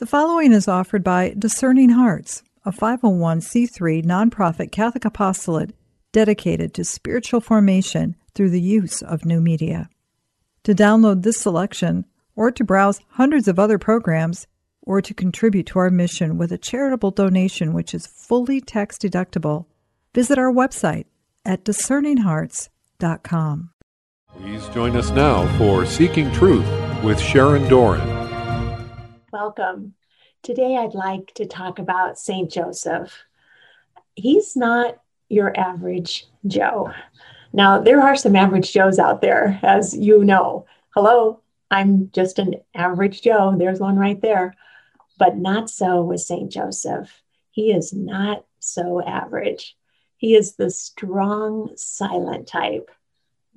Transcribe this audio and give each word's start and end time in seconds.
The 0.00 0.06
following 0.06 0.52
is 0.52 0.66
offered 0.66 1.04
by 1.04 1.34
Discerning 1.38 1.90
Hearts, 1.90 2.42
a 2.64 2.72
501c3 2.72 4.02
nonprofit 4.02 4.72
Catholic 4.72 5.04
apostolate 5.04 5.74
dedicated 6.10 6.72
to 6.72 6.86
spiritual 6.86 7.42
formation 7.42 8.16
through 8.34 8.48
the 8.48 8.62
use 8.62 9.02
of 9.02 9.26
new 9.26 9.42
media. 9.42 9.90
To 10.64 10.74
download 10.74 11.22
this 11.22 11.38
selection, 11.38 12.06
or 12.34 12.50
to 12.50 12.64
browse 12.64 13.02
hundreds 13.10 13.46
of 13.46 13.58
other 13.58 13.76
programs, 13.76 14.46
or 14.80 15.02
to 15.02 15.12
contribute 15.12 15.66
to 15.66 15.78
our 15.78 15.90
mission 15.90 16.38
with 16.38 16.50
a 16.50 16.56
charitable 16.56 17.10
donation 17.10 17.74
which 17.74 17.92
is 17.92 18.06
fully 18.06 18.62
tax 18.62 18.96
deductible, 18.96 19.66
visit 20.14 20.38
our 20.38 20.50
website 20.50 21.04
at 21.44 21.62
discerninghearts.com. 21.62 23.70
Please 24.38 24.66
join 24.70 24.96
us 24.96 25.10
now 25.10 25.58
for 25.58 25.84
Seeking 25.84 26.32
Truth 26.32 26.64
with 27.04 27.20
Sharon 27.20 27.68
Doran. 27.68 28.19
Welcome. 29.32 29.94
Today 30.42 30.76
I'd 30.76 30.94
like 30.94 31.32
to 31.34 31.46
talk 31.46 31.78
about 31.78 32.18
St. 32.18 32.50
Joseph. 32.50 33.16
He's 34.16 34.56
not 34.56 34.96
your 35.28 35.56
average 35.56 36.26
Joe. 36.48 36.90
Now, 37.52 37.78
there 37.78 38.00
are 38.00 38.16
some 38.16 38.34
average 38.34 38.72
Joes 38.72 38.98
out 38.98 39.20
there, 39.20 39.60
as 39.62 39.96
you 39.96 40.24
know. 40.24 40.66
Hello, 40.96 41.42
I'm 41.70 42.10
just 42.12 42.40
an 42.40 42.56
average 42.74 43.22
Joe. 43.22 43.54
There's 43.56 43.78
one 43.78 43.96
right 43.96 44.20
there. 44.20 44.56
But 45.16 45.36
not 45.36 45.70
so 45.70 46.02
with 46.02 46.22
St. 46.22 46.50
Joseph. 46.50 47.22
He 47.52 47.70
is 47.70 47.92
not 47.92 48.44
so 48.58 49.00
average. 49.00 49.76
He 50.16 50.34
is 50.34 50.56
the 50.56 50.70
strong, 50.70 51.70
silent 51.76 52.48
type. 52.48 52.90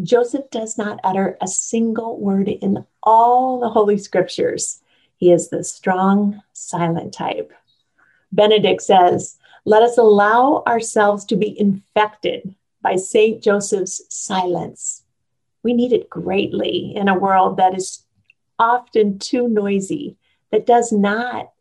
Joseph 0.04 0.52
does 0.52 0.78
not 0.78 1.00
utter 1.04 1.36
a 1.42 1.48
single 1.48 2.20
word 2.20 2.48
in 2.48 2.86
all 3.02 3.60
the 3.60 3.70
Holy 3.70 3.98
Scriptures. 3.98 4.83
He 5.18 5.32
is 5.32 5.50
the 5.50 5.64
strong, 5.64 6.42
silent 6.54 7.14
type. 7.14 7.54
Benedict 8.32 8.82
says, 8.82 9.38
Let 9.66 9.84
us 9.84 9.98
allow 9.98 10.64
ourselves 10.68 11.26
to 11.26 11.36
be 11.36 11.58
infected 11.60 12.56
by 12.82 12.96
St. 12.98 13.42
Joseph's 13.42 14.02
silence. 14.10 15.04
We 15.64 15.74
need 15.74 15.94
it 15.94 16.10
greatly 16.10 16.94
in 16.96 17.08
a 17.08 17.18
world 17.18 17.58
that 17.58 17.76
is 17.76 18.06
often 18.60 19.20
too 19.20 19.48
noisy, 19.48 20.18
that 20.52 20.66
does 20.66 20.92
not 20.92 21.52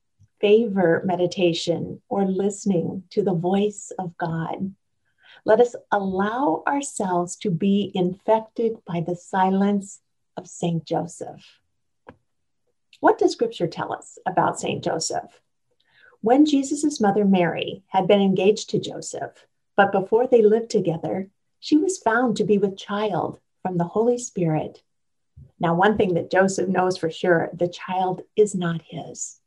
favor 0.40 1.02
meditation 1.04 2.02
or 2.08 2.24
listening 2.24 3.04
to 3.10 3.22
the 3.22 3.34
voice 3.34 3.92
of 3.98 4.16
God. 4.18 4.74
Let 5.44 5.60
us 5.60 5.74
allow 5.90 6.62
ourselves 6.66 7.36
to 7.36 7.50
be 7.50 7.92
infected 7.94 8.84
by 8.84 9.00
the 9.00 9.16
silence 9.16 10.00
of 10.36 10.48
St. 10.48 10.84
Joseph. 10.84 11.61
What 13.02 13.18
does 13.18 13.32
scripture 13.32 13.66
tell 13.66 13.92
us 13.92 14.16
about 14.24 14.60
St. 14.60 14.84
Joseph? 14.84 15.40
When 16.20 16.46
Jesus' 16.46 17.00
mother 17.00 17.24
Mary 17.24 17.82
had 17.88 18.06
been 18.06 18.20
engaged 18.20 18.70
to 18.70 18.78
Joseph, 18.78 19.44
but 19.76 19.90
before 19.90 20.28
they 20.28 20.40
lived 20.40 20.70
together, 20.70 21.28
she 21.58 21.76
was 21.76 21.98
found 21.98 22.36
to 22.36 22.44
be 22.44 22.58
with 22.58 22.76
child 22.76 23.40
from 23.60 23.76
the 23.76 23.82
Holy 23.98 24.18
Spirit. 24.18 24.84
Now, 25.58 25.74
one 25.74 25.96
thing 25.96 26.14
that 26.14 26.30
Joseph 26.30 26.68
knows 26.68 26.96
for 26.96 27.10
sure 27.10 27.50
the 27.52 27.66
child 27.66 28.22
is 28.36 28.54
not 28.54 28.82
his. 28.86 29.40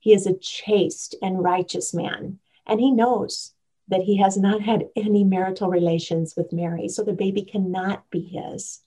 He 0.00 0.12
is 0.12 0.26
a 0.26 0.36
chaste 0.36 1.14
and 1.22 1.40
righteous 1.40 1.94
man, 1.94 2.40
and 2.66 2.80
he 2.80 2.90
knows 2.90 3.52
that 3.86 4.02
he 4.02 4.16
has 4.16 4.36
not 4.36 4.60
had 4.60 4.88
any 4.96 5.22
marital 5.22 5.68
relations 5.70 6.34
with 6.36 6.52
Mary, 6.52 6.88
so 6.88 7.04
the 7.04 7.12
baby 7.12 7.42
cannot 7.42 8.10
be 8.10 8.22
his. 8.22 8.80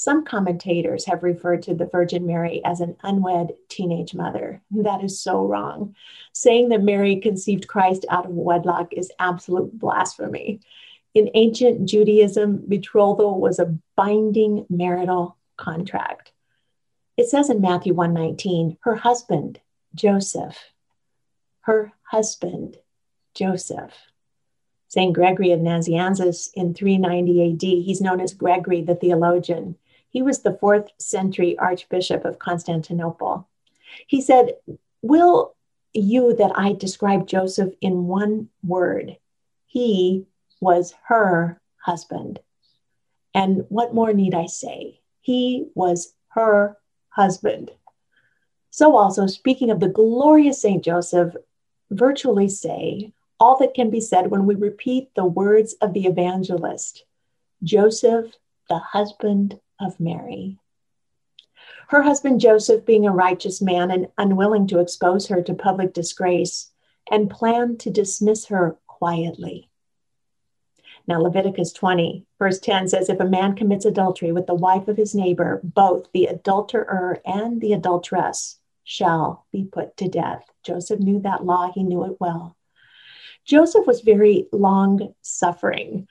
Some 0.00 0.24
commentators 0.24 1.06
have 1.06 1.24
referred 1.24 1.64
to 1.64 1.74
the 1.74 1.86
Virgin 1.86 2.24
Mary 2.24 2.64
as 2.64 2.80
an 2.80 2.94
unwed 3.02 3.54
teenage 3.68 4.14
mother. 4.14 4.62
That 4.70 5.02
is 5.02 5.20
so 5.20 5.44
wrong. 5.44 5.96
Saying 6.32 6.68
that 6.68 6.84
Mary 6.84 7.16
conceived 7.16 7.66
Christ 7.66 8.06
out 8.08 8.24
of 8.24 8.30
wedlock 8.30 8.92
is 8.92 9.10
absolute 9.18 9.76
blasphemy. 9.76 10.60
In 11.14 11.32
ancient 11.34 11.88
Judaism, 11.88 12.62
betrothal 12.68 13.40
was 13.40 13.58
a 13.58 13.76
binding 13.96 14.66
marital 14.70 15.36
contract. 15.56 16.30
It 17.16 17.28
says 17.28 17.50
in 17.50 17.60
Matthew 17.60 17.92
1:19, 17.92 18.76
her 18.82 18.94
husband, 18.94 19.58
Joseph, 19.96 20.74
her 21.62 21.92
husband, 22.02 22.76
Joseph. 23.34 23.94
St. 24.86 25.12
Gregory 25.12 25.50
of 25.50 25.58
Nazianzus 25.58 26.50
in 26.54 26.72
390 26.72 27.52
AD, 27.52 27.62
he's 27.62 28.00
known 28.00 28.20
as 28.20 28.32
Gregory 28.32 28.80
the 28.80 28.94
theologian. 28.94 29.76
He 30.10 30.22
was 30.22 30.40
the 30.40 30.56
fourth 30.58 30.88
century 30.98 31.58
Archbishop 31.58 32.24
of 32.24 32.38
Constantinople. 32.38 33.48
He 34.06 34.20
said, 34.20 34.54
Will 35.02 35.54
you 35.92 36.34
that 36.34 36.52
I 36.56 36.72
describe 36.72 37.26
Joseph 37.26 37.72
in 37.80 38.06
one 38.06 38.48
word? 38.62 39.16
He 39.66 40.26
was 40.60 40.94
her 41.06 41.60
husband. 41.76 42.40
And 43.34 43.64
what 43.68 43.94
more 43.94 44.12
need 44.12 44.34
I 44.34 44.46
say? 44.46 45.00
He 45.20 45.66
was 45.74 46.14
her 46.28 46.76
husband. 47.10 47.70
So, 48.70 48.96
also, 48.96 49.26
speaking 49.26 49.70
of 49.70 49.80
the 49.80 49.88
glorious 49.88 50.60
Saint 50.60 50.84
Joseph, 50.84 51.34
virtually 51.90 52.48
say 52.48 53.12
all 53.40 53.58
that 53.58 53.74
can 53.74 53.90
be 53.90 54.00
said 54.00 54.30
when 54.30 54.46
we 54.46 54.54
repeat 54.54 55.14
the 55.14 55.24
words 55.24 55.74
of 55.80 55.92
the 55.92 56.06
evangelist 56.06 57.04
Joseph, 57.62 58.34
the 58.68 58.78
husband 58.78 59.58
of 59.80 59.98
Mary. 60.00 60.58
Her 61.88 62.02
husband 62.02 62.40
Joseph, 62.40 62.84
being 62.84 63.06
a 63.06 63.12
righteous 63.12 63.62
man 63.62 63.90
and 63.90 64.08
unwilling 64.18 64.66
to 64.68 64.78
expose 64.78 65.28
her 65.28 65.42
to 65.42 65.54
public 65.54 65.94
disgrace, 65.94 66.70
and 67.10 67.30
planned 67.30 67.80
to 67.80 67.90
dismiss 67.90 68.46
her 68.46 68.78
quietly. 68.86 69.70
Now, 71.06 71.20
Leviticus 71.20 71.72
20, 71.72 72.26
verse 72.38 72.58
10 72.58 72.88
says, 72.88 73.08
If 73.08 73.18
a 73.18 73.24
man 73.24 73.56
commits 73.56 73.86
adultery 73.86 74.30
with 74.30 74.46
the 74.46 74.54
wife 74.54 74.88
of 74.88 74.98
his 74.98 75.14
neighbor, 75.14 75.60
both 75.64 76.12
the 76.12 76.26
adulterer 76.26 77.22
and 77.24 77.60
the 77.62 77.72
adulteress 77.72 78.58
shall 78.84 79.46
be 79.50 79.64
put 79.64 79.96
to 79.96 80.08
death. 80.08 80.44
Joseph 80.62 81.00
knew 81.00 81.20
that 81.20 81.46
law, 81.46 81.72
he 81.72 81.82
knew 81.82 82.04
it 82.04 82.20
well. 82.20 82.56
Joseph 83.46 83.86
was 83.86 84.02
very 84.02 84.46
long 84.52 85.14
suffering. 85.22 86.06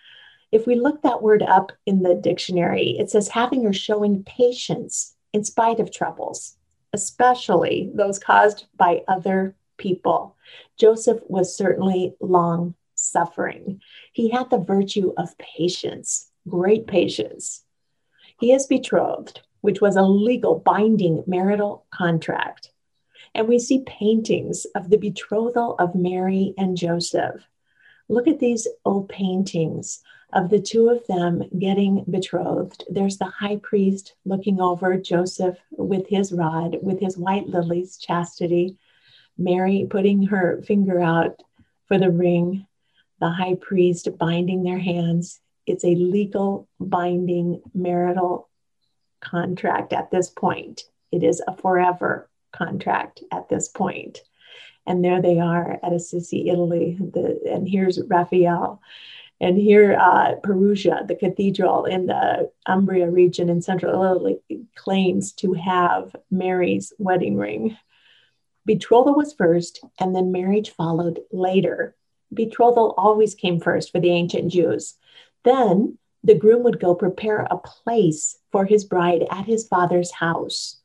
If 0.57 0.65
we 0.65 0.73
look 0.73 1.03
that 1.03 1.21
word 1.21 1.43
up 1.43 1.71
in 1.85 2.01
the 2.01 2.15
dictionary, 2.15 2.97
it 2.97 3.11
says 3.11 3.27
having 3.29 3.67
or 3.67 3.73
showing 3.73 4.23
patience 4.23 5.15
in 5.31 5.43
spite 5.43 5.79
of 5.79 5.91
troubles, 5.91 6.57
especially 6.93 7.91
those 7.93 8.17
caused 8.17 8.65
by 8.75 9.03
other 9.07 9.55
people. 9.77 10.35
Joseph 10.75 11.19
was 11.27 11.55
certainly 11.55 12.15
long 12.19 12.73
suffering. 12.95 13.81
He 14.13 14.29
had 14.29 14.49
the 14.49 14.57
virtue 14.57 15.13
of 15.15 15.37
patience, 15.37 16.31
great 16.49 16.87
patience. 16.87 17.63
He 18.39 18.51
is 18.51 18.65
betrothed, 18.65 19.41
which 19.61 19.79
was 19.79 19.95
a 19.95 20.01
legal 20.01 20.57
binding 20.57 21.23
marital 21.27 21.85
contract. 21.91 22.71
And 23.35 23.47
we 23.47 23.59
see 23.59 23.83
paintings 23.85 24.65
of 24.73 24.89
the 24.89 24.97
betrothal 24.97 25.75
of 25.77 25.93
Mary 25.93 26.55
and 26.57 26.75
Joseph. 26.75 27.47
Look 28.09 28.27
at 28.27 28.39
these 28.39 28.67
old 28.85 29.07
paintings 29.07 30.01
of 30.33 30.49
the 30.49 30.59
two 30.59 30.89
of 30.89 31.05
them 31.07 31.43
getting 31.57 32.03
betrothed. 32.09 32.83
There's 32.89 33.17
the 33.17 33.25
high 33.25 33.57
priest 33.57 34.15
looking 34.25 34.59
over 34.59 34.97
Joseph 34.97 35.57
with 35.71 36.07
his 36.07 36.33
rod, 36.33 36.77
with 36.81 36.99
his 36.99 37.17
white 37.17 37.47
lilies, 37.47 37.97
chastity. 37.97 38.77
Mary 39.37 39.87
putting 39.89 40.23
her 40.23 40.61
finger 40.63 40.99
out 40.99 41.43
for 41.87 41.97
the 41.97 42.09
ring, 42.09 42.65
the 43.19 43.29
high 43.29 43.55
priest 43.55 44.09
binding 44.17 44.63
their 44.63 44.79
hands. 44.79 45.39
It's 45.65 45.85
a 45.85 45.95
legal 45.95 46.67
binding 46.79 47.61
marital 47.73 48.49
contract 49.21 49.93
at 49.93 50.11
this 50.11 50.29
point. 50.29 50.83
It 51.11 51.23
is 51.23 51.41
a 51.47 51.55
forever 51.55 52.29
contract 52.51 53.23
at 53.31 53.47
this 53.49 53.67
point. 53.69 54.21
And 54.85 55.03
there 55.03 55.21
they 55.21 55.39
are 55.39 55.79
at 55.83 55.93
Assisi, 55.93 56.49
Italy. 56.49 56.97
The, 56.99 57.41
and 57.51 57.67
here's 57.67 58.01
Raphael 58.07 58.81
and 59.39 59.57
here, 59.57 59.95
uh, 59.99 60.35
Perugia, 60.41 61.05
the 61.07 61.15
cathedral 61.15 61.85
in 61.85 62.07
the 62.07 62.51
Umbria 62.65 63.09
region 63.09 63.49
in 63.49 63.61
central 63.61 64.03
Italy, 64.03 64.39
claims 64.75 65.31
to 65.33 65.53
have 65.53 66.15
Mary's 66.31 66.91
wedding 66.97 67.37
ring. 67.37 67.77
Betrothal 68.65 69.15
was 69.15 69.33
first, 69.33 69.79
and 69.99 70.15
then 70.15 70.31
marriage 70.31 70.71
followed 70.71 71.19
later. 71.31 71.95
Betrothal 72.33 72.95
always 72.97 73.35
came 73.35 73.59
first 73.59 73.91
for 73.91 73.99
the 73.99 74.09
ancient 74.09 74.51
Jews. 74.51 74.95
Then 75.43 75.97
the 76.23 76.35
groom 76.35 76.63
would 76.63 76.79
go 76.79 76.95
prepare 76.95 77.47
a 77.49 77.57
place 77.57 78.37
for 78.51 78.65
his 78.65 78.85
bride 78.85 79.25
at 79.29 79.45
his 79.45 79.67
father's 79.67 80.11
house 80.11 80.77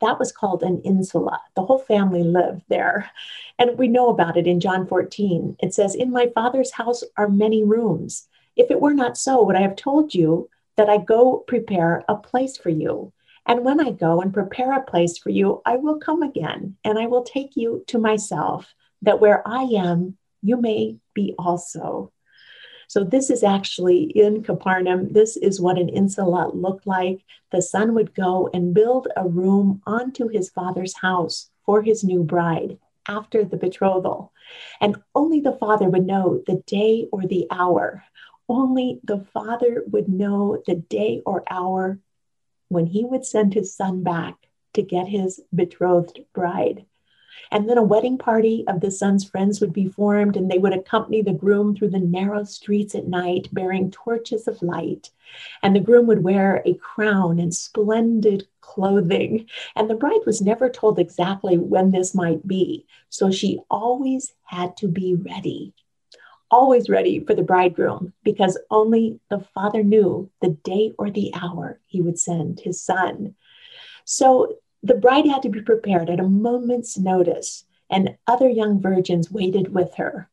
that 0.00 0.18
was 0.18 0.32
called 0.32 0.62
an 0.62 0.80
insula. 0.84 1.40
The 1.54 1.64
whole 1.64 1.78
family 1.78 2.22
lived 2.22 2.62
there. 2.68 3.10
And 3.58 3.78
we 3.78 3.88
know 3.88 4.08
about 4.08 4.36
it 4.36 4.46
in 4.46 4.60
John 4.60 4.86
14. 4.86 5.56
It 5.60 5.74
says, 5.74 5.94
In 5.94 6.10
my 6.10 6.30
father's 6.34 6.72
house 6.72 7.02
are 7.16 7.28
many 7.28 7.62
rooms. 7.62 8.28
If 8.56 8.70
it 8.70 8.80
were 8.80 8.94
not 8.94 9.16
so, 9.16 9.42
would 9.42 9.56
I 9.56 9.62
have 9.62 9.76
told 9.76 10.14
you 10.14 10.48
that 10.76 10.88
I 10.88 10.98
go 10.98 11.44
prepare 11.46 12.04
a 12.08 12.16
place 12.16 12.56
for 12.56 12.70
you? 12.70 13.12
And 13.46 13.64
when 13.64 13.80
I 13.80 13.90
go 13.90 14.20
and 14.20 14.32
prepare 14.32 14.72
a 14.72 14.82
place 14.82 15.18
for 15.18 15.30
you, 15.30 15.60
I 15.66 15.76
will 15.76 15.98
come 15.98 16.22
again 16.22 16.76
and 16.84 16.98
I 16.98 17.06
will 17.06 17.24
take 17.24 17.56
you 17.56 17.84
to 17.88 17.98
myself, 17.98 18.74
that 19.02 19.20
where 19.20 19.46
I 19.46 19.64
am, 19.64 20.16
you 20.42 20.56
may 20.56 20.96
be 21.12 21.34
also. 21.38 22.10
So, 22.94 23.02
this 23.02 23.28
is 23.28 23.42
actually 23.42 24.04
in 24.04 24.44
Capernaum. 24.44 25.12
This 25.12 25.36
is 25.36 25.60
what 25.60 25.80
an 25.80 25.88
insula 25.88 26.52
looked 26.54 26.86
like. 26.86 27.24
The 27.50 27.60
son 27.60 27.92
would 27.94 28.14
go 28.14 28.48
and 28.54 28.72
build 28.72 29.08
a 29.16 29.26
room 29.26 29.82
onto 29.84 30.28
his 30.28 30.48
father's 30.50 30.96
house 30.98 31.50
for 31.66 31.82
his 31.82 32.04
new 32.04 32.22
bride 32.22 32.78
after 33.08 33.44
the 33.44 33.56
betrothal. 33.56 34.32
And 34.80 35.02
only 35.12 35.40
the 35.40 35.58
father 35.58 35.90
would 35.90 36.06
know 36.06 36.44
the 36.46 36.62
day 36.68 37.08
or 37.10 37.26
the 37.26 37.48
hour. 37.50 38.04
Only 38.48 39.00
the 39.02 39.26
father 39.34 39.82
would 39.88 40.08
know 40.08 40.62
the 40.64 40.76
day 40.76 41.20
or 41.26 41.42
hour 41.50 41.98
when 42.68 42.86
he 42.86 43.04
would 43.04 43.26
send 43.26 43.54
his 43.54 43.74
son 43.74 44.04
back 44.04 44.36
to 44.74 44.82
get 44.82 45.08
his 45.08 45.40
betrothed 45.52 46.20
bride. 46.32 46.86
And 47.50 47.68
then 47.68 47.78
a 47.78 47.82
wedding 47.82 48.18
party 48.18 48.64
of 48.66 48.80
the 48.80 48.90
son's 48.90 49.24
friends 49.24 49.60
would 49.60 49.72
be 49.72 49.86
formed, 49.86 50.36
and 50.36 50.50
they 50.50 50.58
would 50.58 50.72
accompany 50.72 51.22
the 51.22 51.32
groom 51.32 51.74
through 51.74 51.90
the 51.90 51.98
narrow 51.98 52.44
streets 52.44 52.94
at 52.94 53.06
night, 53.06 53.48
bearing 53.52 53.90
torches 53.90 54.48
of 54.48 54.62
light. 54.62 55.10
And 55.62 55.74
the 55.74 55.80
groom 55.80 56.06
would 56.06 56.22
wear 56.22 56.62
a 56.64 56.74
crown 56.74 57.38
and 57.38 57.54
splendid 57.54 58.46
clothing. 58.60 59.46
And 59.76 59.88
the 59.88 59.94
bride 59.94 60.20
was 60.26 60.40
never 60.40 60.68
told 60.68 60.98
exactly 60.98 61.58
when 61.58 61.90
this 61.90 62.14
might 62.14 62.46
be. 62.46 62.86
So 63.08 63.30
she 63.30 63.60
always 63.70 64.32
had 64.44 64.76
to 64.78 64.88
be 64.88 65.14
ready, 65.14 65.74
always 66.50 66.88
ready 66.88 67.20
for 67.20 67.34
the 67.34 67.42
bridegroom, 67.42 68.12
because 68.22 68.58
only 68.70 69.20
the 69.30 69.40
father 69.54 69.82
knew 69.82 70.30
the 70.40 70.50
day 70.50 70.92
or 70.98 71.10
the 71.10 71.32
hour 71.34 71.80
he 71.86 72.00
would 72.00 72.18
send 72.18 72.60
his 72.60 72.82
son. 72.82 73.34
So 74.04 74.56
the 74.84 74.94
bride 74.94 75.26
had 75.26 75.42
to 75.42 75.48
be 75.48 75.62
prepared 75.62 76.10
at 76.10 76.20
a 76.20 76.28
moment's 76.28 76.98
notice, 76.98 77.64
and 77.88 78.18
other 78.26 78.50
young 78.50 78.82
virgins 78.82 79.30
waited 79.30 79.72
with 79.72 79.94
her. 79.94 80.28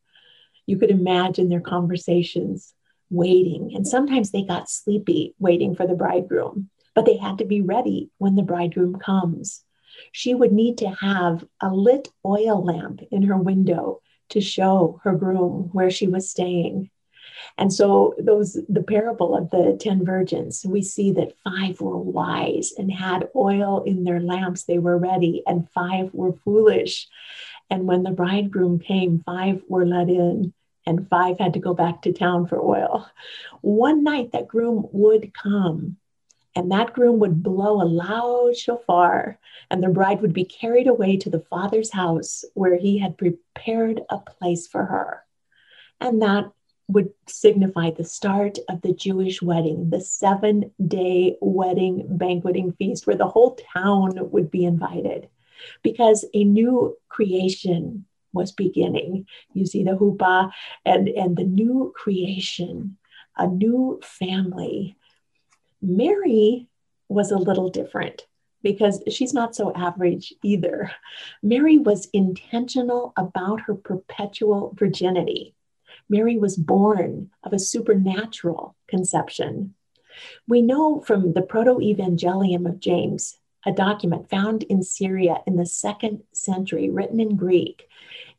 You 0.66 0.78
could 0.78 0.92
imagine 0.92 1.48
their 1.48 1.62
conversations 1.62 2.74
waiting, 3.10 3.72
and 3.74 3.88
sometimes 3.88 4.32
they 4.32 4.44
got 4.44 4.70
sleepy 4.70 5.36
waiting 5.40 5.74
for 5.74 5.88
the 5.88 5.96
bridegroom, 5.96 6.70
but 6.94 7.06
they 7.06 7.16
had 7.16 7.38
to 7.38 7.46
be 7.46 7.62
ready 7.62 8.10
when 8.18 8.36
the 8.36 8.44
bridegroom 8.44 9.00
comes. 9.00 9.64
She 10.12 10.36
would 10.36 10.52
need 10.52 10.78
to 10.80 10.90
have 10.90 11.46
a 11.62 11.74
lit 11.74 12.10
oil 12.26 12.62
lamp 12.62 13.02
in 13.10 13.24
her 13.24 13.38
window 13.38 14.02
to 14.30 14.42
show 14.42 15.00
her 15.06 15.14
groom 15.14 15.70
where 15.72 15.90
she 15.90 16.08
was 16.08 16.30
staying. 16.30 16.90
And 17.58 17.74
so 17.74 18.14
those 18.18 18.58
the 18.70 18.84
parable 18.84 19.36
of 19.36 19.50
the 19.50 19.78
10 19.80 20.06
virgins, 20.06 20.66
we 20.66 20.82
see 20.82 21.12
that 21.14 21.38
five 21.44 21.82
were 21.82 21.98
wise 21.98 22.74
and 22.78 22.92
had 22.92 23.30
oil 23.36 23.84
in 23.84 24.04
their 24.04 24.20
lamps, 24.20 24.64
they 24.64 24.80
were 24.80 24.98
ready, 24.98 25.44
and 25.46 25.70
five 25.70 26.14
were 26.14 26.34
foolish. 26.44 27.08
And 27.70 27.88
when 27.88 28.04
the 28.04 28.12
bridegroom 28.12 28.80
came, 28.80 29.24
five 29.26 29.62
were 29.68 29.86
let 29.86 30.10
in 30.10 30.54
and 30.86 31.08
five 31.10 31.38
had 31.38 31.54
to 31.54 31.60
go 31.60 31.74
back 31.74 32.02
to 32.02 32.14
town 32.14 32.48
for 32.48 32.60
oil. 32.60 33.08
One 33.62 34.04
night 34.04 34.32
that 34.32 34.48
groom 34.48 34.88
would 34.92 35.34
come 35.34 35.98
and 36.56 36.72
that 36.72 36.94
groom 36.94 37.20
would 37.20 37.42
blow 37.42 37.82
a 37.82 37.88
loud 37.88 38.58
shofar, 38.58 39.40
and 39.70 39.82
the 39.82 39.90
bride 39.90 40.22
would 40.22 40.34
be 40.34 40.44
carried 40.44 40.88
away 40.88 41.16
to 41.18 41.30
the 41.30 41.40
father's 41.40 41.92
house 41.92 42.44
where 42.56 42.78
he 42.78 42.98
had 42.98 43.18
prepared 43.18 44.02
a 44.10 44.18
place 44.18 44.68
for 44.68 44.84
her. 44.86 45.24
And 46.02 46.22
that 46.22 46.52
would 46.92 47.10
signify 47.28 47.92
the 47.92 48.04
start 48.04 48.58
of 48.70 48.82
the 48.82 48.94
Jewish 48.94 49.42
wedding, 49.42 49.90
the 49.90 50.02
seven 50.02 50.72
day 50.86 51.38
wedding 51.42 52.06
banqueting 52.10 52.74
feast 52.74 53.08
where 53.08 53.16
the 53.16 53.28
whole 53.28 53.58
town 53.74 54.32
would 54.32 54.52
be 54.52 54.66
invited 54.66 55.30
because 55.84 56.26
a 56.34 56.44
new 56.44 56.98
creation 57.08 58.06
was 58.34 58.52
beginning. 58.52 59.26
You 59.54 59.66
see 59.66 59.84
the 59.84 59.92
huppah 59.92 60.52
and, 60.86 61.08
and 61.10 61.36
the 61.36 61.44
new 61.44 61.94
creation, 61.96 62.98
a 63.38 63.48
new 63.48 64.00
family. 64.04 64.96
Mary 65.82 66.68
was 67.10 67.32
a 67.32 67.38
little 67.38 67.70
different 67.70 68.26
because 68.64 69.02
she's 69.10 69.34
not 69.34 69.56
so 69.56 69.74
average 69.74 70.34
either. 70.44 70.92
Mary 71.42 71.78
was 71.78 72.10
intentional 72.14 73.14
about 73.18 73.62
her 73.62 73.76
perpetual 73.76 74.74
virginity. 74.78 75.56
Mary 76.12 76.38
was 76.38 76.58
born 76.58 77.32
of 77.42 77.54
a 77.54 77.60
supernatural 77.60 78.76
conception. 78.88 79.74
We 80.46 80.62
know 80.62 81.00
from 81.00 81.32
the 81.32 81.42
Proto 81.42 81.80
Evangelium 81.80 82.68
of 82.68 82.82
James, 82.82 83.38
a 83.66 83.72
document 83.72 84.30
found 84.30 84.64
in 84.64 84.84
Syria 84.84 85.38
in 85.48 85.56
the 85.56 85.66
second 85.66 86.24
century, 86.34 86.90
written 86.90 87.22
in 87.22 87.38
Greek. 87.38 87.88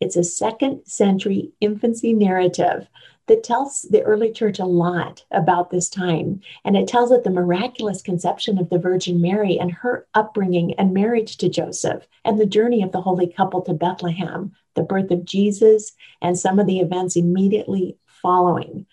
It's 0.00 0.16
a 0.16 0.22
second 0.22 0.84
century 0.84 1.52
infancy 1.60 2.12
narrative 2.12 2.88
that 3.26 3.42
tells 3.42 3.82
the 3.82 4.02
early 4.02 4.32
church 4.32 4.58
a 4.58 4.66
lot 4.66 5.24
about 5.30 5.70
this 5.70 5.88
time. 5.88 6.42
And 6.66 6.76
it 6.76 6.88
tells 6.88 7.10
it 7.10 7.24
the 7.24 7.30
miraculous 7.30 8.02
conception 8.02 8.58
of 8.58 8.68
the 8.68 8.78
Virgin 8.78 9.22
Mary 9.22 9.58
and 9.58 9.70
her 9.70 10.06
upbringing 10.12 10.74
and 10.74 10.92
marriage 10.92 11.38
to 11.38 11.48
Joseph 11.48 12.06
and 12.24 12.38
the 12.38 12.44
journey 12.44 12.82
of 12.82 12.92
the 12.92 13.00
holy 13.00 13.28
couple 13.28 13.62
to 13.62 13.72
Bethlehem, 13.72 14.52
the 14.74 14.82
birth 14.82 15.10
of 15.10 15.24
Jesus, 15.24 15.92
and 16.20 16.38
some 16.38 16.58
of 16.58 16.66
the 16.66 16.80
events 16.80 17.16
immediately 17.16 17.96
following. 18.06 18.86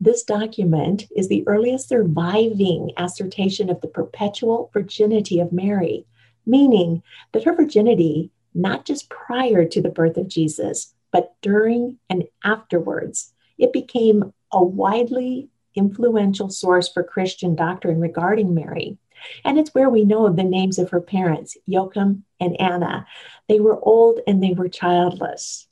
This 0.00 0.22
document 0.22 1.04
is 1.16 1.28
the 1.28 1.44
earliest 1.46 1.88
surviving 1.88 2.90
assertion 2.96 3.70
of 3.70 3.80
the 3.80 3.88
perpetual 3.88 4.70
virginity 4.72 5.40
of 5.40 5.52
Mary, 5.52 6.06
meaning 6.46 7.02
that 7.32 7.44
her 7.44 7.54
virginity, 7.54 8.30
not 8.54 8.84
just 8.84 9.08
prior 9.08 9.64
to 9.64 9.80
the 9.80 9.88
birth 9.88 10.16
of 10.16 10.28
Jesus, 10.28 10.94
but 11.10 11.34
during 11.42 11.98
and 12.10 12.24
afterwards, 12.42 13.32
it 13.56 13.72
became 13.72 14.32
a 14.52 14.62
widely 14.62 15.48
influential 15.74 16.50
source 16.50 16.88
for 16.88 17.02
Christian 17.02 17.54
doctrine 17.54 18.00
regarding 18.00 18.54
Mary. 18.54 18.98
And 19.44 19.58
it's 19.58 19.74
where 19.74 19.90
we 19.90 20.04
know 20.04 20.28
the 20.28 20.44
names 20.44 20.78
of 20.78 20.90
her 20.90 21.00
parents, 21.00 21.56
Joachim 21.66 22.24
and 22.40 22.60
Anna. 22.60 23.06
They 23.48 23.60
were 23.60 23.78
old 23.80 24.20
and 24.26 24.42
they 24.42 24.52
were 24.52 24.68
childless. 24.68 25.66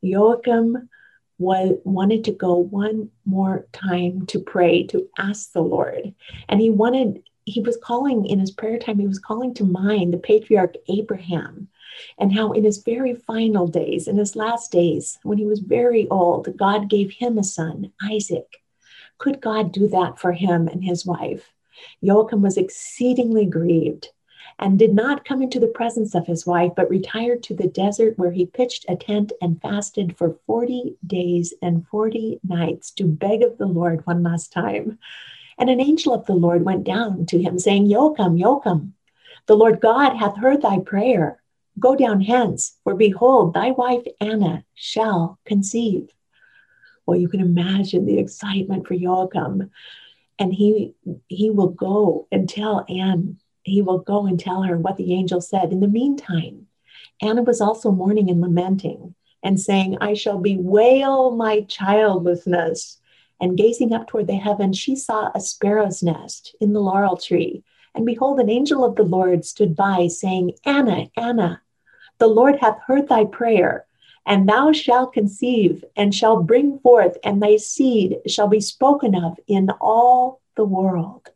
Joachim 0.00 0.88
was, 1.38 1.78
wanted 1.84 2.24
to 2.24 2.32
go 2.32 2.54
one 2.56 3.10
more 3.24 3.66
time 3.72 4.26
to 4.26 4.38
pray, 4.38 4.84
to 4.88 5.08
ask 5.18 5.52
the 5.52 5.62
Lord. 5.62 6.14
And 6.48 6.60
he 6.60 6.70
wanted, 6.70 7.22
he 7.44 7.60
was 7.60 7.78
calling 7.82 8.26
in 8.26 8.38
his 8.38 8.50
prayer 8.50 8.78
time, 8.78 8.98
he 8.98 9.06
was 9.06 9.18
calling 9.18 9.54
to 9.54 9.64
mind 9.64 10.12
the 10.12 10.18
patriarch 10.18 10.74
Abraham 10.88 11.68
and 12.18 12.32
how 12.32 12.52
in 12.52 12.64
his 12.64 12.82
very 12.82 13.14
final 13.14 13.66
days, 13.66 14.06
in 14.06 14.16
his 14.16 14.36
last 14.36 14.70
days, 14.70 15.18
when 15.22 15.38
he 15.38 15.46
was 15.46 15.60
very 15.60 16.08
old, 16.08 16.56
God 16.56 16.88
gave 16.88 17.10
him 17.10 17.38
a 17.38 17.44
son, 17.44 17.92
Isaac. 18.02 18.62
Could 19.18 19.40
God 19.40 19.72
do 19.72 19.88
that 19.88 20.18
for 20.18 20.32
him 20.32 20.68
and 20.68 20.84
his 20.84 21.04
wife? 21.04 21.52
Joachim 22.00 22.42
was 22.42 22.56
exceedingly 22.56 23.46
grieved 23.46 24.08
and 24.58 24.78
did 24.78 24.94
not 24.94 25.24
come 25.24 25.42
into 25.42 25.58
the 25.58 25.66
presence 25.66 26.14
of 26.14 26.26
his 26.26 26.46
wife, 26.46 26.72
but 26.76 26.90
retired 26.90 27.42
to 27.42 27.54
the 27.54 27.68
desert 27.68 28.18
where 28.18 28.30
he 28.30 28.46
pitched 28.46 28.84
a 28.88 28.96
tent 28.96 29.32
and 29.40 29.60
fasted 29.60 30.16
for 30.16 30.38
40 30.46 30.96
days 31.06 31.54
and 31.62 31.86
40 31.88 32.40
nights 32.46 32.90
to 32.92 33.04
beg 33.04 33.42
of 33.42 33.58
the 33.58 33.66
Lord 33.66 34.06
one 34.06 34.22
last 34.22 34.52
time. 34.52 34.98
And 35.58 35.70
an 35.70 35.80
angel 35.80 36.14
of 36.14 36.26
the 36.26 36.34
Lord 36.34 36.64
went 36.64 36.84
down 36.84 37.26
to 37.26 37.40
him, 37.40 37.58
saying, 37.58 37.86
Joachim, 37.86 38.36
Joachim, 38.36 38.94
the 39.46 39.56
Lord 39.56 39.80
God 39.80 40.16
hath 40.16 40.36
heard 40.36 40.62
thy 40.62 40.78
prayer. 40.78 41.42
Go 41.78 41.96
down 41.96 42.20
hence, 42.20 42.76
for 42.84 42.94
behold, 42.94 43.54
thy 43.54 43.70
wife 43.70 44.04
Anna 44.20 44.64
shall 44.74 45.38
conceive. 45.44 46.10
Well, 47.06 47.18
you 47.18 47.28
can 47.28 47.40
imagine 47.40 48.06
the 48.06 48.18
excitement 48.18 48.86
for 48.86 48.94
Joachim. 48.94 49.70
And 50.40 50.52
he 50.52 50.94
he 51.28 51.50
will 51.50 51.68
go 51.68 52.26
and 52.32 52.48
tell 52.48 52.84
Anne, 52.88 53.38
he 53.62 53.80
will 53.82 53.98
go 53.98 54.26
and 54.26 54.40
tell 54.40 54.62
her 54.62 54.76
what 54.76 54.96
the 54.96 55.14
angel 55.14 55.40
said. 55.40 55.70
In 55.70 55.78
the 55.78 55.86
meantime, 55.86 56.66
Anna 57.22 57.42
was 57.42 57.60
also 57.60 57.92
mourning 57.92 58.28
and 58.28 58.40
lamenting 58.40 59.14
and 59.44 59.60
saying, 59.60 59.98
I 60.00 60.14
shall 60.14 60.38
bewail 60.38 61.30
my 61.30 61.60
childlessness. 61.62 62.98
And 63.42 63.56
gazing 63.56 63.94
up 63.94 64.08
toward 64.08 64.26
the 64.26 64.34
heaven, 64.34 64.72
she 64.72 64.96
saw 64.96 65.30
a 65.34 65.40
sparrow's 65.40 66.02
nest 66.02 66.56
in 66.60 66.72
the 66.72 66.80
laurel 66.80 67.16
tree 67.16 67.62
and 67.94 68.06
behold, 68.06 68.38
an 68.38 68.50
angel 68.50 68.84
of 68.84 68.96
the 68.96 69.02
Lord 69.02 69.44
stood 69.44 69.74
by, 69.74 70.06
saying, 70.06 70.52
Anna, 70.64 71.08
Anna, 71.16 71.60
the 72.18 72.28
Lord 72.28 72.56
hath 72.60 72.78
heard 72.86 73.08
thy 73.08 73.24
prayer, 73.24 73.86
and 74.26 74.48
thou 74.48 74.72
shalt 74.72 75.12
conceive, 75.12 75.84
and 75.96 76.14
shalt 76.14 76.46
bring 76.46 76.78
forth, 76.78 77.16
and 77.24 77.42
thy 77.42 77.56
seed 77.56 78.18
shall 78.26 78.48
be 78.48 78.60
spoken 78.60 79.14
of 79.14 79.38
in 79.46 79.70
all 79.80 80.40
the 80.56 80.64
world. 80.64 81.30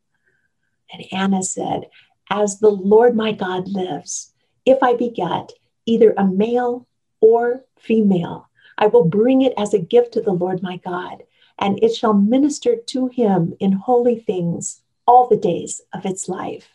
And 0.93 1.05
Anna 1.13 1.43
said, 1.43 1.89
As 2.31 2.59
the 2.59 2.71
Lord 2.71 3.17
my 3.17 3.33
God 3.33 3.69
lives, 3.69 4.33
if 4.65 4.83
I 4.83 4.95
beget 4.95 5.53
either 5.87 6.15
a 6.17 6.25
male 6.25 6.87
or 7.21 7.65
female, 7.79 8.49
I 8.79 8.87
will 8.87 9.05
bring 9.05 9.43
it 9.43 9.55
as 9.57 9.75
a 9.75 9.79
gift 9.79 10.13
to 10.15 10.21
the 10.21 10.33
Lord 10.33 10.63
my 10.63 10.77
God, 10.79 11.25
and 11.59 11.83
it 11.83 11.95
shall 11.95 12.15
minister 12.15 12.77
to 12.77 13.09
him 13.09 13.55
in 13.61 13.73
holy 13.73 14.19
things 14.19 14.83
all 15.07 15.29
the 15.29 15.37
days 15.37 15.81
of 15.93 16.05
its 16.05 16.29
life. 16.29 16.69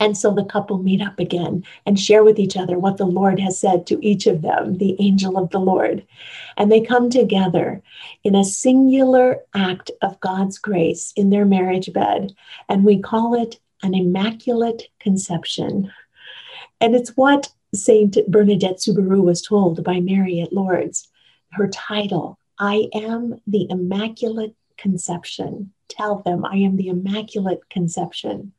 And 0.00 0.16
so 0.16 0.32
the 0.32 0.44
couple 0.44 0.78
meet 0.78 1.02
up 1.02 1.20
again 1.20 1.62
and 1.84 2.00
share 2.00 2.24
with 2.24 2.38
each 2.38 2.56
other 2.56 2.78
what 2.78 2.96
the 2.96 3.06
Lord 3.06 3.38
has 3.38 3.60
said 3.60 3.86
to 3.86 4.04
each 4.04 4.26
of 4.26 4.40
them, 4.40 4.78
the 4.78 4.96
angel 4.98 5.36
of 5.36 5.50
the 5.50 5.60
Lord. 5.60 6.06
And 6.56 6.72
they 6.72 6.80
come 6.80 7.10
together 7.10 7.82
in 8.24 8.34
a 8.34 8.44
singular 8.44 9.40
act 9.54 9.90
of 10.00 10.18
God's 10.20 10.58
grace 10.58 11.12
in 11.16 11.28
their 11.28 11.44
marriage 11.44 11.92
bed. 11.92 12.34
And 12.68 12.84
we 12.84 12.98
call 12.98 13.40
it 13.40 13.60
an 13.82 13.94
immaculate 13.94 14.88
conception. 14.98 15.92
And 16.80 16.94
it's 16.94 17.10
what 17.10 17.52
Saint 17.74 18.16
Bernadette 18.26 18.80
Soubirous 18.80 19.20
was 19.20 19.42
told 19.42 19.84
by 19.84 20.00
Mary 20.00 20.40
at 20.40 20.52
Lourdes. 20.52 21.08
Her 21.52 21.68
title, 21.68 22.38
I 22.58 22.88
am 22.94 23.40
the 23.46 23.66
Immaculate 23.68 24.54
Conception. 24.76 25.72
Tell 25.88 26.22
them 26.22 26.44
I 26.44 26.56
am 26.56 26.76
the 26.76 26.88
Immaculate 26.88 27.68
Conception. 27.68 28.52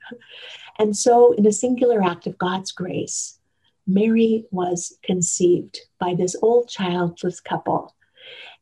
And 0.81 0.97
so, 0.97 1.33
in 1.33 1.45
a 1.45 1.51
singular 1.51 2.01
act 2.01 2.25
of 2.25 2.39
God's 2.39 2.71
grace, 2.71 3.38
Mary 3.85 4.45
was 4.50 4.97
conceived 5.03 5.79
by 6.00 6.15
this 6.15 6.35
old 6.41 6.69
childless 6.69 7.39
couple. 7.39 7.93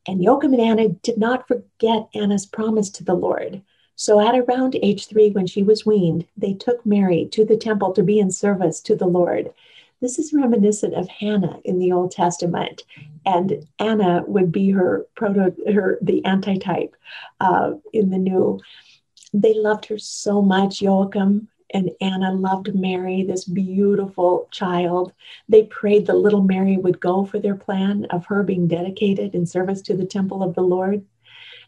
And 0.06 0.22
Joachim 0.22 0.52
and 0.52 0.62
Anna 0.62 0.90
did 0.90 1.18
not 1.18 1.48
forget 1.48 2.10
Anna's 2.14 2.46
promise 2.46 2.90
to 2.90 3.06
the 3.06 3.14
Lord. 3.14 3.62
So, 3.96 4.20
at 4.20 4.38
around 4.38 4.76
age 4.84 5.08
three, 5.08 5.30
when 5.30 5.48
she 5.48 5.64
was 5.64 5.86
weaned, 5.86 6.26
they 6.36 6.54
took 6.54 6.86
Mary 6.86 7.30
to 7.32 7.46
the 7.46 7.56
temple 7.56 7.94
to 7.94 8.04
be 8.04 8.20
in 8.20 8.32
service 8.32 8.82
to 8.82 8.98
the 8.98 9.08
Lord. 9.08 9.54
This 10.02 10.20
is 10.20 10.34
reminiscent 10.34 10.96
of 10.96 11.08
Hannah 11.08 11.62
in 11.64 11.80
the 11.80 11.94
Old 11.94 12.12
Testament, 12.12 12.84
and 13.26 13.66
Anna 13.80 14.26
would 14.28 14.52
be 14.52 14.72
her 14.72 15.08
proto, 15.16 15.56
her 15.72 15.98
the 16.02 16.26
antitype 16.26 16.98
uh, 17.40 17.76
in 17.94 18.10
the 18.10 18.18
New. 18.18 18.60
They 19.34 19.54
loved 19.54 19.86
her 19.86 19.98
so 19.98 20.42
much, 20.42 20.82
Joachim 20.82 21.48
and 21.74 21.92
Anna 22.02 22.34
loved 22.34 22.74
Mary, 22.76 23.24
this 23.24 23.46
beautiful 23.46 24.48
child. 24.52 25.14
They 25.48 25.64
prayed 25.64 26.08
that 26.08 26.18
little 26.18 26.42
Mary 26.42 26.78
would 26.78 27.00
go 27.00 27.26
for 27.26 27.40
their 27.40 27.56
plan 27.56 28.06
of 28.06 28.26
her 28.26 28.44
being 28.44 28.68
dedicated 28.68 29.36
in 29.36 29.46
service 29.46 29.82
to 29.84 29.96
the 29.96 30.06
temple 30.06 30.44
of 30.44 30.56
the 30.56 30.62
Lord. 30.62 31.06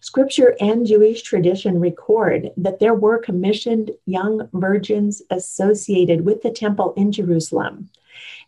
Scripture 0.01 0.55
and 0.59 0.85
Jewish 0.87 1.21
tradition 1.21 1.79
record 1.79 2.49
that 2.57 2.79
there 2.79 2.95
were 2.95 3.19
commissioned 3.19 3.91
young 4.05 4.49
virgins 4.53 5.21
associated 5.29 6.25
with 6.25 6.41
the 6.41 6.49
temple 6.49 6.93
in 6.97 7.11
Jerusalem. 7.11 7.89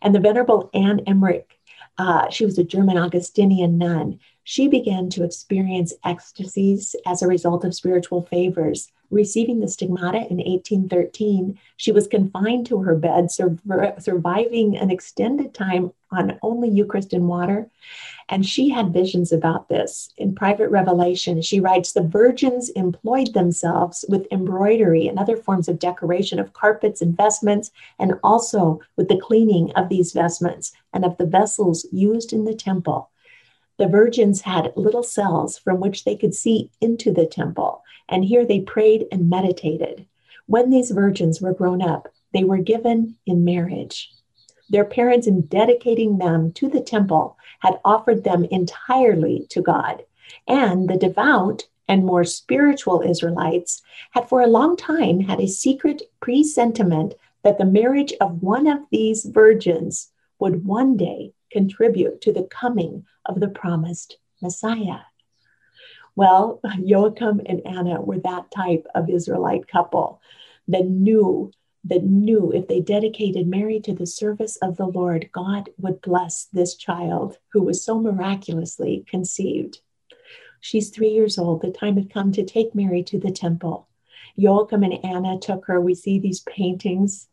And 0.02 0.14
the 0.14 0.20
Venerable 0.20 0.68
Anne 0.74 1.00
Emmerich, 1.06 1.58
uh, 1.96 2.28
she 2.30 2.44
was 2.44 2.58
a 2.58 2.64
German 2.64 2.98
Augustinian 2.98 3.78
nun, 3.78 4.18
she 4.42 4.68
began 4.68 5.08
to 5.10 5.24
experience 5.24 5.94
ecstasies 6.04 6.94
as 7.06 7.22
a 7.22 7.26
result 7.26 7.64
of 7.64 7.74
spiritual 7.74 8.22
favors. 8.22 8.92
Receiving 9.10 9.60
the 9.60 9.68
stigmata 9.68 10.18
in 10.18 10.38
1813, 10.38 11.58
she 11.76 11.92
was 11.92 12.06
confined 12.06 12.66
to 12.66 12.82
her 12.82 12.96
bed, 12.96 13.30
sur- 13.30 13.56
surviving 13.98 14.76
an 14.76 14.90
extended 14.90 15.54
time 15.54 15.92
on 16.10 16.38
only 16.42 16.68
Eucharist 16.68 17.12
and 17.12 17.28
water. 17.28 17.68
And 18.28 18.46
she 18.46 18.70
had 18.70 18.92
visions 18.92 19.32
about 19.32 19.68
this. 19.68 20.10
In 20.16 20.34
private 20.34 20.70
revelation, 20.70 21.42
she 21.42 21.60
writes 21.60 21.92
The 21.92 22.02
virgins 22.02 22.70
employed 22.70 23.34
themselves 23.34 24.04
with 24.08 24.26
embroidery 24.32 25.06
and 25.06 25.18
other 25.18 25.36
forms 25.36 25.68
of 25.68 25.78
decoration 25.78 26.38
of 26.38 26.54
carpets 26.54 27.02
and 27.02 27.16
vestments, 27.16 27.70
and 27.98 28.14
also 28.24 28.80
with 28.96 29.08
the 29.08 29.20
cleaning 29.20 29.72
of 29.72 29.88
these 29.88 30.12
vestments 30.12 30.72
and 30.92 31.04
of 31.04 31.16
the 31.18 31.26
vessels 31.26 31.86
used 31.92 32.32
in 32.32 32.44
the 32.44 32.54
temple. 32.54 33.10
The 33.76 33.88
virgins 33.88 34.42
had 34.42 34.72
little 34.76 35.02
cells 35.02 35.58
from 35.58 35.80
which 35.80 36.04
they 36.04 36.16
could 36.16 36.34
see 36.34 36.70
into 36.80 37.12
the 37.12 37.26
temple, 37.26 37.82
and 38.08 38.24
here 38.24 38.44
they 38.44 38.60
prayed 38.60 39.06
and 39.10 39.28
meditated. 39.28 40.06
When 40.46 40.70
these 40.70 40.92
virgins 40.92 41.40
were 41.40 41.54
grown 41.54 41.82
up, 41.82 42.08
they 42.32 42.44
were 42.44 42.58
given 42.58 43.16
in 43.26 43.44
marriage. 43.44 44.12
Their 44.70 44.84
parents, 44.84 45.26
in 45.26 45.42
dedicating 45.46 46.18
them 46.18 46.52
to 46.52 46.68
the 46.68 46.80
temple, 46.80 47.36
had 47.60 47.80
offered 47.84 48.24
them 48.24 48.44
entirely 48.44 49.46
to 49.50 49.60
God. 49.60 50.04
And 50.46 50.88
the 50.88 50.96
devout 50.96 51.64
and 51.88 52.04
more 52.04 52.24
spiritual 52.24 53.02
Israelites 53.02 53.82
had 54.12 54.28
for 54.28 54.40
a 54.40 54.46
long 54.46 54.76
time 54.76 55.20
had 55.20 55.40
a 55.40 55.48
secret 55.48 56.02
presentiment 56.20 57.14
that 57.42 57.58
the 57.58 57.64
marriage 57.64 58.12
of 58.20 58.42
one 58.42 58.66
of 58.66 58.80
these 58.90 59.24
virgins 59.24 60.10
would 60.38 60.64
one 60.64 60.96
day 60.96 61.32
contribute 61.50 62.20
to 62.22 62.32
the 62.32 62.44
coming 62.44 63.04
of 63.26 63.40
the 63.40 63.48
promised 63.48 64.18
Messiah. 64.42 65.00
Well, 66.16 66.60
Joachim 66.78 67.40
and 67.46 67.66
Anna 67.66 68.00
were 68.00 68.20
that 68.20 68.50
type 68.50 68.86
of 68.94 69.10
Israelite 69.10 69.66
couple 69.68 70.20
that 70.68 70.86
knew 70.86 71.50
that 71.86 72.02
knew 72.02 72.50
if 72.50 72.66
they 72.66 72.80
dedicated 72.80 73.46
Mary 73.46 73.78
to 73.80 73.92
the 73.92 74.06
service 74.06 74.56
of 74.56 74.78
the 74.78 74.86
Lord, 74.86 75.28
God 75.32 75.68
would 75.76 76.00
bless 76.00 76.46
this 76.46 76.76
child 76.76 77.36
who 77.52 77.62
was 77.62 77.84
so 77.84 78.00
miraculously 78.00 79.04
conceived. 79.06 79.80
She's 80.60 80.88
three 80.88 81.10
years 81.10 81.36
old. 81.36 81.60
The 81.60 81.70
time 81.70 81.96
had 81.96 82.10
come 82.10 82.32
to 82.32 82.42
take 82.42 82.74
Mary 82.74 83.02
to 83.02 83.18
the 83.18 83.30
temple. 83.30 83.86
Joachim 84.34 84.82
and 84.82 85.04
Anna 85.04 85.38
took 85.38 85.66
her. 85.66 85.78
We 85.78 85.94
see 85.94 86.18
these 86.18 86.40
paintings 86.40 87.28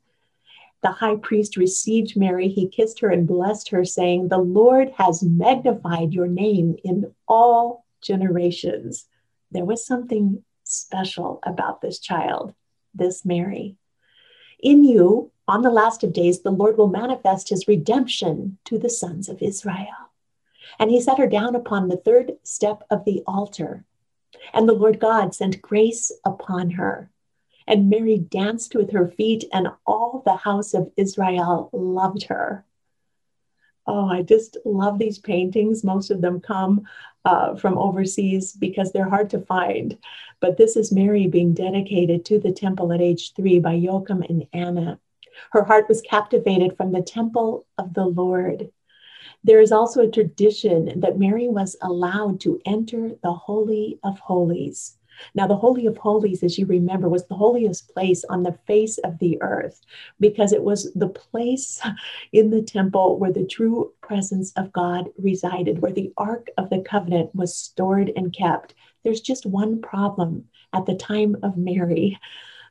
the 0.82 0.92
high 0.92 1.16
priest 1.16 1.58
received 1.58 2.18
Mary. 2.18 2.48
He 2.48 2.68
kissed 2.68 3.00
her 3.00 3.10
and 3.10 3.28
blessed 3.28 3.70
her, 3.70 3.86
saying, 3.86 4.28
The 4.28 4.40
Lord 4.40 4.92
has 4.98 5.24
magnified 5.24 6.14
your 6.14 6.28
name 6.28 6.76
in 6.84 7.14
all 7.28 7.86
generations. 8.02 9.08
There 9.52 9.66
was 9.66 9.86
something 9.86 10.44
special 10.64 11.40
about 11.44 11.82
this 11.82 12.00
child, 12.00 12.56
this 12.96 13.24
Mary. 13.26 13.76
In 14.60 14.84
you, 14.84 15.32
on 15.48 15.62
the 15.62 15.70
last 15.70 16.04
of 16.04 16.14
days, 16.14 16.42
the 16.42 16.52
Lord 16.52 16.78
will 16.78 16.88
manifest 16.88 17.50
his 17.50 17.68
redemption 17.68 18.58
to 18.66 18.80
the 18.80 18.90
sons 18.90 19.30
of 19.30 19.42
Israel. 19.42 19.88
And 20.80 20.90
he 20.90 21.02
set 21.02 21.18
her 21.20 21.28
down 21.28 21.56
upon 21.56 21.90
the 21.90 21.98
third 21.98 22.34
step 22.44 22.84
of 22.90 23.06
the 23.06 23.22
altar. 23.28 23.84
And 24.54 24.68
the 24.68 24.74
Lord 24.74 25.00
God 25.00 25.36
sent 25.36 25.62
grace 25.62 26.12
upon 26.26 26.72
her 26.72 27.11
and 27.72 27.90
Mary 27.90 28.18
danced 28.18 28.76
with 28.76 28.92
her 28.92 29.08
feet, 29.08 29.46
and 29.54 29.70
all 29.88 30.22
the 30.26 30.36
house 30.36 30.74
of 30.74 30.92
Israel 30.98 31.70
loved 31.72 32.24
her. 32.24 32.66
Oh, 33.88 34.10
I 34.10 34.24
just 34.24 34.58
love 34.66 35.00
these 35.00 35.20
paintings. 35.20 35.82
Most 35.82 36.12
of 36.12 36.20
them 36.20 36.42
come 36.42 36.82
uh, 37.24 37.56
from 37.56 37.78
overseas 37.78 38.52
because 38.52 38.92
they're 38.92 39.10
hard 39.10 39.30
to 39.30 39.40
find. 39.40 39.98
But 40.42 40.58
this 40.58 40.76
is 40.76 40.92
Mary 40.92 41.28
being 41.28 41.54
dedicated 41.54 42.26
to 42.26 42.40
the 42.40 42.52
temple 42.52 42.92
at 42.92 43.00
age 43.00 43.34
three 43.36 43.60
by 43.60 43.74
Joachim 43.74 44.22
and 44.22 44.46
Anna. 44.52 45.00
Her 45.52 45.64
heart 45.64 45.88
was 45.88 46.02
captivated 46.02 46.76
from 46.76 46.92
the 46.92 47.02
temple 47.02 47.66
of 47.78 47.94
the 47.94 48.06
Lord. 48.06 48.70
There 49.46 49.62
is 49.62 49.72
also 49.72 50.02
a 50.02 50.12
tradition 50.12 51.00
that 51.00 51.18
Mary 51.18 51.48
was 51.48 51.78
allowed 51.82 52.42
to 52.42 52.60
enter 52.66 53.12
the 53.24 53.32
Holy 53.32 53.98
of 54.04 54.20
Holies. 54.20 54.98
Now, 55.36 55.48
the 55.48 55.56
Holy 55.56 55.86
of 55.86 55.98
Holies, 55.98 56.44
as 56.44 56.58
you 56.58 56.66
remember, 56.66 57.10
was 57.10 57.26
the 57.26 57.36
holiest 57.36 57.94
place 57.94 58.24
on 58.30 58.44
the 58.44 58.58
face 58.68 58.98
of 59.00 59.20
the 59.20 59.42
earth 59.42 59.82
because 60.20 60.54
it 60.54 60.64
was 60.64 60.92
the 60.94 61.10
place 61.10 61.82
in 62.34 62.50
the 62.50 62.62
temple 62.62 63.18
where 63.18 63.32
the 63.32 63.46
true 63.46 63.94
presence 64.02 64.52
of 64.54 64.74
God 64.74 65.10
resided, 65.18 65.82
where 65.82 65.92
the 65.92 66.12
Ark 66.18 66.50
of 66.58 66.70
the 66.70 66.82
Covenant 66.82 67.34
was 67.36 67.56
stored 67.56 68.12
and 68.16 68.34
kept. 68.34 68.74
There's 69.04 69.22
just 69.22 69.46
one 69.46 69.82
problem 69.82 70.46
at 70.74 70.86
the 70.86 70.96
time 70.96 71.38
of 71.44 71.58
Mary. 71.58 72.20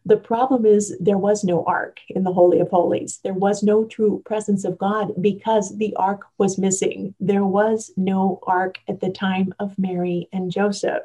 The 0.07 0.17
problem 0.17 0.65
is 0.65 0.97
there 0.99 1.19
was 1.19 1.45
no 1.45 1.63
ark 1.67 2.01
in 2.09 2.25
the 2.25 2.33
Holy 2.33 2.59
of 2.59 2.71
Holies. 2.71 3.21
There 3.23 3.35
was 3.35 3.63
no 3.63 3.85
true 3.85 4.23
presence 4.25 4.65
of 4.65 4.79
God 4.79 5.13
because 5.21 5.77
the 5.77 5.95
ark 5.97 6.23
was 6.39 6.59
missing. 6.59 7.15
There 7.21 7.45
was 7.45 7.93
no 7.97 8.41
ark 8.47 8.79
at 8.89 9.01
the 9.01 9.11
time 9.11 9.53
of 9.59 9.79
Mary 9.79 10.29
and 10.33 10.51
Joseph 10.51 11.03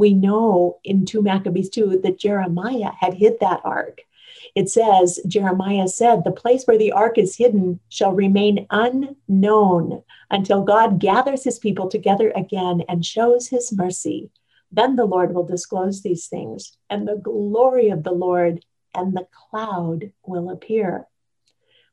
we 0.00 0.14
know 0.14 0.78
in 0.82 1.04
2 1.04 1.20
Maccabees 1.20 1.68
2 1.68 2.00
that 2.02 2.18
Jeremiah 2.18 2.92
had 2.98 3.14
hid 3.14 3.38
that 3.40 3.60
ark. 3.62 4.00
It 4.54 4.70
says, 4.70 5.20
Jeremiah 5.28 5.88
said, 5.88 6.24
The 6.24 6.32
place 6.32 6.64
where 6.64 6.78
the 6.78 6.92
ark 6.92 7.18
is 7.18 7.36
hidden 7.36 7.80
shall 7.90 8.12
remain 8.12 8.66
unknown 8.70 10.02
until 10.30 10.62
God 10.64 11.00
gathers 11.00 11.44
his 11.44 11.58
people 11.58 11.88
together 11.88 12.32
again 12.34 12.82
and 12.88 13.04
shows 13.04 13.48
his 13.48 13.72
mercy. 13.72 14.30
Then 14.72 14.96
the 14.96 15.04
Lord 15.04 15.34
will 15.34 15.44
disclose 15.44 16.00
these 16.00 16.28
things, 16.28 16.78
and 16.88 17.06
the 17.06 17.16
glory 17.16 17.90
of 17.90 18.02
the 18.02 18.12
Lord 18.12 18.64
and 18.94 19.14
the 19.14 19.26
cloud 19.50 20.12
will 20.24 20.48
appear. 20.48 21.06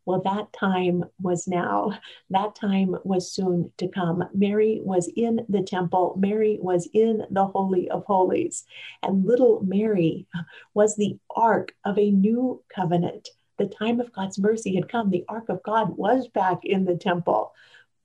Well, 0.08 0.22
that 0.22 0.54
time 0.54 1.04
was 1.22 1.50
now. 1.50 2.00
That 2.30 2.56
time 2.56 2.96
was 3.04 3.30
soon 3.30 3.74
to 3.78 3.90
come. 3.90 4.24
Mary 4.34 4.80
was 4.82 5.12
in 5.18 5.46
the 5.50 5.62
temple. 5.62 6.16
Mary 6.18 6.60
was 6.62 6.88
in 6.94 7.26
the 7.30 7.46
Holy 7.46 7.90
of 7.90 8.06
Holies. 8.06 8.64
And 9.04 9.26
little 9.26 9.62
Mary 9.66 10.26
was 10.74 10.96
the 10.96 11.20
ark 11.36 11.76
of 11.84 12.00
a 12.00 12.10
new 12.10 12.64
covenant. 12.74 13.28
The 13.58 13.68
time 13.68 14.00
of 14.00 14.14
God's 14.14 14.40
mercy 14.40 14.76
had 14.76 14.88
come. 14.88 15.10
The 15.10 15.26
ark 15.28 15.50
of 15.50 15.62
God 15.62 15.98
was 15.98 16.30
back 16.30 16.64
in 16.64 16.86
the 16.86 16.96
temple. 16.96 17.52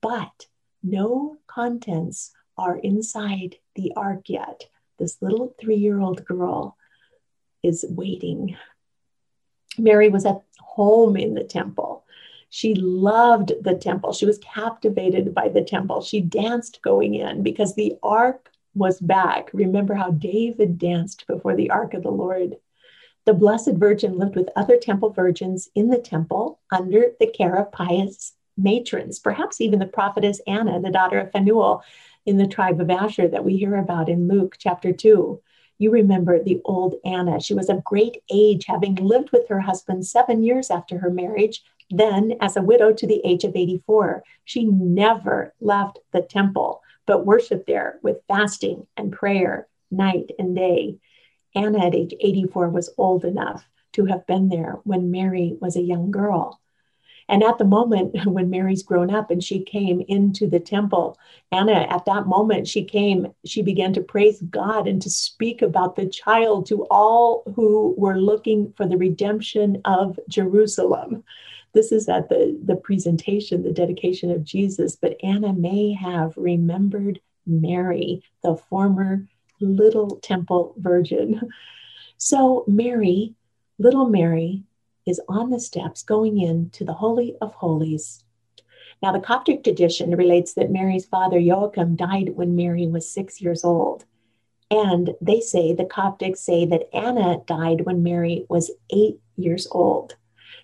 But 0.01 0.47
no 0.83 1.37
contents 1.47 2.33
are 2.57 2.79
inside 2.79 3.55
the 3.75 3.93
ark 3.95 4.23
yet. 4.27 4.65
This 4.99 5.21
little 5.21 5.55
three 5.57 5.77
year 5.77 6.01
old 6.01 6.25
girl 6.25 6.75
is 7.63 7.85
waiting 7.87 8.57
Mary 9.77 10.09
was 10.09 10.25
at 10.25 10.41
home 10.59 11.15
in 11.17 11.33
the 11.33 11.43
temple. 11.43 12.03
She 12.49 12.75
loved 12.75 13.51
the 13.61 13.75
temple. 13.75 14.13
She 14.13 14.25
was 14.25 14.37
captivated 14.39 15.33
by 15.33 15.49
the 15.49 15.63
temple. 15.63 16.01
She 16.01 16.21
danced 16.21 16.81
going 16.83 17.15
in 17.15 17.41
because 17.41 17.73
the 17.73 17.95
ark 18.03 18.51
was 18.75 18.99
back. 18.99 19.49
Remember 19.53 19.93
how 19.95 20.11
David 20.11 20.77
danced 20.77 21.25
before 21.27 21.55
the 21.55 21.71
ark 21.71 21.93
of 21.93 22.03
the 22.03 22.11
Lord. 22.11 22.57
The 23.25 23.33
Blessed 23.33 23.73
Virgin 23.73 24.17
lived 24.17 24.35
with 24.35 24.49
other 24.55 24.77
temple 24.77 25.09
virgins 25.09 25.69
in 25.75 25.87
the 25.89 25.97
temple 25.97 26.59
under 26.71 27.07
the 27.19 27.27
care 27.27 27.55
of 27.55 27.71
pious 27.71 28.33
matrons, 28.57 29.19
perhaps 29.19 29.61
even 29.61 29.79
the 29.79 29.85
prophetess 29.85 30.41
Anna, 30.45 30.79
the 30.79 30.91
daughter 30.91 31.19
of 31.19 31.31
Phanuel 31.31 31.83
in 32.25 32.37
the 32.37 32.47
tribe 32.47 32.79
of 32.79 32.89
Asher 32.89 33.27
that 33.27 33.45
we 33.45 33.57
hear 33.57 33.75
about 33.77 34.09
in 34.09 34.27
Luke 34.27 34.57
chapter 34.59 34.91
2. 34.91 35.41
You 35.77 35.91
remember 35.91 36.41
the 36.41 36.61
old 36.65 36.95
Anna. 37.03 37.39
She 37.39 37.53
was 37.53 37.69
of 37.69 37.83
great 37.83 38.17
age, 38.31 38.65
having 38.67 38.95
lived 38.95 39.31
with 39.31 39.47
her 39.49 39.59
husband 39.59 40.05
seven 40.05 40.43
years 40.43 40.69
after 40.69 40.97
her 40.99 41.09
marriage, 41.09 41.63
then 41.89 42.33
as 42.41 42.55
a 42.55 42.61
widow 42.61 42.93
to 42.93 43.07
the 43.07 43.21
age 43.25 43.43
of 43.43 43.55
84. 43.55 44.23
She 44.45 44.65
never 44.65 45.53
left 45.59 45.99
the 46.11 46.21
temple, 46.21 46.81
but 47.05 47.25
worshiped 47.25 47.67
there 47.67 47.99
with 48.01 48.23
fasting 48.27 48.87
and 48.97 49.11
prayer 49.11 49.67
night 49.91 50.31
and 50.39 50.55
day. 50.55 50.97
Anna 51.55 51.85
at 51.85 51.95
age 51.95 52.13
84 52.19 52.69
was 52.69 52.93
old 52.97 53.25
enough 53.25 53.67
to 53.93 54.05
have 54.05 54.25
been 54.25 54.49
there 54.49 54.79
when 54.83 55.11
Mary 55.11 55.57
was 55.61 55.75
a 55.75 55.81
young 55.81 56.11
girl. 56.11 56.59
And 57.29 57.43
at 57.43 57.57
the 57.57 57.65
moment 57.65 58.15
when 58.25 58.49
Mary's 58.49 58.83
grown 58.83 59.13
up 59.13 59.31
and 59.31 59.43
she 59.43 59.63
came 59.63 60.01
into 60.07 60.47
the 60.47 60.59
temple, 60.59 61.17
Anna, 61.51 61.87
at 61.89 62.05
that 62.05 62.27
moment, 62.27 62.67
she 62.67 62.83
came, 62.83 63.33
she 63.45 63.61
began 63.61 63.93
to 63.93 64.01
praise 64.01 64.41
God 64.41 64.87
and 64.87 65.01
to 65.01 65.09
speak 65.09 65.61
about 65.61 65.95
the 65.95 66.07
child 66.07 66.65
to 66.67 66.85
all 66.89 67.43
who 67.55 67.93
were 67.97 68.17
looking 68.17 68.73
for 68.75 68.87
the 68.87 68.97
redemption 68.97 69.81
of 69.85 70.19
Jerusalem. 70.29 71.23
This 71.73 71.91
is 71.91 72.07
at 72.07 72.29
the, 72.29 72.59
the 72.63 72.75
presentation, 72.75 73.63
the 73.63 73.71
dedication 73.71 74.29
of 74.29 74.43
Jesus, 74.43 74.95
but 74.95 75.17
Anna 75.23 75.53
may 75.53 75.93
have 75.93 76.33
remembered 76.37 77.19
Mary, 77.47 78.21
the 78.43 78.55
former 78.55 79.27
little 79.59 80.17
temple 80.17 80.75
virgin. 80.77 81.41
So, 82.17 82.63
Mary, 82.67 83.33
little 83.79 84.07
Mary, 84.07 84.63
is 85.05 85.21
on 85.27 85.49
the 85.49 85.59
steps 85.59 86.03
going 86.03 86.39
in 86.39 86.69
to 86.71 86.85
the 86.85 86.93
Holy 86.93 87.35
of 87.41 87.53
Holies. 87.53 88.23
Now, 89.01 89.11
the 89.11 89.19
Coptic 89.19 89.63
tradition 89.63 90.15
relates 90.15 90.53
that 90.53 90.71
Mary's 90.71 91.05
father 91.05 91.37
Joachim 91.37 91.95
died 91.95 92.35
when 92.35 92.55
Mary 92.55 92.87
was 92.87 93.09
six 93.09 93.41
years 93.41 93.63
old. 93.63 94.05
And 94.71 95.11
they 95.21 95.39
say, 95.39 95.73
the 95.73 95.85
Coptics 95.85 96.37
say 96.37 96.65
that 96.65 96.89
Anna 96.95 97.41
died 97.45 97.81
when 97.81 98.01
Mary 98.01 98.45
was 98.49 98.71
eight 98.91 99.19
years 99.35 99.67
old. 99.71 100.15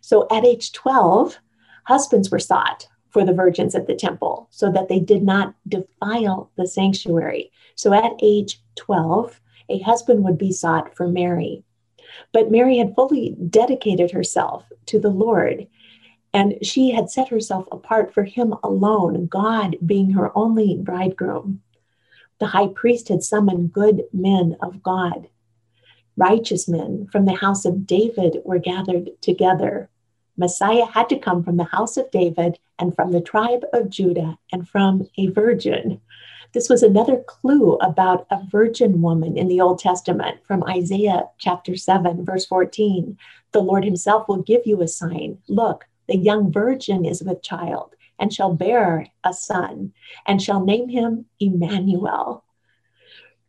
So 0.01 0.25
at 0.31 0.45
age 0.45 0.71
12, 0.71 1.37
husbands 1.83 2.31
were 2.31 2.39
sought 2.39 2.87
for 3.09 3.25
the 3.25 3.33
virgins 3.33 3.75
at 3.75 3.87
the 3.87 3.95
temple 3.95 4.47
so 4.51 4.71
that 4.71 4.87
they 4.87 4.99
did 4.99 5.23
not 5.23 5.53
defile 5.67 6.49
the 6.55 6.67
sanctuary. 6.67 7.51
So 7.75 7.93
at 7.93 8.13
age 8.21 8.61
12, 8.75 9.41
a 9.69 9.79
husband 9.79 10.23
would 10.23 10.37
be 10.37 10.51
sought 10.51 10.95
for 10.95 11.07
Mary. 11.07 11.63
But 12.31 12.51
Mary 12.51 12.77
had 12.77 12.95
fully 12.95 13.35
dedicated 13.49 14.11
herself 14.11 14.65
to 14.87 14.99
the 14.99 15.09
Lord, 15.09 15.67
and 16.33 16.55
she 16.61 16.91
had 16.91 17.09
set 17.09 17.29
herself 17.29 17.67
apart 17.71 18.13
for 18.13 18.23
him 18.23 18.53
alone, 18.63 19.27
God 19.27 19.77
being 19.85 20.11
her 20.11 20.35
only 20.37 20.75
bridegroom. 20.75 21.61
The 22.39 22.47
high 22.47 22.67
priest 22.67 23.09
had 23.09 23.23
summoned 23.23 23.73
good 23.73 24.03
men 24.13 24.55
of 24.61 24.81
God. 24.83 25.27
Righteous 26.15 26.67
men 26.67 27.07
from 27.11 27.25
the 27.25 27.35
house 27.35 27.65
of 27.65 27.87
David 27.87 28.39
were 28.43 28.59
gathered 28.59 29.09
together. 29.21 29.89
Messiah 30.37 30.85
had 30.85 31.09
to 31.09 31.19
come 31.19 31.43
from 31.43 31.57
the 31.57 31.65
house 31.65 31.97
of 31.97 32.11
David 32.11 32.59
and 32.77 32.95
from 32.95 33.11
the 33.11 33.21
tribe 33.21 33.65
of 33.73 33.89
Judah 33.89 34.37
and 34.51 34.67
from 34.67 35.07
a 35.17 35.27
virgin. 35.27 35.99
This 36.51 36.67
was 36.67 36.81
another 36.81 37.17
clue 37.17 37.75
about 37.75 38.25
a 38.31 38.43
virgin 38.49 39.03
woman 39.03 39.37
in 39.37 39.47
the 39.47 39.61
Old 39.61 39.77
Testament 39.77 40.39
from 40.43 40.63
Isaiah 40.63 41.29
chapter 41.37 41.75
7, 41.75 42.25
verse 42.25 42.47
14. 42.47 43.17
The 43.51 43.59
Lord 43.59 43.85
himself 43.85 44.27
will 44.27 44.41
give 44.41 44.65
you 44.65 44.81
a 44.81 44.87
sign. 44.87 45.37
Look, 45.47 45.85
the 46.07 46.17
young 46.17 46.51
virgin 46.51 47.05
is 47.05 47.21
with 47.21 47.43
child 47.43 47.93
and 48.17 48.33
shall 48.33 48.55
bear 48.55 49.05
a 49.23 49.31
son 49.31 49.93
and 50.25 50.41
shall 50.41 50.65
name 50.65 50.89
him 50.89 51.25
Emmanuel. 51.39 52.43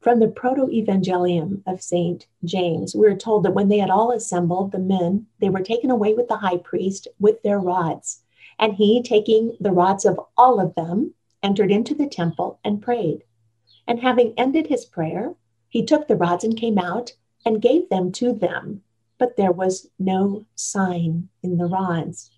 From 0.02 0.20
the 0.20 0.28
Proto 0.28 0.66
Evangelium 0.66 1.62
of 1.66 1.82
St. 1.82 2.26
James, 2.44 2.94
we're 2.94 3.16
told 3.16 3.44
that 3.44 3.54
when 3.54 3.68
they 3.68 3.78
had 3.78 3.90
all 3.90 4.10
assembled, 4.12 4.72
the 4.72 4.78
men, 4.78 5.26
they 5.40 5.48
were 5.48 5.62
taken 5.62 5.90
away 5.90 6.12
with 6.12 6.28
the 6.28 6.36
high 6.36 6.58
priest 6.58 7.08
with 7.18 7.42
their 7.42 7.58
rods. 7.58 8.22
And 8.58 8.74
he, 8.74 9.02
taking 9.02 9.56
the 9.58 9.72
rods 9.72 10.04
of 10.04 10.20
all 10.36 10.60
of 10.60 10.74
them, 10.74 11.14
entered 11.42 11.70
into 11.70 11.94
the 11.94 12.08
temple 12.08 12.58
and 12.64 12.82
prayed. 12.82 13.24
And 13.86 14.00
having 14.00 14.34
ended 14.36 14.66
his 14.66 14.84
prayer, 14.84 15.34
he 15.68 15.84
took 15.84 16.08
the 16.08 16.16
rods 16.16 16.44
and 16.44 16.56
came 16.56 16.78
out 16.78 17.12
and 17.44 17.62
gave 17.62 17.88
them 17.88 18.12
to 18.12 18.32
them. 18.32 18.82
But 19.18 19.36
there 19.36 19.52
was 19.52 19.88
no 19.98 20.46
sign 20.54 21.28
in 21.42 21.58
the 21.58 21.66
rods. 21.66 22.30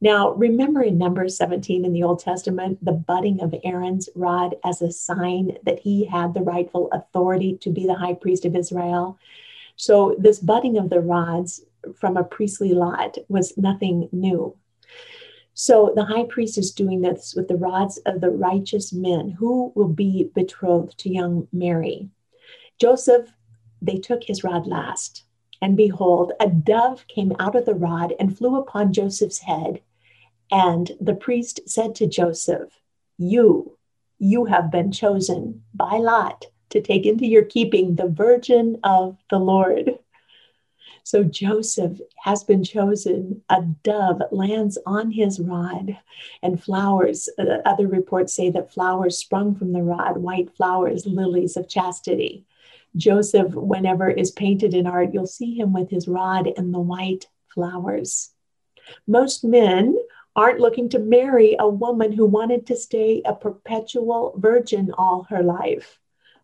Now, 0.00 0.32
remember 0.32 0.82
in 0.82 0.96
Numbers 0.96 1.36
17 1.36 1.84
in 1.84 1.92
the 1.92 2.02
Old 2.02 2.20
Testament, 2.20 2.82
the 2.82 2.92
budding 2.92 3.42
of 3.42 3.54
Aaron's 3.64 4.08
rod 4.14 4.56
as 4.64 4.80
a 4.80 4.90
sign 4.90 5.58
that 5.64 5.80
he 5.80 6.06
had 6.06 6.32
the 6.32 6.40
rightful 6.40 6.88
authority 6.92 7.58
to 7.58 7.70
be 7.70 7.86
the 7.86 7.96
high 7.96 8.14
priest 8.14 8.46
of 8.46 8.56
Israel. 8.56 9.18
So, 9.76 10.16
this 10.18 10.38
budding 10.38 10.78
of 10.78 10.88
the 10.88 11.00
rods 11.00 11.62
from 11.94 12.16
a 12.16 12.24
priestly 12.24 12.72
lot 12.72 13.18
was 13.28 13.56
nothing 13.58 14.08
new. 14.10 14.56
So 15.62 15.92
the 15.94 16.06
high 16.06 16.24
priest 16.24 16.56
is 16.56 16.70
doing 16.70 17.02
this 17.02 17.34
with 17.34 17.46
the 17.46 17.54
rods 17.58 17.98
of 18.06 18.22
the 18.22 18.30
righteous 18.30 18.94
men 18.94 19.28
who 19.28 19.72
will 19.74 19.90
be 19.90 20.30
betrothed 20.34 20.96
to 21.00 21.12
young 21.12 21.48
Mary. 21.52 22.08
Joseph, 22.80 23.30
they 23.82 23.98
took 23.98 24.24
his 24.24 24.42
rod 24.42 24.66
last. 24.66 25.24
And 25.60 25.76
behold, 25.76 26.32
a 26.40 26.48
dove 26.48 27.06
came 27.08 27.36
out 27.38 27.56
of 27.56 27.66
the 27.66 27.74
rod 27.74 28.14
and 28.18 28.34
flew 28.34 28.56
upon 28.56 28.94
Joseph's 28.94 29.40
head. 29.40 29.82
And 30.50 30.92
the 30.98 31.14
priest 31.14 31.60
said 31.66 31.94
to 31.96 32.06
Joseph, 32.06 32.80
You, 33.18 33.76
you 34.18 34.46
have 34.46 34.70
been 34.70 34.90
chosen 34.90 35.62
by 35.74 35.98
lot 35.98 36.46
to 36.70 36.80
take 36.80 37.04
into 37.04 37.26
your 37.26 37.44
keeping 37.44 37.96
the 37.96 38.08
virgin 38.08 38.78
of 38.82 39.18
the 39.28 39.38
Lord. 39.38 39.98
So 41.10 41.24
Joseph 41.24 42.00
has 42.18 42.44
been 42.44 42.62
chosen. 42.62 43.42
A 43.48 43.62
dove 43.62 44.22
lands 44.30 44.78
on 44.86 45.10
his 45.10 45.40
rod, 45.40 45.98
and 46.40 46.62
flowers. 46.62 47.28
Uh, 47.36 47.56
other 47.66 47.88
reports 47.88 48.32
say 48.32 48.48
that 48.50 48.72
flowers 48.72 49.18
sprung 49.18 49.56
from 49.56 49.72
the 49.72 49.82
rod, 49.82 50.18
white 50.18 50.54
flowers, 50.54 51.06
lilies 51.06 51.56
of 51.56 51.68
chastity. 51.68 52.44
Joseph, 52.94 53.52
whenever 53.56 54.08
is 54.08 54.30
painted 54.30 54.72
in 54.72 54.86
art, 54.86 55.12
you'll 55.12 55.26
see 55.26 55.58
him 55.58 55.72
with 55.72 55.90
his 55.90 56.06
rod 56.06 56.46
and 56.56 56.72
the 56.72 56.78
white 56.78 57.26
flowers. 57.48 58.30
Most 59.08 59.42
men 59.42 59.98
aren't 60.36 60.60
looking 60.60 60.88
to 60.90 61.00
marry 61.00 61.56
a 61.58 61.68
woman 61.68 62.12
who 62.12 62.24
wanted 62.24 62.68
to 62.68 62.76
stay 62.76 63.20
a 63.24 63.34
perpetual 63.34 64.32
virgin 64.36 64.92
all 64.96 65.24
her 65.24 65.42
life. 65.42 65.98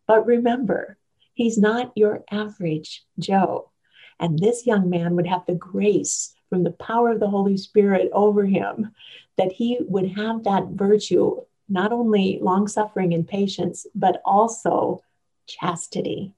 But 0.08 0.26
remember, 0.26 0.98
he's 1.34 1.56
not 1.56 1.92
your 1.94 2.24
average 2.32 3.04
Joe. 3.16 3.70
And 4.18 4.38
this 4.38 4.66
young 4.66 4.88
man 4.88 5.16
would 5.16 5.26
have 5.26 5.44
the 5.46 5.54
grace 5.54 6.34
from 6.48 6.62
the 6.62 6.72
power 6.72 7.10
of 7.10 7.20
the 7.20 7.28
Holy 7.28 7.56
Spirit 7.56 8.10
over 8.12 8.44
him 8.44 8.92
that 9.36 9.52
he 9.52 9.78
would 9.80 10.10
have 10.12 10.44
that 10.44 10.68
virtue, 10.68 11.42
not 11.68 11.92
only 11.92 12.38
long 12.40 12.68
suffering 12.68 13.12
and 13.12 13.26
patience, 13.26 13.86
but 13.94 14.22
also 14.24 15.02
chastity. 15.46 16.32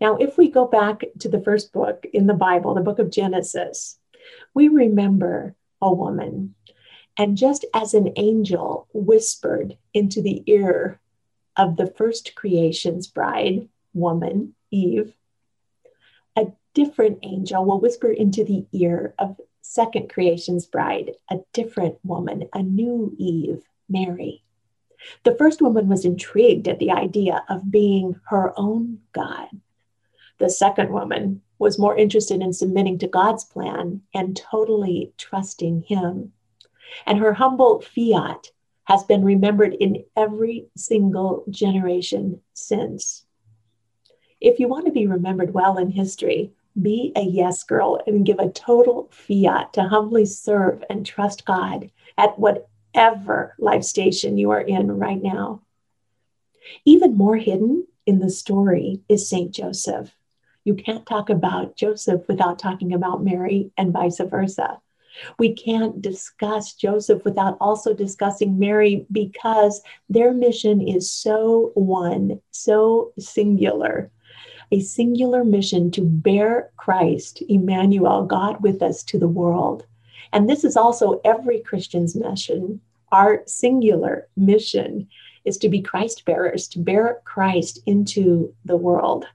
Now, 0.00 0.16
if 0.16 0.36
we 0.38 0.50
go 0.50 0.66
back 0.66 1.02
to 1.20 1.28
the 1.28 1.40
first 1.40 1.72
book 1.72 2.06
in 2.12 2.26
the 2.26 2.34
Bible, 2.34 2.74
the 2.74 2.80
book 2.80 2.98
of 2.98 3.10
Genesis, 3.10 3.98
we 4.54 4.68
remember 4.68 5.54
a 5.80 5.92
woman. 5.92 6.54
And 7.16 7.36
just 7.36 7.64
as 7.74 7.94
an 7.94 8.12
angel 8.16 8.88
whispered 8.92 9.76
into 9.92 10.20
the 10.20 10.42
ear 10.46 11.00
of 11.56 11.76
the 11.76 11.86
first 11.86 12.34
creation's 12.34 13.06
bride, 13.06 13.68
woman, 13.92 14.54
Eve, 14.70 15.14
a 16.36 16.52
different 16.74 17.18
angel 17.22 17.64
will 17.64 17.80
whisper 17.80 18.10
into 18.10 18.44
the 18.44 18.66
ear 18.72 19.14
of 19.18 19.40
second 19.60 20.10
creation's 20.10 20.66
bride, 20.66 21.12
a 21.30 21.38
different 21.52 21.98
woman, 22.04 22.48
a 22.52 22.62
new 22.62 23.14
Eve, 23.18 23.62
Mary. 23.88 24.42
The 25.24 25.36
first 25.36 25.60
woman 25.60 25.88
was 25.88 26.04
intrigued 26.04 26.68
at 26.68 26.78
the 26.78 26.90
idea 26.90 27.44
of 27.48 27.70
being 27.70 28.20
her 28.28 28.52
own 28.56 29.00
God. 29.12 29.48
The 30.38 30.50
second 30.50 30.92
woman 30.92 31.42
was 31.58 31.78
more 31.78 31.96
interested 31.96 32.40
in 32.40 32.52
submitting 32.52 32.98
to 32.98 33.08
God's 33.08 33.44
plan 33.44 34.02
and 34.14 34.36
totally 34.36 35.12
trusting 35.16 35.82
Him. 35.82 36.32
And 37.06 37.18
her 37.18 37.34
humble 37.34 37.80
fiat 37.80 38.50
has 38.84 39.04
been 39.04 39.24
remembered 39.24 39.74
in 39.74 40.04
every 40.16 40.66
single 40.76 41.44
generation 41.50 42.40
since. 42.52 43.24
If 44.44 44.60
you 44.60 44.68
want 44.68 44.84
to 44.84 44.92
be 44.92 45.06
remembered 45.06 45.54
well 45.54 45.78
in 45.78 45.90
history, 45.90 46.52
Be 46.80 47.12
a 47.16 47.22
yes 47.22 47.62
girl 47.62 48.02
and 48.06 48.26
give 48.26 48.38
a 48.38 48.50
total 48.50 49.08
fiat 49.10 49.72
to 49.72 49.84
humbly 49.84 50.26
serve 50.26 50.84
and 50.90 51.06
trust 51.06 51.46
God 51.46 51.90
at 52.18 52.38
whatever 52.38 53.54
life 53.58 53.84
station 53.84 54.36
you 54.36 54.50
are 54.50 54.60
in 54.60 54.98
right 54.98 55.22
now. 55.22 55.62
Even 56.84 57.16
more 57.16 57.38
hidden 57.38 57.86
in 58.04 58.18
the 58.18 58.28
story 58.28 59.00
is 59.08 59.30
St. 59.30 59.50
Joseph. 59.50 60.14
You 60.62 60.74
can't 60.74 61.06
talk 61.06 61.30
about 61.30 61.76
Joseph 61.76 62.28
without 62.28 62.58
talking 62.58 62.92
about 62.92 63.24
Mary 63.24 63.70
and 63.78 63.94
vice 63.94 64.20
versa. 64.20 64.78
We 65.38 65.54
can't 65.54 66.02
discuss 66.02 66.74
Joseph 66.74 67.24
without 67.24 67.56
also 67.62 67.94
discussing 67.94 68.58
Mary 68.58 69.06
because 69.10 69.80
their 70.10 70.34
mission 70.34 70.82
is 70.86 71.10
so 71.10 71.70
one, 71.74 72.42
so 72.50 73.12
singular. 73.18 74.10
A 74.74 74.80
singular 74.80 75.44
mission 75.44 75.92
to 75.92 76.00
bear 76.00 76.72
Christ, 76.76 77.44
Emmanuel, 77.48 78.26
God 78.26 78.60
with 78.60 78.82
us 78.82 79.04
to 79.04 79.20
the 79.20 79.28
world. 79.28 79.86
And 80.32 80.50
this 80.50 80.64
is 80.64 80.76
also 80.76 81.20
every 81.24 81.60
Christian's 81.60 82.16
mission. 82.16 82.80
Our 83.12 83.44
singular 83.46 84.26
mission 84.36 85.06
is 85.44 85.58
to 85.58 85.68
be 85.68 85.80
Christ 85.80 86.24
bearers, 86.24 86.66
to 86.68 86.80
bear 86.80 87.20
Christ 87.22 87.78
into 87.86 88.52
the 88.64 88.76
world. 88.76 89.26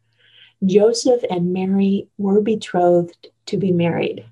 Joseph 0.66 1.24
and 1.30 1.54
Mary 1.54 2.10
were 2.18 2.42
betrothed 2.42 3.30
to 3.46 3.56
be 3.56 3.72
married. 3.72 4.26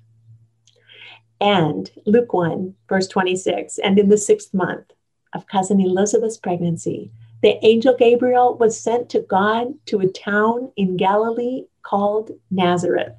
And 1.40 1.90
Luke 2.04 2.34
1, 2.34 2.74
verse 2.86 3.08
26, 3.08 3.78
and 3.78 3.98
in 3.98 4.10
the 4.10 4.18
sixth 4.18 4.52
month 4.52 4.92
of 5.32 5.46
cousin 5.46 5.80
Elizabeth's 5.80 6.36
pregnancy, 6.36 7.10
the 7.42 7.64
angel 7.64 7.94
Gabriel 7.96 8.56
was 8.56 8.80
sent 8.80 9.08
to 9.10 9.20
God 9.20 9.74
to 9.86 10.00
a 10.00 10.08
town 10.08 10.72
in 10.76 10.96
Galilee 10.96 11.66
called 11.82 12.32
Nazareth, 12.50 13.14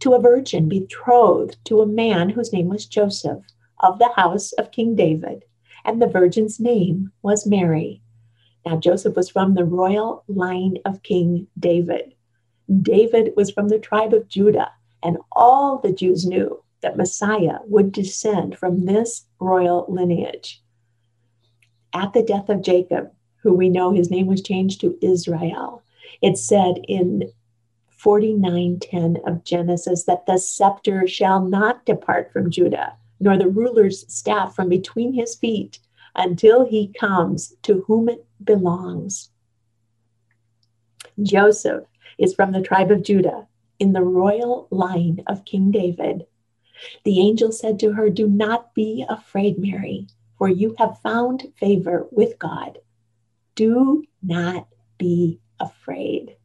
to 0.00 0.14
a 0.14 0.20
virgin 0.20 0.68
betrothed 0.68 1.58
to 1.66 1.82
a 1.82 1.86
man 1.86 2.30
whose 2.30 2.52
name 2.52 2.68
was 2.68 2.86
Joseph 2.86 3.44
of 3.80 3.98
the 3.98 4.12
house 4.16 4.52
of 4.52 4.70
King 4.70 4.94
David, 4.94 5.44
and 5.84 6.00
the 6.00 6.06
virgin's 6.06 6.58
name 6.58 7.12
was 7.22 7.46
Mary. 7.46 8.00
Now, 8.64 8.76
Joseph 8.76 9.16
was 9.16 9.28
from 9.28 9.54
the 9.54 9.64
royal 9.64 10.24
line 10.28 10.78
of 10.84 11.02
King 11.02 11.48
David. 11.58 12.14
David 12.80 13.32
was 13.36 13.50
from 13.50 13.68
the 13.68 13.78
tribe 13.78 14.14
of 14.14 14.28
Judah, 14.28 14.70
and 15.02 15.18
all 15.32 15.78
the 15.78 15.92
Jews 15.92 16.24
knew 16.24 16.62
that 16.80 16.96
Messiah 16.96 17.58
would 17.66 17.92
descend 17.92 18.56
from 18.56 18.86
this 18.86 19.26
royal 19.40 19.84
lineage. 19.88 20.62
At 21.92 22.12
the 22.12 22.22
death 22.22 22.48
of 22.48 22.62
Jacob, 22.62 23.10
who 23.42 23.52
we 23.52 23.68
know 23.68 23.92
his 23.92 24.10
name 24.10 24.26
was 24.26 24.42
changed 24.42 24.80
to 24.80 24.98
Israel, 25.02 25.82
it 26.20 26.38
said 26.38 26.78
in 26.88 27.32
49:10 27.90 29.18
of 29.26 29.44
Genesis 29.44 30.04
that 30.04 30.26
the 30.26 30.38
scepter 30.38 31.06
shall 31.06 31.44
not 31.44 31.84
depart 31.86 32.32
from 32.32 32.50
Judah, 32.50 32.96
nor 33.20 33.36
the 33.36 33.48
ruler's 33.48 34.06
staff 34.12 34.54
from 34.54 34.68
between 34.68 35.12
his 35.12 35.34
feet 35.34 35.78
until 36.14 36.64
he 36.64 36.88
comes 36.88 37.54
to 37.62 37.82
whom 37.82 38.08
it 38.08 38.26
belongs. 38.42 39.30
Joseph 41.22 41.84
is 42.18 42.34
from 42.34 42.52
the 42.52 42.62
tribe 42.62 42.90
of 42.90 43.02
Judah 43.02 43.46
in 43.78 43.92
the 43.92 44.02
royal 44.02 44.66
line 44.70 45.22
of 45.26 45.44
King 45.44 45.70
David. 45.70 46.26
The 47.04 47.20
angel 47.20 47.52
said 47.52 47.78
to 47.80 47.92
her, 47.92 48.10
Do 48.10 48.28
not 48.28 48.74
be 48.74 49.04
afraid, 49.08 49.58
Mary, 49.58 50.06
for 50.38 50.48
you 50.48 50.74
have 50.78 51.00
found 51.00 51.52
favor 51.56 52.06
with 52.10 52.38
God. 52.38 52.78
Do 53.54 54.04
not 54.22 54.68
be 54.98 55.40
afraid. 55.60 56.36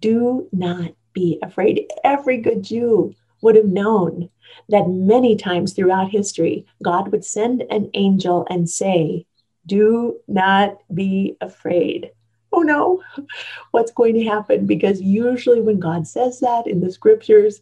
Do 0.00 0.48
not 0.52 0.92
be 1.12 1.38
afraid. 1.42 1.88
Every 2.04 2.38
good 2.38 2.62
Jew 2.62 3.14
would 3.40 3.56
have 3.56 3.66
known 3.66 4.30
that 4.68 4.88
many 4.88 5.36
times 5.36 5.72
throughout 5.72 6.10
history, 6.10 6.66
God 6.82 7.10
would 7.10 7.24
send 7.24 7.62
an 7.70 7.90
angel 7.94 8.46
and 8.48 8.68
say, 8.68 9.26
Do 9.66 10.20
not 10.28 10.78
be 10.94 11.36
afraid. 11.40 12.12
Oh 12.52 12.62
no, 12.62 13.02
what's 13.72 13.92
going 13.92 14.14
to 14.14 14.24
happen? 14.24 14.66
Because 14.66 15.00
usually 15.00 15.60
when 15.60 15.80
God 15.80 16.06
says 16.06 16.40
that 16.40 16.66
in 16.66 16.80
the 16.80 16.92
scriptures, 16.92 17.60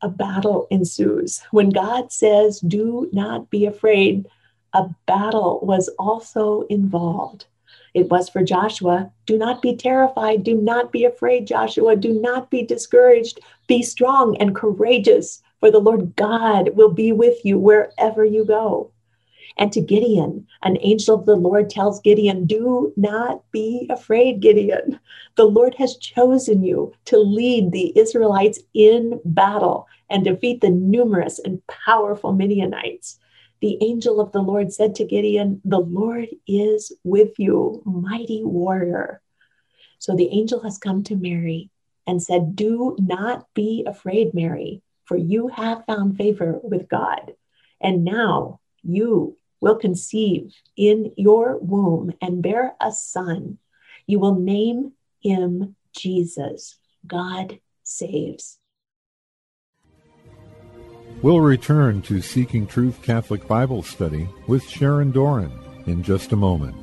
a 0.00 0.08
battle 0.08 0.66
ensues. 0.70 1.42
When 1.50 1.70
God 1.70 2.12
says, 2.12 2.60
Do 2.60 3.08
not 3.12 3.50
be 3.50 3.66
afraid, 3.66 4.26
a 4.72 4.88
battle 5.06 5.60
was 5.62 5.88
also 5.98 6.62
involved. 6.62 7.46
It 7.94 8.10
was 8.10 8.28
for 8.28 8.42
Joshua 8.42 9.10
do 9.26 9.36
not 9.36 9.62
be 9.62 9.76
terrified, 9.76 10.42
do 10.42 10.54
not 10.54 10.92
be 10.92 11.04
afraid, 11.04 11.46
Joshua, 11.46 11.96
do 11.96 12.12
not 12.20 12.50
be 12.50 12.62
discouraged, 12.62 13.40
be 13.66 13.82
strong 13.82 14.36
and 14.38 14.54
courageous, 14.54 15.42
for 15.60 15.70
the 15.70 15.80
Lord 15.80 16.16
God 16.16 16.70
will 16.74 16.92
be 16.92 17.12
with 17.12 17.44
you 17.44 17.58
wherever 17.58 18.24
you 18.24 18.44
go. 18.44 18.90
And 19.56 19.72
to 19.72 19.80
Gideon, 19.80 20.46
an 20.62 20.78
angel 20.80 21.16
of 21.18 21.26
the 21.26 21.34
Lord 21.34 21.68
tells 21.68 22.00
Gideon, 22.00 22.46
Do 22.46 22.92
not 22.96 23.42
be 23.50 23.86
afraid, 23.90 24.40
Gideon. 24.40 25.00
The 25.34 25.46
Lord 25.46 25.74
has 25.74 25.96
chosen 25.96 26.62
you 26.62 26.92
to 27.06 27.18
lead 27.18 27.72
the 27.72 27.92
Israelites 27.98 28.60
in 28.72 29.20
battle 29.24 29.88
and 30.08 30.24
defeat 30.24 30.60
the 30.60 30.70
numerous 30.70 31.38
and 31.40 31.60
powerful 31.66 32.32
Midianites. 32.32 33.18
The 33.60 33.78
angel 33.82 34.20
of 34.20 34.32
the 34.32 34.40
Lord 34.40 34.72
said 34.72 34.94
to 34.96 35.04
Gideon, 35.04 35.60
The 35.64 35.80
Lord 35.80 36.28
is 36.46 36.92
with 37.02 37.38
you, 37.38 37.82
mighty 37.84 38.44
warrior. 38.44 39.20
So 39.98 40.14
the 40.14 40.28
angel 40.28 40.60
has 40.62 40.78
come 40.78 41.02
to 41.04 41.16
Mary 41.16 41.70
and 42.06 42.22
said, 42.22 42.54
Do 42.54 42.96
not 43.00 43.46
be 43.54 43.84
afraid, 43.86 44.32
Mary, 44.32 44.82
for 45.04 45.16
you 45.16 45.48
have 45.48 45.84
found 45.86 46.16
favor 46.16 46.60
with 46.62 46.88
God. 46.88 47.34
And 47.80 48.04
now 48.04 48.60
you 48.82 49.36
will 49.60 49.76
conceive 49.76 50.54
in 50.76 51.12
your 51.16 51.58
womb 51.58 52.12
and 52.22 52.42
bear 52.42 52.74
a 52.80 52.92
son. 52.92 53.58
You 54.06 54.20
will 54.20 54.36
name 54.36 54.92
him 55.20 55.74
Jesus. 55.92 56.78
God 57.06 57.58
saves. 57.82 58.58
We'll 61.20 61.40
return 61.40 62.02
to 62.02 62.22
Seeking 62.22 62.64
Truth 62.64 63.02
Catholic 63.02 63.48
Bible 63.48 63.82
Study 63.82 64.28
with 64.46 64.62
Sharon 64.62 65.10
Doran 65.10 65.50
in 65.86 66.04
just 66.04 66.30
a 66.30 66.36
moment. 66.36 66.76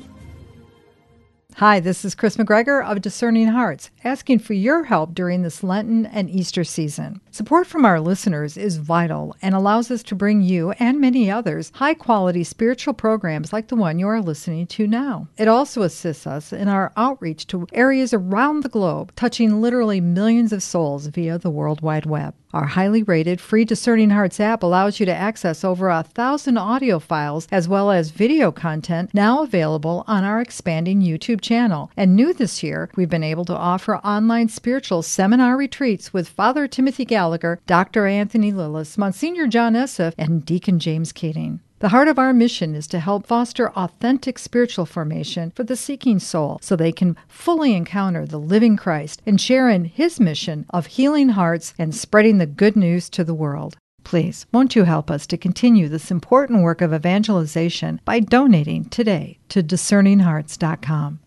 Hi, 1.56 1.80
this 1.80 2.04
is 2.04 2.16
Kris 2.16 2.36
McGregor 2.36 2.84
of 2.84 3.02
Discerning 3.02 3.48
Hearts, 3.48 3.92
asking 4.04 4.40
for 4.40 4.52
your 4.52 4.84
help 4.84 5.14
during 5.14 5.42
this 5.42 5.64
Lenten 5.64 6.06
and 6.06 6.30
Easter 6.30 6.66
season. 6.66 7.22
Support 7.36 7.68
from 7.68 7.84
our 7.84 8.00
listeners 8.00 8.56
is 8.56 8.78
vital 8.78 9.36
and 9.42 9.54
allows 9.54 9.92
us 9.92 10.04
to 10.04 10.16
bring 10.16 10.42
you 10.42 10.72
and 10.80 11.02
many 11.02 11.30
others 11.30 11.70
high 11.76 11.94
quality 11.94 12.46
spiritual 12.46 12.94
programs 12.94 13.52
like 13.52 13.68
the 13.68 13.76
one 13.76 14.00
you 14.00 14.08
are 14.08 14.22
listening 14.22 14.68
to 14.68 14.88
now. 14.88 15.28
It 15.38 15.50
also 15.50 15.82
assists 15.82 16.26
us 16.26 16.54
in 16.54 16.70
our 16.70 16.94
outreach 16.96 17.46
to 17.48 17.68
areas 17.74 18.14
around 18.14 18.64
the 18.64 18.70
globe, 18.70 19.12
touching 19.18 19.60
literally 19.60 20.00
millions 20.00 20.54
of 20.54 20.64
souls 20.64 21.08
via 21.08 21.38
the 21.38 21.50
World 21.50 21.82
Wide 21.82 22.06
Web. 22.06 22.36
Our 22.56 22.68
highly 22.68 23.04
rated 23.04 23.42
free 23.42 23.66
Discerning 23.66 24.12
Hearts 24.12 24.40
app 24.40 24.64
allows 24.64 24.98
you 24.98 25.06
to 25.08 25.14
access 25.14 25.66
over 25.66 25.90
a 25.90 26.04
thousand 26.04 26.58
audio 26.58 27.00
files 27.00 27.50
as 27.52 27.68
well 27.68 27.92
as 27.92 28.12
video 28.12 28.50
content 28.50 29.14
now 29.14 29.44
available 29.44 30.06
on 30.08 30.24
our 30.24 30.40
expanding 30.40 31.02
YouTube 31.02 31.42
channel. 31.42 31.92
And 31.98 32.16
new 32.16 32.32
this 32.32 32.64
year, 32.64 32.90
we've 32.96 33.10
been 33.10 33.24
able 33.24 33.44
to 33.44 33.58
offer 33.58 33.98
online 33.98 34.48
spiritual 34.48 35.02
seminar 35.02 35.58
retreats 35.58 36.14
with 36.14 36.30
Father 36.30 36.66
Timothy 36.66 37.04
Gallagher, 37.26 37.60
Dr. 37.66 38.06
Anthony 38.06 38.52
Lilles, 38.52 39.00
Monsignor 39.00 39.48
John 39.48 39.74
Esseff, 39.74 40.14
and 40.16 40.46
Deacon 40.46 40.78
James 40.78 41.12
Keating. 41.12 41.60
The 41.80 41.90
heart 41.90 42.08
of 42.08 42.20
our 42.20 42.34
mission 42.34 42.76
is 42.76 42.86
to 42.90 43.00
help 43.00 43.26
foster 43.26 43.72
authentic 43.72 44.38
spiritual 44.38 44.86
formation 44.86 45.52
for 45.56 45.64
the 45.64 45.76
seeking 45.76 46.20
soul 46.20 46.60
so 46.62 46.76
they 46.76 46.92
can 46.92 47.18
fully 47.28 47.74
encounter 47.74 48.28
the 48.28 48.40
living 48.40 48.78
Christ 48.78 49.24
and 49.26 49.42
share 49.42 49.70
in 49.70 49.86
his 49.86 50.20
mission 50.20 50.68
of 50.70 50.86
healing 50.86 51.30
hearts 51.30 51.74
and 51.80 51.96
spreading 51.96 52.38
the 52.38 52.46
good 52.46 52.76
news 52.76 53.10
to 53.10 53.24
the 53.24 53.34
world. 53.34 53.76
Please, 54.04 54.46
won't 54.54 54.76
you 54.76 54.84
help 54.84 55.10
us 55.10 55.26
to 55.26 55.36
continue 55.36 55.90
this 55.90 56.12
important 56.12 56.62
work 56.62 56.80
of 56.80 56.94
evangelization 56.94 58.02
by 58.06 58.20
donating 58.20 58.86
today 58.86 59.40
to 59.50 59.64
discerninghearts.com? 59.64 61.22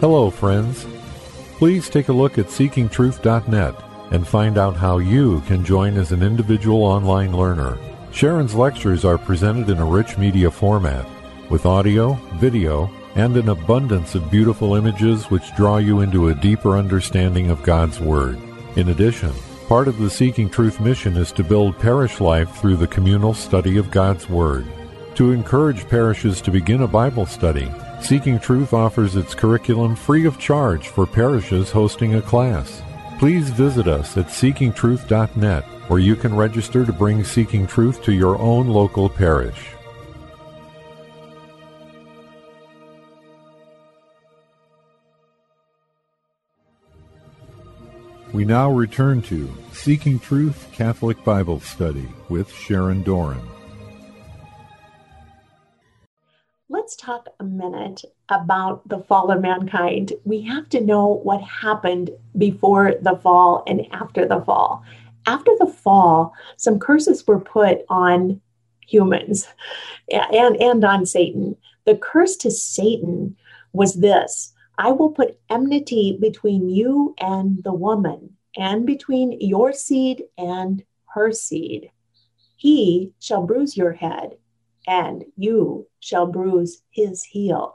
Hello, 0.00 0.28
friends. 0.28 0.86
Please 1.58 1.90
take 1.90 2.06
a 2.06 2.12
look 2.12 2.38
at 2.38 2.46
seekingtruth.net 2.46 3.74
and 4.12 4.28
find 4.28 4.56
out 4.56 4.76
how 4.76 4.98
you 4.98 5.40
can 5.48 5.64
join 5.64 5.96
as 5.96 6.12
an 6.12 6.22
individual 6.22 6.84
online 6.84 7.36
learner. 7.36 7.76
Sharon's 8.12 8.54
lectures 8.54 9.04
are 9.04 9.18
presented 9.18 9.68
in 9.68 9.78
a 9.78 9.84
rich 9.84 10.16
media 10.16 10.52
format 10.52 11.04
with 11.50 11.66
audio, 11.66 12.12
video, 12.36 12.88
and 13.16 13.36
an 13.36 13.48
abundance 13.48 14.14
of 14.14 14.30
beautiful 14.30 14.76
images 14.76 15.24
which 15.32 15.52
draw 15.56 15.78
you 15.78 15.98
into 16.00 16.28
a 16.28 16.34
deeper 16.36 16.78
understanding 16.78 17.50
of 17.50 17.64
God's 17.64 17.98
Word. 17.98 18.38
In 18.76 18.90
addition, 18.90 19.32
part 19.66 19.88
of 19.88 19.98
the 19.98 20.10
Seeking 20.10 20.48
Truth 20.48 20.78
mission 20.78 21.16
is 21.16 21.32
to 21.32 21.42
build 21.42 21.76
parish 21.80 22.20
life 22.20 22.54
through 22.54 22.76
the 22.76 22.86
communal 22.86 23.34
study 23.34 23.78
of 23.78 23.90
God's 23.90 24.28
Word. 24.28 24.64
To 25.16 25.32
encourage 25.32 25.88
parishes 25.88 26.40
to 26.42 26.52
begin 26.52 26.82
a 26.82 26.86
Bible 26.86 27.26
study, 27.26 27.68
Seeking 28.00 28.38
Truth 28.40 28.72
offers 28.72 29.16
its 29.16 29.34
curriculum 29.34 29.94
free 29.94 30.24
of 30.24 30.38
charge 30.38 30.88
for 30.88 31.06
parishes 31.06 31.70
hosting 31.70 32.14
a 32.14 32.22
class. 32.22 32.82
Please 33.18 33.50
visit 33.50 33.86
us 33.86 34.16
at 34.16 34.26
seekingtruth.net 34.26 35.64
where 35.88 35.98
you 35.98 36.16
can 36.16 36.34
register 36.34 36.86
to 36.86 36.92
bring 36.92 37.24
Seeking 37.24 37.66
Truth 37.66 38.02
to 38.04 38.12
your 38.12 38.38
own 38.38 38.68
local 38.68 39.08
parish. 39.08 39.70
We 48.32 48.44
now 48.44 48.70
return 48.70 49.22
to 49.22 49.52
Seeking 49.72 50.18
Truth 50.18 50.68
Catholic 50.72 51.22
Bible 51.24 51.60
Study 51.60 52.08
with 52.28 52.52
Sharon 52.52 53.02
Doran. 53.02 53.57
Let's 56.88 56.96
talk 56.96 57.28
a 57.38 57.44
minute 57.44 58.02
about 58.30 58.88
the 58.88 59.00
fall 59.00 59.30
of 59.30 59.42
mankind. 59.42 60.14
We 60.24 60.40
have 60.44 60.70
to 60.70 60.80
know 60.80 61.20
what 61.22 61.42
happened 61.42 62.08
before 62.38 62.94
the 63.02 63.16
fall 63.16 63.62
and 63.66 63.86
after 63.92 64.26
the 64.26 64.40
fall. 64.40 64.82
After 65.26 65.52
the 65.58 65.66
fall, 65.66 66.32
some 66.56 66.78
curses 66.78 67.26
were 67.26 67.40
put 67.40 67.80
on 67.90 68.40
humans 68.86 69.46
and, 70.10 70.56
and 70.56 70.82
on 70.82 71.04
Satan. 71.04 71.58
The 71.84 71.94
curse 71.94 72.36
to 72.36 72.50
Satan 72.50 73.36
was 73.74 73.92
this 73.92 74.54
I 74.78 74.90
will 74.92 75.10
put 75.10 75.38
enmity 75.50 76.16
between 76.18 76.70
you 76.70 77.14
and 77.18 77.62
the 77.64 77.74
woman, 77.74 78.34
and 78.56 78.86
between 78.86 79.38
your 79.42 79.74
seed 79.74 80.22
and 80.38 80.82
her 81.12 81.32
seed. 81.32 81.90
He 82.56 83.12
shall 83.20 83.42
bruise 83.42 83.76
your 83.76 83.92
head, 83.92 84.38
and 84.88 85.26
you 85.36 85.86
shall 86.00 86.26
bruise 86.26 86.82
his 86.90 87.22
heel. 87.22 87.74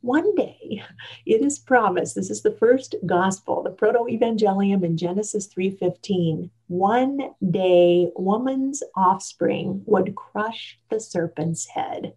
One 0.00 0.34
day, 0.34 0.82
it 1.26 1.44
is 1.44 1.58
promised, 1.58 2.14
this 2.14 2.30
is 2.30 2.42
the 2.42 2.56
first 2.56 2.94
gospel, 3.04 3.62
the 3.62 3.70
proto-evangelium 3.70 4.82
in 4.82 4.96
Genesis 4.96 5.46
3:15. 5.48 6.50
One 6.68 7.34
day, 7.50 8.10
woman's 8.16 8.82
offspring 8.96 9.82
would 9.86 10.14
crush 10.14 10.80
the 10.88 10.98
serpent's 10.98 11.68
head. 11.68 12.14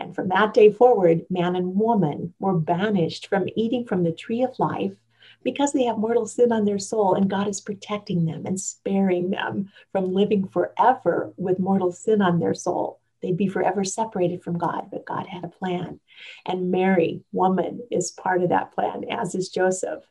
And 0.00 0.14
from 0.14 0.28
that 0.28 0.52
day 0.52 0.72
forward, 0.72 1.24
man 1.30 1.54
and 1.54 1.76
woman 1.76 2.34
were 2.40 2.58
banished 2.58 3.28
from 3.28 3.48
eating 3.54 3.84
from 3.84 4.02
the 4.02 4.12
tree 4.12 4.42
of 4.42 4.58
life 4.58 4.96
because 5.44 5.72
they 5.72 5.84
have 5.84 5.98
mortal 5.98 6.26
sin 6.26 6.50
on 6.50 6.64
their 6.64 6.78
soul, 6.78 7.14
and 7.14 7.30
God 7.30 7.46
is 7.46 7.60
protecting 7.60 8.24
them 8.24 8.46
and 8.46 8.60
sparing 8.60 9.30
them 9.30 9.70
from 9.92 10.12
living 10.12 10.48
forever 10.48 11.32
with 11.36 11.60
mortal 11.60 11.92
sin 11.92 12.20
on 12.20 12.40
their 12.40 12.54
soul. 12.54 13.00
They'd 13.20 13.36
be 13.36 13.48
forever 13.48 13.84
separated 13.84 14.42
from 14.42 14.58
God, 14.58 14.88
but 14.90 15.06
God 15.06 15.26
had 15.26 15.44
a 15.44 15.48
plan. 15.48 16.00
And 16.46 16.70
Mary, 16.70 17.22
woman, 17.32 17.80
is 17.90 18.10
part 18.12 18.42
of 18.42 18.50
that 18.50 18.72
plan, 18.72 19.04
as 19.10 19.34
is 19.34 19.48
Joseph. 19.48 20.04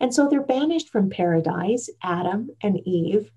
And 0.00 0.12
so 0.14 0.28
they're 0.28 0.42
banished 0.42 0.90
from 0.90 1.10
paradise, 1.10 1.88
Adam 2.02 2.50
and 2.62 2.80
Eve. 2.86 3.30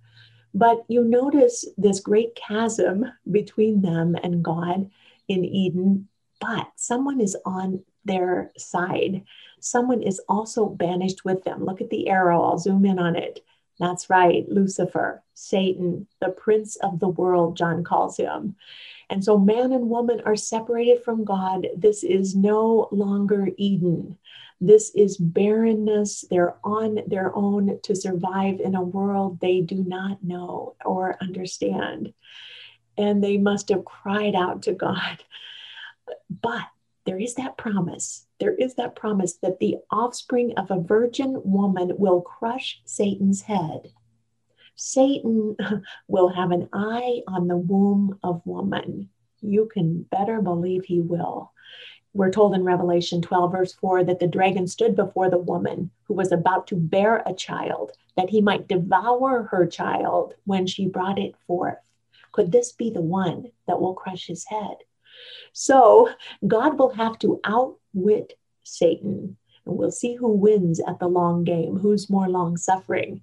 But 0.53 0.85
you 0.87 1.03
notice 1.03 1.65
this 1.77 1.99
great 1.99 2.35
chasm 2.35 3.05
between 3.29 3.81
them 3.81 4.15
and 4.21 4.43
God 4.43 4.89
in 5.27 5.45
Eden, 5.45 6.07
but 6.39 6.67
someone 6.75 7.21
is 7.21 7.37
on 7.45 7.83
their 8.05 8.51
side. 8.57 9.23
Someone 9.59 10.01
is 10.01 10.21
also 10.29 10.65
banished 10.67 11.25
with 11.25 11.43
them. 11.43 11.65
Look 11.65 11.81
at 11.81 11.89
the 11.89 12.07
arrow, 12.07 12.41
I'll 12.41 12.57
zoom 12.57 12.85
in 12.85 12.97
on 12.99 13.15
it. 13.15 13.43
That's 13.79 14.09
right, 14.09 14.47
Lucifer, 14.49 15.23
Satan, 15.35 16.07
the 16.19 16.29
prince 16.29 16.77
of 16.77 16.99
the 16.99 17.09
world, 17.09 17.57
John 17.57 17.83
calls 17.83 18.17
him. 18.17 18.55
And 19.09 19.23
so 19.23 19.37
man 19.37 19.71
and 19.71 19.89
woman 19.89 20.21
are 20.25 20.35
separated 20.35 21.03
from 21.03 21.23
God. 21.23 21.67
This 21.75 22.03
is 22.03 22.35
no 22.35 22.89
longer 22.91 23.49
Eden. 23.57 24.17
This 24.59 24.91
is 24.95 25.17
barrenness. 25.17 26.25
They're 26.29 26.55
on 26.63 26.99
their 27.07 27.33
own 27.35 27.79
to 27.83 27.95
survive 27.95 28.59
in 28.59 28.75
a 28.75 28.81
world 28.81 29.39
they 29.39 29.61
do 29.61 29.83
not 29.83 30.23
know 30.23 30.75
or 30.83 31.17
understand 31.21 32.13
and 32.97 33.23
they 33.23 33.37
must 33.37 33.69
have 33.69 33.85
cried 33.85 34.35
out 34.35 34.63
to 34.63 34.73
God. 34.73 35.23
But 36.29 36.65
there 37.05 37.19
is 37.19 37.35
that 37.35 37.57
promise. 37.57 38.25
There 38.39 38.55
is 38.55 38.75
that 38.75 38.95
promise 38.95 39.37
that 39.37 39.59
the 39.59 39.77
offspring 39.91 40.53
of 40.57 40.71
a 40.71 40.81
virgin 40.81 41.41
woman 41.43 41.93
will 41.97 42.21
crush 42.21 42.81
Satan's 42.85 43.43
head. 43.43 43.93
Satan 44.77 45.57
will 46.07 46.29
have 46.29 46.51
an 46.51 46.69
eye 46.71 47.21
on 47.27 47.47
the 47.47 47.57
womb 47.57 48.17
of 48.23 48.45
woman. 48.45 49.09
You 49.41 49.69
can 49.71 50.03
better 50.03 50.41
believe 50.41 50.85
he 50.85 51.01
will. 51.01 51.51
We're 52.13 52.31
told 52.31 52.55
in 52.55 52.63
Revelation 52.63 53.21
12, 53.21 53.51
verse 53.51 53.73
4, 53.73 54.03
that 54.05 54.19
the 54.19 54.27
dragon 54.27 54.67
stood 54.67 54.95
before 54.95 55.29
the 55.29 55.37
woman 55.37 55.91
who 56.05 56.13
was 56.13 56.31
about 56.31 56.67
to 56.67 56.75
bear 56.75 57.21
a 57.25 57.33
child, 57.33 57.91
that 58.15 58.29
he 58.29 58.41
might 58.41 58.67
devour 58.67 59.43
her 59.51 59.67
child 59.67 60.33
when 60.45 60.65
she 60.65 60.87
brought 60.87 61.19
it 61.19 61.35
forth. 61.45 61.77
Could 62.31 62.51
this 62.51 62.71
be 62.71 62.89
the 62.89 63.01
one 63.01 63.51
that 63.67 63.81
will 63.81 63.93
crush 63.93 64.27
his 64.27 64.45
head? 64.45 64.77
So 65.53 66.09
God 66.47 66.77
will 66.77 66.91
have 66.91 67.19
to 67.19 67.39
outwit 67.43 68.33
Satan, 68.63 69.37
and 69.65 69.77
we'll 69.77 69.91
see 69.91 70.15
who 70.15 70.29
wins 70.29 70.79
at 70.87 70.99
the 70.99 71.07
long 71.07 71.43
game, 71.43 71.77
who's 71.77 72.09
more 72.09 72.29
long 72.29 72.57
suffering. 72.57 73.21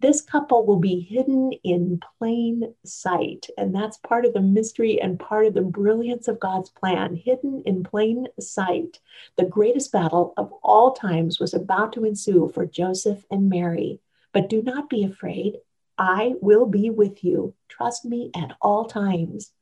This 0.00 0.22
couple 0.22 0.64
will 0.64 0.78
be 0.78 0.98
hidden 1.00 1.52
in 1.62 2.00
plain 2.18 2.74
sight. 2.86 3.48
And 3.58 3.74
that's 3.74 3.98
part 3.98 4.24
of 4.24 4.32
the 4.32 4.40
mystery 4.40 4.98
and 5.00 5.20
part 5.20 5.46
of 5.46 5.52
the 5.52 5.60
brilliance 5.60 6.26
of 6.26 6.40
God's 6.40 6.70
plan. 6.70 7.16
Hidden 7.16 7.62
in 7.66 7.84
plain 7.84 8.26
sight. 8.38 8.98
The 9.36 9.44
greatest 9.44 9.92
battle 9.92 10.32
of 10.38 10.52
all 10.62 10.92
times 10.92 11.38
was 11.38 11.52
about 11.52 11.92
to 11.94 12.06
ensue 12.06 12.50
for 12.54 12.64
Joseph 12.64 13.26
and 13.30 13.50
Mary. 13.50 14.00
But 14.32 14.48
do 14.48 14.62
not 14.62 14.88
be 14.88 15.04
afraid. 15.04 15.58
I 15.98 16.34
will 16.40 16.64
be 16.64 16.88
with 16.88 17.22
you. 17.22 17.54
Trust 17.68 18.06
me 18.06 18.30
at 18.34 18.56
all 18.62 18.86
times. 18.86 19.52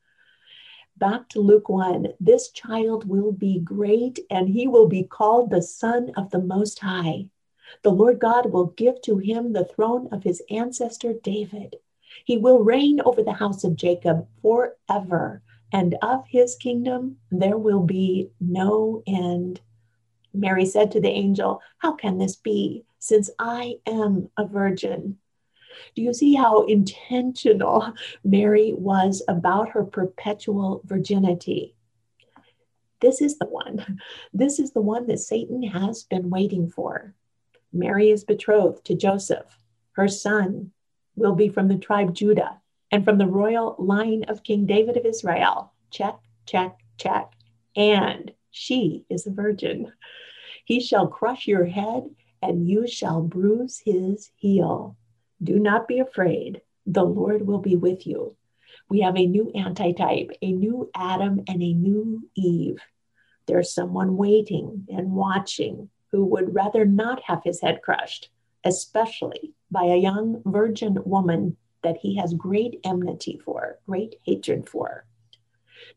Back 0.97 1.29
to 1.31 1.41
Luke 1.41 1.69
1 1.69 2.15
this 2.21 2.51
child 2.51 3.09
will 3.09 3.33
be 3.33 3.61
great 3.61 4.19
and 4.31 4.49
he 4.49 4.67
will 4.67 4.89
be 4.89 5.03
called 5.05 5.51
the 5.51 5.63
Son 5.63 6.13
of 6.17 6.31
the 6.31 6.41
Most 6.41 6.81
High. 6.81 7.29
The 7.83 7.91
Lord 7.91 8.19
God 8.19 8.53
will 8.53 8.67
give 8.67 9.01
to 9.03 9.19
him 9.19 9.53
the 9.53 9.65
throne 9.65 10.09
of 10.13 10.23
his 10.23 10.43
ancestor 10.51 11.13
David. 11.13 11.77
He 12.25 12.39
will 12.39 12.65
reign 12.65 13.01
over 13.05 13.23
the 13.23 13.33
house 13.33 13.65
of 13.65 13.77
Jacob 13.77 14.27
forever, 14.43 15.43
and 15.73 15.97
of 16.03 16.25
his 16.27 16.57
kingdom 16.57 17.19
there 17.31 17.59
will 17.59 17.83
be 17.83 18.31
no 18.41 19.03
end. 19.07 19.61
Mary 20.33 20.67
said 20.67 20.91
to 20.93 21.01
the 21.01 21.09
angel, 21.09 21.61
How 21.79 21.93
can 21.93 22.19
this 22.19 22.37
be, 22.37 22.85
since 22.99 23.31
I 23.39 23.79
am 23.87 24.31
a 24.37 24.47
virgin? 24.47 25.19
Do 25.95 26.03
you 26.03 26.13
see 26.15 26.35
how 26.35 26.63
intentional 26.63 27.93
Mary 28.25 28.73
was 28.73 29.23
about 29.29 29.71
her 29.71 29.85
perpetual 29.85 30.83
virginity? 30.85 31.75
This 33.01 33.21
is 33.21 33.39
the 33.39 33.47
one. 33.47 34.01
This 34.33 34.59
is 34.59 34.73
the 34.73 34.81
one 34.81 35.07
that 35.07 35.21
Satan 35.21 35.63
has 35.63 36.03
been 36.03 36.31
waiting 36.31 36.69
for. 36.69 37.15
Mary 37.79 38.11
is 38.11 38.25
betrothed 38.25 38.85
to 38.87 38.95
Joseph. 38.95 39.59
Her 39.93 40.09
son 40.09 40.73
will 41.17 41.35
be 41.35 41.49
from 41.49 41.69
the 41.69 41.79
tribe 41.79 42.15
Judah 42.15 42.61
and 42.91 43.05
from 43.05 43.19
the 43.19 43.27
royal 43.27 43.77
line 43.79 44.25
of 44.29 44.43
King 44.43 44.67
David 44.67 44.97
of 44.97 45.05
Israel. 45.05 45.73
Check, 45.91 46.17
check, 46.47 46.79
check. 46.97 47.33
And 47.77 48.33
she 48.51 49.05
is 49.09 49.27
a 49.27 49.31
virgin. 49.31 49.93
He 50.65 50.81
shall 50.81 51.07
crush 51.07 51.47
your 51.47 51.67
head, 51.67 52.11
and 52.43 52.69
you 52.69 52.87
shall 52.87 53.23
bruise 53.23 53.81
his 53.85 54.31
heel. 54.37 54.97
Do 55.43 55.59
not 55.59 55.89
be 55.89 55.99
afraid. 55.99 56.63
The 56.87 57.05
Lord 57.05 57.47
will 57.47 57.59
be 57.59 57.77
with 57.77 58.07
you. 58.07 58.37
We 58.89 59.01
have 59.01 59.17
a 59.17 59.27
new 59.27 59.53
antitype, 59.55 60.31
a 60.41 60.53
new 60.53 60.91
Adam, 60.95 61.43
and 61.47 61.63
a 61.63 61.73
new 61.73 62.29
Eve. 62.35 62.79
There's 63.47 63.73
someone 63.73 64.17
waiting 64.17 64.87
and 64.89 65.13
watching 65.13 65.91
who 66.13 66.25
would 66.25 66.55
rather 66.55 66.85
not 66.85 67.23
have 67.25 67.43
his 67.45 67.61
head 67.61 67.81
crushed, 67.83 68.31
especially 68.65 69.55
by 69.71 69.85
a 69.85 69.97
young 69.97 70.43
virgin 70.45 70.99
woman 71.05 71.57
that 71.83 71.99
he 71.99 72.17
has 72.17 72.35
great 72.35 72.81
enmity 72.85 73.41
for, 73.45 73.79
great 73.87 74.17
hatred 74.25 74.69
for. 74.69 75.05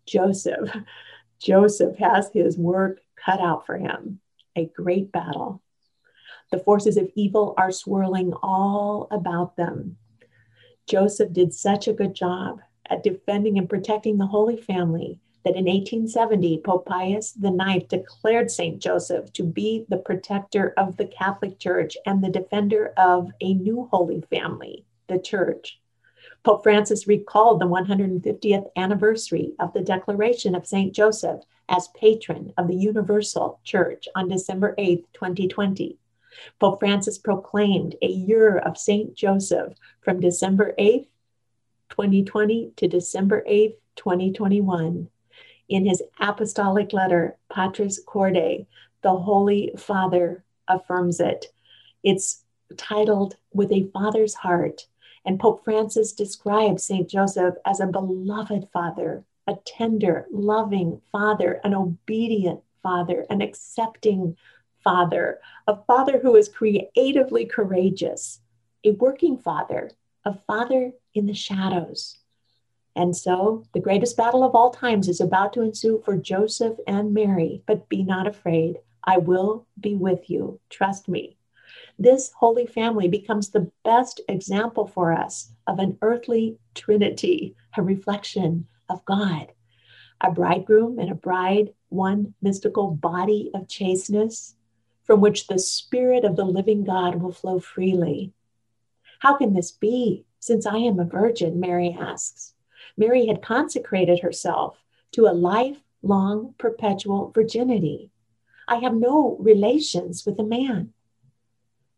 Joseph, 0.06 0.76
Joseph 1.42 1.98
has 1.98 2.30
his 2.34 2.58
work 2.58 3.02
cut 3.16 3.40
out 3.40 3.66
for 3.66 3.78
him, 3.78 4.20
a 4.56 4.66
great 4.66 5.12
battle 5.12 5.62
the 6.52 6.60
forces 6.60 6.98
of 6.98 7.10
evil 7.16 7.54
are 7.58 7.72
swirling 7.72 8.34
all 8.44 9.08
about 9.10 9.56
them. 9.56 9.98
Joseph 10.88 11.32
did 11.32 11.54
such 11.54 11.88
a 11.88 11.94
good 11.94 12.14
job 12.14 12.60
at 12.90 13.04
defending 13.04 13.58
and 13.58 13.70
protecting 13.70 14.18
the 14.18 14.28
Holy 14.28 14.58
Family 14.58 15.20
that 15.44 15.56
in 15.56 15.66
1870, 15.66 16.62
Pope 16.64 16.86
Pius 16.86 17.36
IX 17.44 17.86
declared 17.88 18.52
St. 18.52 18.80
Joseph 18.80 19.32
to 19.34 19.44
be 19.44 19.86
the 19.90 19.98
protector 19.98 20.74
of 20.78 20.98
the 20.98 21.06
Catholic 21.06 21.60
Church 21.60 21.98
and 22.06 22.24
the 22.24 22.30
defender 22.30 22.94
of 22.98 23.32
a 23.42 23.54
new 23.54 23.88
Holy 23.92 24.22
Family, 24.30 24.86
the 25.08 25.20
Church. 25.20 25.80
Pope 26.44 26.64
Francis 26.64 27.08
recalled 27.08 27.60
the 27.60 27.68
150th 27.68 28.70
anniversary 28.76 29.54
of 29.60 29.74
the 29.74 29.82
declaration 29.82 30.56
of 30.56 30.66
St. 30.66 30.94
Joseph 30.94 31.42
as 31.70 31.88
patron 31.90 32.54
of 32.58 32.68
the 32.68 32.76
Universal 32.76 33.60
Church 33.64 34.08
on 34.16 34.28
December 34.28 34.74
8, 34.78 35.06
2020. 35.14 35.98
Pope 36.60 36.80
Francis 36.80 37.18
proclaimed 37.18 37.96
a 38.02 38.08
year 38.08 38.58
of 38.58 38.78
St. 38.78 39.14
Joseph 39.16 39.74
from 40.02 40.20
December 40.20 40.74
8, 40.78 41.10
2020 41.90 42.72
to 42.78 42.88
December 42.88 43.44
8, 43.46 43.78
2021. 43.96 45.10
In 45.72 45.86
his 45.86 46.04
apostolic 46.20 46.92
letter, 46.92 47.38
Patris 47.50 47.98
Corde, 48.06 48.66
the 49.04 49.16
Holy 49.16 49.72
Father 49.78 50.44
affirms 50.68 51.22
it. 51.22 51.46
It's 52.04 52.44
titled 52.76 53.38
With 53.54 53.72
a 53.72 53.90
Father's 53.94 54.34
Heart, 54.34 54.88
and 55.24 55.40
Pope 55.40 55.64
Francis 55.64 56.12
describes 56.12 56.84
St. 56.84 57.10
Joseph 57.10 57.56
as 57.66 57.80
a 57.80 57.88
beloved 57.88 58.68
father, 58.74 59.24
a 59.48 59.56
tender, 59.66 60.28
loving 60.30 61.02
father, 61.10 61.62
an 61.64 61.74
obedient 61.74 62.60
father, 62.84 63.26
an 63.30 63.40
accepting 63.40 64.36
father, 64.84 65.40
a 65.68 65.78
father 65.88 66.20
who 66.20 66.36
is 66.36 66.50
creatively 66.50 67.46
courageous, 67.46 68.42
a 68.84 68.92
working 68.92 69.38
father, 69.38 69.92
a 70.26 70.34
father 70.34 70.92
in 71.14 71.28
the 71.28 71.34
shadows. 71.34 72.18
And 72.96 73.16
so 73.16 73.64
the 73.74 73.80
greatest 73.80 74.18
battle 74.18 74.44
of 74.44 74.54
all 74.54 74.72
times 74.72 75.08
is 75.08 75.22
about 75.22 75.54
to 75.54 75.62
ensue 75.62 76.02
for 76.04 76.18
Joseph 76.18 76.78
and 76.88 77.14
Mary, 77.14 77.64
but 77.66 77.88
be 77.88 78.04
not 78.04 78.28
afraid. 78.28 78.80
I 79.04 79.18
will 79.18 79.66
be 79.80 79.96
with 79.96 80.30
you. 80.30 80.60
Trust 80.70 81.08
me. 81.08 81.38
This 81.98 82.32
holy 82.38 82.66
family 82.66 83.08
becomes 83.08 83.50
the 83.50 83.72
best 83.84 84.22
example 84.28 84.88
for 84.88 85.14
us 85.14 85.52
of 85.68 85.80
an 85.80 85.98
earthly 86.02 86.58
trinity, 86.76 87.56
a 87.78 87.82
reflection 87.82 88.68
of 88.90 89.06
God. 89.06 89.54
A 90.20 90.32
bridegroom 90.32 91.00
and 91.00 91.10
a 91.10 91.16
bride, 91.16 91.74
one 91.90 92.34
mystical 92.42 92.92
body 92.92 93.50
of 93.54 93.68
chasteness 93.68 94.56
from 95.04 95.22
which 95.22 95.48
the 95.48 95.60
Spirit 95.60 96.24
of 96.24 96.36
the 96.36 96.46
living 96.46 96.84
God 96.84 97.16
will 97.22 97.32
flow 97.32 97.60
freely. 97.60 98.34
How 99.20 99.36
can 99.38 99.54
this 99.54 99.72
be, 99.72 100.26
since 100.40 100.66
I 100.66 100.78
am 100.78 101.00
a 101.00 101.06
virgin? 101.06 101.60
Mary 101.60 101.96
asks. 102.00 102.54
Mary 102.98 103.28
had 103.28 103.42
consecrated 103.42 104.20
herself 104.20 104.84
to 105.12 105.26
a 105.26 105.34
lifelong, 105.34 106.54
perpetual 106.58 107.32
virginity. 107.34 108.10
I 108.68 108.78
have 108.78 108.96
no 108.96 109.38
relations 109.40 110.26
with 110.26 110.40
a 110.40 110.44
man. 110.44 110.94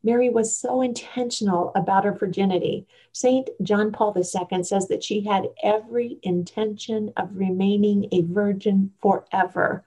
Mary 0.03 0.29
was 0.29 0.55
so 0.55 0.81
intentional 0.81 1.71
about 1.75 2.03
her 2.03 2.11
virginity. 2.11 2.85
St. 3.13 3.49
John 3.61 3.91
Paul 3.91 4.13
II 4.17 4.63
says 4.63 4.87
that 4.89 5.03
she 5.03 5.21
had 5.21 5.49
every 5.63 6.19
intention 6.23 7.13
of 7.15 7.37
remaining 7.37 8.07
a 8.11 8.21
virgin 8.23 8.91
forever. 9.01 9.85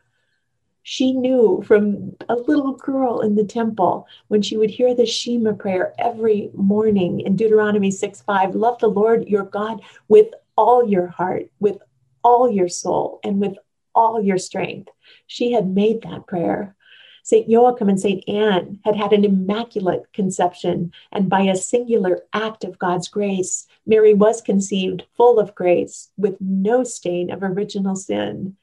She 0.82 1.12
knew 1.12 1.62
from 1.66 2.16
a 2.28 2.36
little 2.36 2.72
girl 2.72 3.20
in 3.20 3.34
the 3.34 3.44
temple 3.44 4.06
when 4.28 4.40
she 4.40 4.56
would 4.56 4.70
hear 4.70 4.94
the 4.94 5.04
Shema 5.04 5.52
prayer 5.52 5.92
every 5.98 6.50
morning 6.54 7.20
in 7.20 7.36
Deuteronomy 7.36 7.90
6 7.90 8.22
5, 8.22 8.54
love 8.54 8.78
the 8.78 8.88
Lord 8.88 9.28
your 9.28 9.42
God 9.42 9.82
with 10.08 10.28
all 10.56 10.88
your 10.88 11.06
heart, 11.06 11.50
with 11.60 11.78
all 12.22 12.50
your 12.50 12.68
soul, 12.68 13.20
and 13.22 13.40
with 13.40 13.56
all 13.94 14.22
your 14.22 14.38
strength. 14.38 14.90
She 15.26 15.52
had 15.52 15.68
made 15.68 16.02
that 16.02 16.26
prayer. 16.26 16.74
St. 17.22 17.48
Joachim 17.48 17.88
and 17.88 17.98
St. 17.98 18.22
Anne 18.28 18.78
had 18.84 18.94
had 18.94 19.12
an 19.12 19.24
immaculate 19.24 20.12
conception, 20.12 20.92
and 21.10 21.28
by 21.28 21.40
a 21.40 21.56
singular 21.56 22.22
act 22.32 22.62
of 22.62 22.78
God's 22.78 23.08
grace, 23.08 23.66
Mary 23.84 24.14
was 24.14 24.40
conceived 24.40 25.04
full 25.16 25.40
of 25.40 25.54
grace 25.54 26.10
with 26.16 26.40
no 26.40 26.84
stain 26.84 27.32
of 27.32 27.42
original 27.42 27.96
sin. 27.96 28.56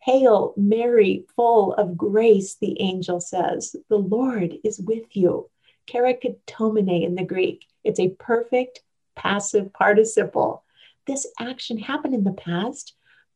Hail, 0.00 0.52
Mary, 0.56 1.24
full 1.34 1.72
of 1.74 1.96
grace, 1.96 2.56
the 2.56 2.78
angel 2.80 3.20
says, 3.20 3.74
the 3.88 3.96
Lord 3.96 4.54
is 4.64 4.78
with 4.78 5.16
you. 5.16 5.48
Kecharitomene 5.86 7.04
in 7.04 7.14
the 7.14 7.24
Greek. 7.24 7.66
It's 7.84 8.00
a 8.00 8.10
perfect 8.10 8.82
passive 9.16 9.72
participle. 9.72 10.62
This 11.06 11.26
action 11.38 11.78
happened 11.78 12.14
in 12.14 12.24
the 12.24 12.32
past, 12.32 12.94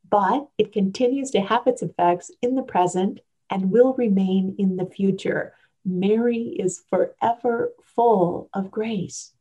but 0.09 0.47
it 0.57 0.71
continues 0.71 1.31
to 1.31 1.41
have 1.41 1.67
its 1.67 1.81
effects 1.81 2.31
in 2.41 2.55
the 2.55 2.63
present 2.63 3.19
and 3.49 3.71
will 3.71 3.93
remain 3.93 4.55
in 4.57 4.75
the 4.75 4.85
future. 4.85 5.53
Mary 5.83 6.55
is 6.59 6.83
forever 6.89 7.73
full 7.83 8.49
of 8.53 8.71
grace. 8.71 9.33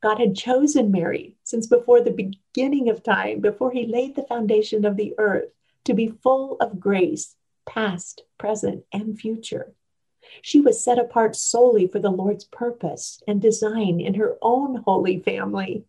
God 0.00 0.18
had 0.18 0.34
chosen 0.34 0.90
Mary 0.90 1.36
since 1.44 1.66
before 1.66 2.00
the 2.00 2.10
beginning 2.10 2.88
of 2.88 3.02
time, 3.02 3.40
before 3.40 3.70
he 3.70 3.86
laid 3.86 4.16
the 4.16 4.24
foundation 4.24 4.84
of 4.84 4.96
the 4.96 5.14
earth, 5.18 5.50
to 5.84 5.94
be 5.94 6.08
full 6.08 6.56
of 6.60 6.80
grace, 6.80 7.36
past, 7.66 8.22
present, 8.38 8.84
and 8.92 9.18
future. 9.18 9.74
She 10.40 10.60
was 10.60 10.82
set 10.82 10.98
apart 10.98 11.36
solely 11.36 11.86
for 11.86 11.98
the 11.98 12.10
Lord's 12.10 12.44
purpose 12.44 13.22
and 13.26 13.40
design 13.40 14.00
in 14.00 14.14
her 14.14 14.38
own 14.42 14.76
holy 14.76 15.20
family, 15.20 15.84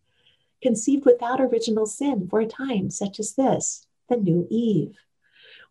conceived 0.62 1.04
without 1.04 1.40
original 1.40 1.86
sin 1.86 2.28
for 2.28 2.40
a 2.40 2.46
time 2.46 2.90
such 2.90 3.18
as 3.18 3.34
this, 3.34 3.86
the 4.08 4.16
new 4.16 4.46
Eve 4.50 4.96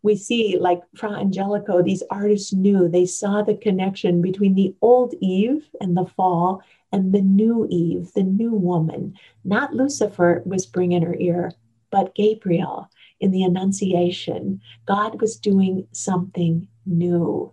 we 0.04 0.16
see, 0.16 0.58
like 0.58 0.82
Fra 0.94 1.12
Angelico, 1.12 1.82
these 1.82 2.02
artists 2.10 2.52
knew, 2.52 2.88
they 2.88 3.06
saw 3.06 3.40
the 3.40 3.56
connection 3.56 4.20
between 4.20 4.54
the 4.54 4.74
old 4.82 5.14
Eve 5.18 5.66
and 5.80 5.96
the 5.96 6.04
fall 6.04 6.62
and 6.92 7.10
the 7.10 7.22
new 7.22 7.66
Eve, 7.70 8.12
the 8.14 8.22
new 8.22 8.52
woman, 8.52 9.14
not 9.44 9.72
Lucifer 9.72 10.42
whispering 10.44 10.92
in 10.92 11.02
her 11.02 11.16
ear, 11.18 11.52
but 11.90 12.14
Gabriel 12.14 12.90
in 13.18 13.30
the 13.30 13.44
Annunciation. 13.44 14.60
God 14.84 15.22
was 15.22 15.38
doing 15.38 15.88
something 15.92 16.68
new. 16.84 17.50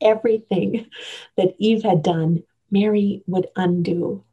Everything 0.00 0.86
that 1.36 1.54
Eve 1.58 1.82
had 1.82 2.02
done, 2.02 2.42
Mary 2.70 3.22
would 3.26 3.48
undo. 3.54 4.24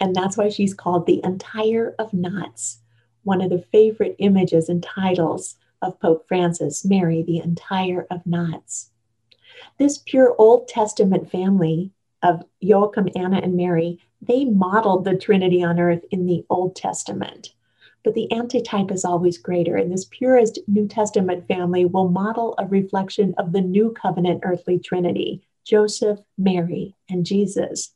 And 0.00 0.14
that's 0.14 0.36
why 0.36 0.48
she's 0.48 0.74
called 0.74 1.06
the 1.06 1.20
Untier 1.22 1.94
of 1.98 2.12
Knots, 2.12 2.80
one 3.22 3.40
of 3.40 3.50
the 3.50 3.64
favorite 3.72 4.16
images 4.18 4.68
and 4.68 4.82
titles 4.82 5.56
of 5.80 6.00
Pope 6.00 6.26
Francis, 6.26 6.84
Mary, 6.84 7.22
the 7.22 7.38
Untier 7.38 8.06
of 8.10 8.26
Knots. 8.26 8.90
This 9.78 9.98
pure 9.98 10.34
Old 10.38 10.68
Testament 10.68 11.30
family 11.30 11.92
of 12.22 12.42
Joachim, 12.60 13.08
Anna, 13.14 13.38
and 13.38 13.54
Mary, 13.54 14.00
they 14.20 14.44
modeled 14.44 15.04
the 15.04 15.16
Trinity 15.16 15.62
on 15.62 15.78
earth 15.78 16.04
in 16.10 16.26
the 16.26 16.44
Old 16.48 16.74
Testament. 16.74 17.52
But 18.02 18.14
the 18.14 18.30
antitype 18.32 18.90
is 18.90 19.04
always 19.04 19.38
greater, 19.38 19.76
and 19.76 19.92
this 19.92 20.06
purest 20.06 20.58
New 20.66 20.88
Testament 20.88 21.46
family 21.46 21.84
will 21.84 22.08
model 22.08 22.54
a 22.58 22.66
reflection 22.66 23.34
of 23.38 23.52
the 23.52 23.60
new 23.60 23.92
covenant 23.92 24.40
earthly 24.44 24.78
Trinity 24.78 25.46
Joseph, 25.64 26.20
Mary, 26.36 26.94
and 27.08 27.24
Jesus. 27.24 27.92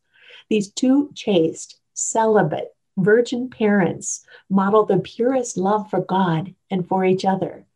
These 0.49 0.71
two 0.71 1.11
chaste, 1.15 1.79
celibate, 1.99 2.75
virgin 2.97 3.51
parents 3.51 4.25
model 4.51 4.85
the 4.85 4.99
purest 4.99 5.57
love 5.57 5.91
for 5.91 6.01
God 6.01 6.55
and 6.71 6.87
for 6.87 7.05
each 7.05 7.25
other 7.25 7.67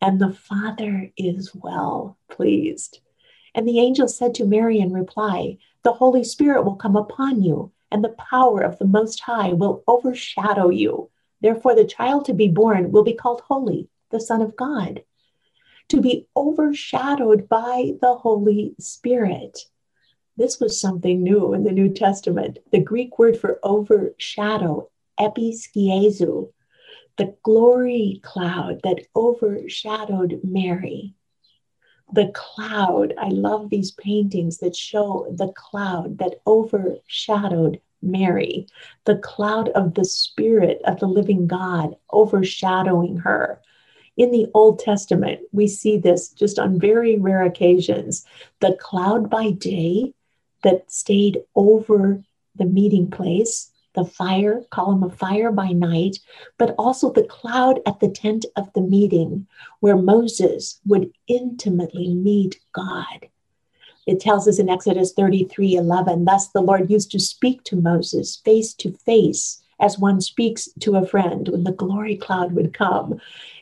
and 0.00 0.20
the 0.20 0.32
Father 0.32 1.10
is 1.16 1.54
well 1.54 2.16
pleased. 2.30 3.00
And 3.54 3.66
the 3.66 3.80
angel 3.80 4.08
said 4.08 4.34
to 4.34 4.44
Mary 4.44 4.78
in 4.78 4.92
reply, 4.92 5.58
The 5.82 5.92
Holy 5.92 6.22
Spirit 6.22 6.64
will 6.64 6.76
come 6.76 6.96
upon 6.96 7.42
you, 7.42 7.72
and 7.90 8.04
the 8.04 8.10
power 8.10 8.60
of 8.60 8.78
the 8.78 8.86
Most 8.86 9.20
High 9.20 9.52
will 9.52 9.82
overshadow 9.86 10.68
you. 10.68 11.10
Therefore, 11.40 11.74
the 11.74 11.84
child 11.84 12.24
to 12.26 12.34
be 12.34 12.48
born 12.48 12.92
will 12.92 13.04
be 13.04 13.14
called 13.14 13.42
Holy, 13.42 13.88
the 14.10 14.20
Son 14.20 14.42
of 14.42 14.56
God. 14.56 15.02
To 15.88 16.00
be 16.00 16.28
overshadowed 16.36 17.48
by 17.48 17.94
the 18.00 18.14
Holy 18.14 18.74
Spirit. 18.78 19.58
This 20.38 20.60
was 20.60 20.80
something 20.80 21.24
new 21.24 21.52
in 21.52 21.64
the 21.64 21.72
New 21.72 21.92
Testament. 21.92 22.60
The 22.70 22.78
Greek 22.78 23.18
word 23.18 23.36
for 23.36 23.58
overshadow, 23.64 24.88
episkiazo, 25.18 26.52
the 27.16 27.34
glory 27.42 28.20
cloud 28.22 28.80
that 28.84 29.00
overshadowed 29.16 30.40
Mary. 30.44 31.16
The 32.12 32.30
cloud, 32.36 33.14
I 33.18 33.30
love 33.30 33.68
these 33.68 33.90
paintings 33.90 34.58
that 34.58 34.76
show 34.76 35.26
the 35.36 35.52
cloud 35.56 36.18
that 36.18 36.40
overshadowed 36.46 37.80
Mary, 38.00 38.68
the 39.06 39.16
cloud 39.16 39.70
of 39.70 39.94
the 39.94 40.04
Spirit 40.04 40.80
of 40.84 41.00
the 41.00 41.08
living 41.08 41.48
God 41.48 41.96
overshadowing 42.12 43.16
her. 43.16 43.60
In 44.16 44.30
the 44.30 44.46
Old 44.54 44.78
Testament, 44.78 45.40
we 45.50 45.66
see 45.66 45.96
this 45.96 46.28
just 46.28 46.60
on 46.60 46.78
very 46.78 47.18
rare 47.18 47.42
occasions. 47.42 48.24
The 48.60 48.76
cloud 48.80 49.28
by 49.28 49.50
day 49.50 50.14
that 50.62 50.90
stayed 50.90 51.42
over 51.54 52.22
the 52.56 52.64
meeting 52.64 53.10
place, 53.10 53.70
the 53.94 54.04
fire, 54.04 54.62
column 54.70 55.02
of 55.02 55.16
fire 55.16 55.50
by 55.50 55.68
night, 55.68 56.18
but 56.58 56.74
also 56.78 57.12
the 57.12 57.24
cloud 57.24 57.80
at 57.86 58.00
the 58.00 58.08
tent 58.08 58.44
of 58.56 58.72
the 58.72 58.80
meeting 58.80 59.46
where 59.80 59.96
Moses 59.96 60.80
would 60.86 61.10
intimately 61.26 62.14
meet 62.14 62.60
God. 62.72 63.28
It 64.06 64.20
tells 64.20 64.48
us 64.48 64.58
in 64.58 64.70
Exodus 64.70 65.12
33 65.12 65.74
11, 65.74 66.24
thus 66.24 66.48
the 66.48 66.62
Lord 66.62 66.90
used 66.90 67.10
to 67.12 67.20
speak 67.20 67.62
to 67.64 67.76
Moses 67.76 68.36
face 68.36 68.72
to 68.74 68.92
face 68.92 69.62
as 69.80 69.98
one 69.98 70.20
speaks 70.20 70.68
to 70.80 70.96
a 70.96 71.06
friend 71.06 71.48
when 71.48 71.64
the 71.64 71.72
glory 71.72 72.16
cloud 72.16 72.52
would 72.52 72.72
come. 72.72 73.20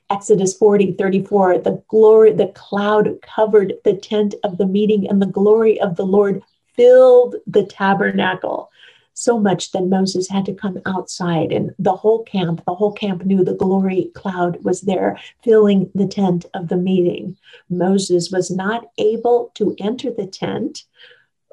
Exodus 0.09 0.57
40, 0.57 0.92
34, 0.92 1.59
the 1.59 1.82
glory, 1.88 2.32
the 2.32 2.49
cloud 2.49 3.18
covered 3.22 3.74
the 3.84 3.94
tent 3.94 4.34
of 4.44 4.57
the 4.57 4.66
meeting, 4.66 5.09
and 5.09 5.20
the 5.20 5.26
glory 5.26 5.80
of 5.80 5.97
the 5.97 6.07
Lord 6.07 6.42
filled 6.77 7.37
the 7.47 7.64
tabernacle 7.64 8.70
so 9.18 9.41
much 9.41 9.72
that 9.72 9.87
Moses 9.87 10.29
had 10.29 10.45
to 10.45 10.53
come 10.53 10.79
outside, 10.85 11.51
and 11.51 11.74
the 11.79 11.97
whole 11.97 12.22
camp, 12.24 12.62
the 12.66 12.74
whole 12.74 12.93
camp 12.93 13.24
knew 13.24 13.43
the 13.43 13.55
glory 13.55 14.11
cloud 14.14 14.62
was 14.62 14.83
there, 14.83 15.18
filling 15.43 15.91
the 15.95 16.07
tent 16.07 16.45
of 16.53 16.68
the 16.68 16.77
meeting. 16.77 17.35
Moses 17.70 18.31
was 18.31 18.51
not 18.51 18.91
able 18.99 19.53
to 19.55 19.74
enter 19.79 20.11
the 20.11 20.27
tent 20.27 20.85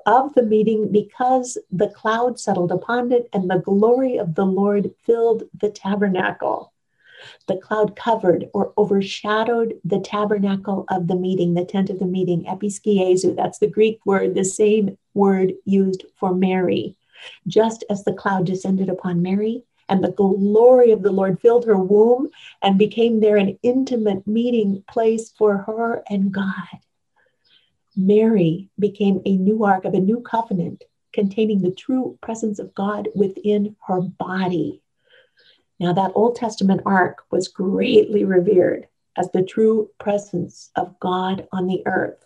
of 0.05 0.34
the 0.34 0.43
meeting 0.43 0.91
because 0.91 1.57
the 1.71 1.88
cloud 1.88 2.38
settled 2.38 2.71
upon 2.71 3.13
it 3.13 3.30
and 3.32 3.49
the 3.49 3.59
glory 3.59 4.17
of 4.17 4.36
the 4.36 4.45
Lord 4.45 4.93
filled 5.03 5.43
the 5.57 5.69
tabernacle. 5.69 6.72
The 7.47 7.57
cloud 7.57 7.95
covered 7.95 8.49
or 8.53 8.74
overshadowed 8.78 9.80
the 9.84 9.99
tabernacle 9.99 10.86
of 10.89 11.07
the 11.07 11.15
meeting, 11.15 11.53
the 11.53 11.65
tent 11.65 11.89
of 11.89 11.99
the 11.99 12.05
meeting, 12.05 12.45
episkiazo. 12.45 13.36
That's 13.36 13.59
the 13.59 13.67
Greek 13.67 13.99
word, 14.05 14.36
the 14.36 14.45
same 14.45 14.97
word 15.13 15.53
used 15.65 16.05
for 16.15 16.34
Mary 16.34 16.95
just 17.47 17.84
as 17.89 18.03
the 18.03 18.13
cloud 18.13 18.45
descended 18.45 18.89
upon 18.89 19.21
Mary 19.21 19.63
and 19.89 20.03
the 20.03 20.11
glory 20.11 20.91
of 20.91 21.03
the 21.03 21.11
Lord 21.11 21.39
filled 21.41 21.65
her 21.65 21.78
womb 21.78 22.30
and 22.61 22.78
became 22.78 23.19
there 23.19 23.38
an 23.38 23.57
intimate 23.63 24.26
meeting 24.26 24.84
place 24.89 25.32
for 25.32 25.57
her 25.57 26.03
and 26.09 26.32
God. 26.32 26.80
Mary 27.95 28.69
became 28.80 29.21
a 29.26 29.38
new 29.38 29.63
ark 29.63 29.86
of 29.86 29.93
a 29.93 29.99
new 29.99 30.21
covenant 30.21 30.84
containing 31.11 31.61
the 31.61 31.71
true 31.71 32.17
presence 32.21 32.59
of 32.59 32.74
God 32.74 33.07
within 33.13 33.76
her 33.88 34.01
body. 34.01 34.82
Now, 35.80 35.93
that 35.93 36.11
Old 36.15 36.36
Testament 36.36 36.82
ark 36.86 37.24
was 37.32 37.47
greatly 37.47 38.24
revered 38.24 38.88
as 39.17 39.32
the 39.32 39.43
true 39.43 39.89
presence 39.99 40.71
of 40.76 40.99
God 40.99 41.47
on 41.51 41.67
the 41.67 41.84
earth. 41.86 42.26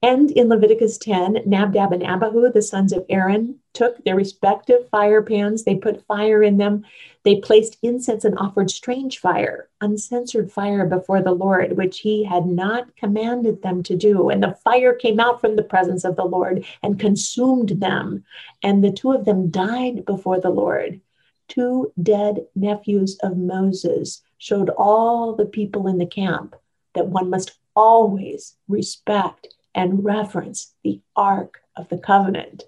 And 0.00 0.30
in 0.30 0.48
Leviticus 0.48 0.96
10, 0.98 1.42
Nadab 1.44 1.92
and 1.92 2.04
Abihu, 2.04 2.52
the 2.52 2.62
sons 2.62 2.92
of 2.92 3.04
Aaron, 3.08 3.56
took 3.72 4.04
their 4.04 4.14
respective 4.14 4.88
fire 4.90 5.22
pans, 5.22 5.64
they 5.64 5.74
put 5.74 6.06
fire 6.06 6.40
in 6.40 6.56
them, 6.56 6.84
they 7.24 7.40
placed 7.40 7.78
incense 7.82 8.24
and 8.24 8.38
offered 8.38 8.70
strange 8.70 9.18
fire, 9.18 9.68
uncensored 9.80 10.52
fire 10.52 10.86
before 10.86 11.20
the 11.20 11.32
Lord, 11.32 11.76
which 11.76 11.98
he 12.00 12.22
had 12.22 12.46
not 12.46 12.94
commanded 12.96 13.62
them 13.62 13.82
to 13.84 13.96
do. 13.96 14.28
And 14.28 14.40
the 14.40 14.56
fire 14.62 14.94
came 14.94 15.18
out 15.18 15.40
from 15.40 15.56
the 15.56 15.64
presence 15.64 16.04
of 16.04 16.14
the 16.14 16.24
Lord 16.24 16.64
and 16.82 17.00
consumed 17.00 17.80
them. 17.80 18.24
And 18.62 18.84
the 18.84 18.92
two 18.92 19.10
of 19.12 19.24
them 19.24 19.50
died 19.50 20.04
before 20.04 20.40
the 20.40 20.50
Lord. 20.50 21.00
Two 21.48 21.92
dead 22.00 22.46
nephews 22.54 23.16
of 23.22 23.36
Moses 23.36 24.22
showed 24.36 24.70
all 24.70 25.34
the 25.34 25.46
people 25.46 25.88
in 25.88 25.98
the 25.98 26.06
camp 26.06 26.54
that 26.94 27.08
one 27.08 27.30
must 27.30 27.58
always 27.74 28.56
respect 28.68 29.48
and 29.74 30.04
reverence 30.04 30.74
the 30.84 31.00
Ark 31.16 31.62
of 31.76 31.88
the 31.88 31.98
Covenant. 31.98 32.64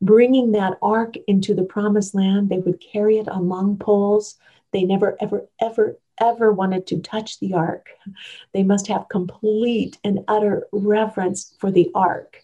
Bringing 0.00 0.52
that 0.52 0.78
ark 0.80 1.16
into 1.26 1.54
the 1.54 1.64
promised 1.64 2.14
land, 2.14 2.48
they 2.48 2.58
would 2.58 2.80
carry 2.80 3.18
it 3.18 3.28
on 3.28 3.48
long 3.48 3.76
poles. 3.76 4.38
They 4.72 4.84
never, 4.84 5.16
ever, 5.20 5.46
ever, 5.60 5.98
ever 6.18 6.52
wanted 6.52 6.86
to 6.86 7.00
touch 7.00 7.38
the 7.38 7.54
ark. 7.54 7.90
They 8.52 8.62
must 8.62 8.86
have 8.86 9.10
complete 9.10 9.98
and 10.02 10.24
utter 10.26 10.66
reverence 10.72 11.54
for 11.58 11.70
the 11.70 11.90
ark. 11.94 12.42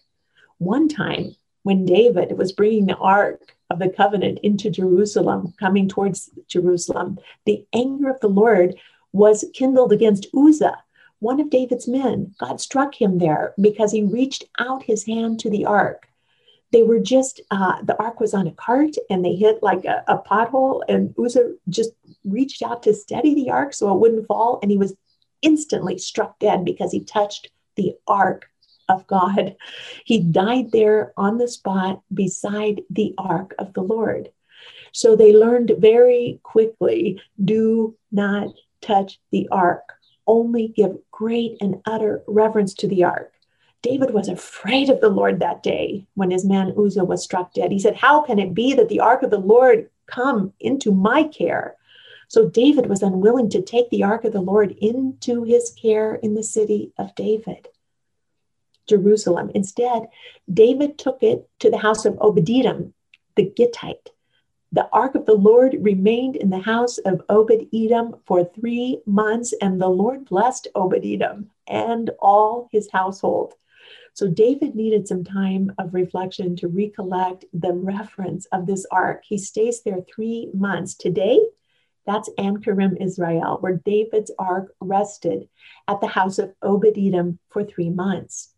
One 0.59 0.87
time, 0.87 1.35
when 1.63 1.85
David 1.85 2.37
was 2.37 2.51
bringing 2.51 2.85
the 2.85 2.97
ark 2.97 3.56
of 3.69 3.79
the 3.79 3.89
covenant 3.89 4.39
into 4.43 4.69
Jerusalem, 4.69 5.53
coming 5.59 5.87
towards 5.89 6.29
Jerusalem, 6.47 7.19
the 7.45 7.65
anger 7.73 8.09
of 8.09 8.19
the 8.19 8.29
Lord 8.29 8.75
was 9.11 9.45
kindled 9.53 9.91
against 9.91 10.27
Uzzah, 10.35 10.83
one 11.19 11.39
of 11.39 11.49
David's 11.49 11.87
men. 11.87 12.33
God 12.39 12.61
struck 12.61 12.95
him 12.95 13.17
there 13.17 13.53
because 13.59 13.91
he 13.91 14.03
reached 14.03 14.45
out 14.59 14.83
his 14.83 15.05
hand 15.05 15.39
to 15.41 15.49
the 15.49 15.65
ark. 15.65 16.07
They 16.71 16.83
were 16.83 16.99
just, 16.99 17.41
uh, 17.49 17.81
the 17.83 17.97
ark 17.97 18.19
was 18.19 18.33
on 18.33 18.47
a 18.47 18.51
cart 18.51 18.95
and 19.09 19.23
they 19.23 19.35
hit 19.35 19.63
like 19.63 19.85
a, 19.85 20.03
a 20.07 20.17
pothole, 20.17 20.81
and 20.87 21.15
Uzzah 21.17 21.53
just 21.69 21.91
reached 22.25 22.61
out 22.61 22.83
to 22.83 22.93
steady 22.93 23.33
the 23.33 23.49
ark 23.49 23.73
so 23.73 23.93
it 23.93 23.99
wouldn't 23.99 24.27
fall. 24.27 24.59
And 24.61 24.69
he 24.69 24.77
was 24.77 24.95
instantly 25.41 25.97
struck 25.97 26.39
dead 26.39 26.65
because 26.65 26.91
he 26.91 27.03
touched 27.03 27.49
the 27.75 27.95
ark 28.07 28.49
of 28.89 29.07
God. 29.07 29.55
He 30.05 30.19
died 30.19 30.71
there 30.71 31.13
on 31.17 31.37
the 31.37 31.47
spot 31.47 32.01
beside 32.13 32.81
the 32.89 33.13
ark 33.17 33.55
of 33.59 33.73
the 33.73 33.83
Lord. 33.83 34.31
So 34.91 35.15
they 35.15 35.33
learned 35.33 35.73
very 35.77 36.39
quickly 36.43 37.21
do 37.43 37.95
not 38.11 38.49
touch 38.81 39.19
the 39.31 39.47
ark 39.51 39.97
only 40.27 40.67
give 40.67 40.97
great 41.11 41.57
and 41.61 41.81
utter 41.85 42.21
reverence 42.27 42.73
to 42.75 42.87
the 42.87 43.03
ark. 43.03 43.33
David 43.81 44.13
was 44.13 44.27
afraid 44.27 44.89
of 44.89 44.99
the 44.99 45.09
Lord 45.09 45.39
that 45.39 45.63
day 45.63 46.05
when 46.15 46.31
his 46.31 46.43
man 46.43 46.73
Uzzah 46.77 47.05
was 47.05 47.23
struck 47.23 47.53
dead. 47.53 47.71
He 47.71 47.79
said, 47.79 47.95
How 47.95 48.21
can 48.21 48.37
it 48.37 48.53
be 48.53 48.73
that 48.73 48.89
the 48.89 48.99
ark 48.99 49.23
of 49.23 49.29
the 49.29 49.39
Lord 49.39 49.89
come 50.07 50.53
into 50.59 50.91
my 50.91 51.23
care? 51.23 51.75
So 52.27 52.49
David 52.49 52.87
was 52.87 53.01
unwilling 53.01 53.49
to 53.51 53.61
take 53.61 53.89
the 53.89 54.03
ark 54.03 54.25
of 54.25 54.33
the 54.33 54.41
Lord 54.41 54.71
into 54.81 55.43
his 55.43 55.73
care 55.81 56.15
in 56.15 56.33
the 56.33 56.43
city 56.43 56.91
of 56.97 57.15
David, 57.15 57.69
Jerusalem. 58.87 59.51
Instead, 59.53 60.07
David 60.51 60.97
took 60.97 61.21
it 61.21 61.47
to 61.59 61.69
the 61.69 61.77
house 61.77 62.05
of 62.05 62.17
Obed-Edom, 62.19 62.93
the 63.35 63.51
Gittite. 63.55 64.09
The 64.71 64.89
ark 64.91 65.15
of 65.15 65.25
the 65.25 65.33
Lord 65.33 65.77
remained 65.79 66.35
in 66.35 66.49
the 66.49 66.59
house 66.59 66.97
of 66.97 67.21
Obed 67.29 67.67
Edom 67.73 68.15
for 68.25 68.43
three 68.43 68.99
months, 69.05 69.53
and 69.61 69.79
the 69.79 69.87
Lord 69.87 70.25
blessed 70.25 70.67
Obed 70.75 71.05
Edom 71.05 71.51
and 71.67 72.09
all 72.19 72.67
his 72.71 72.89
household. 72.91 73.53
So 74.13 74.27
David 74.27 74.75
needed 74.75 75.07
some 75.07 75.23
time 75.23 75.71
of 75.77 75.93
reflection 75.93 76.55
to 76.57 76.67
recollect 76.67 77.45
the 77.53 77.71
reference 77.71 78.45
of 78.47 78.65
this 78.65 78.85
ark. 78.91 79.23
He 79.25 79.37
stays 79.37 79.83
there 79.83 80.01
three 80.01 80.49
months. 80.53 80.95
Today, 80.95 81.39
that's 82.05 82.29
Ein 82.37 82.57
Karim, 82.61 82.97
Israel, 82.99 83.57
where 83.61 83.81
David's 83.85 84.31
ark 84.39 84.73
rested 84.81 85.47
at 85.87 86.01
the 86.01 86.07
house 86.07 86.39
of 86.39 86.53
Obed 86.61 86.97
Edom 86.97 87.39
for 87.49 87.63
three 87.63 87.89
months. 87.89 88.53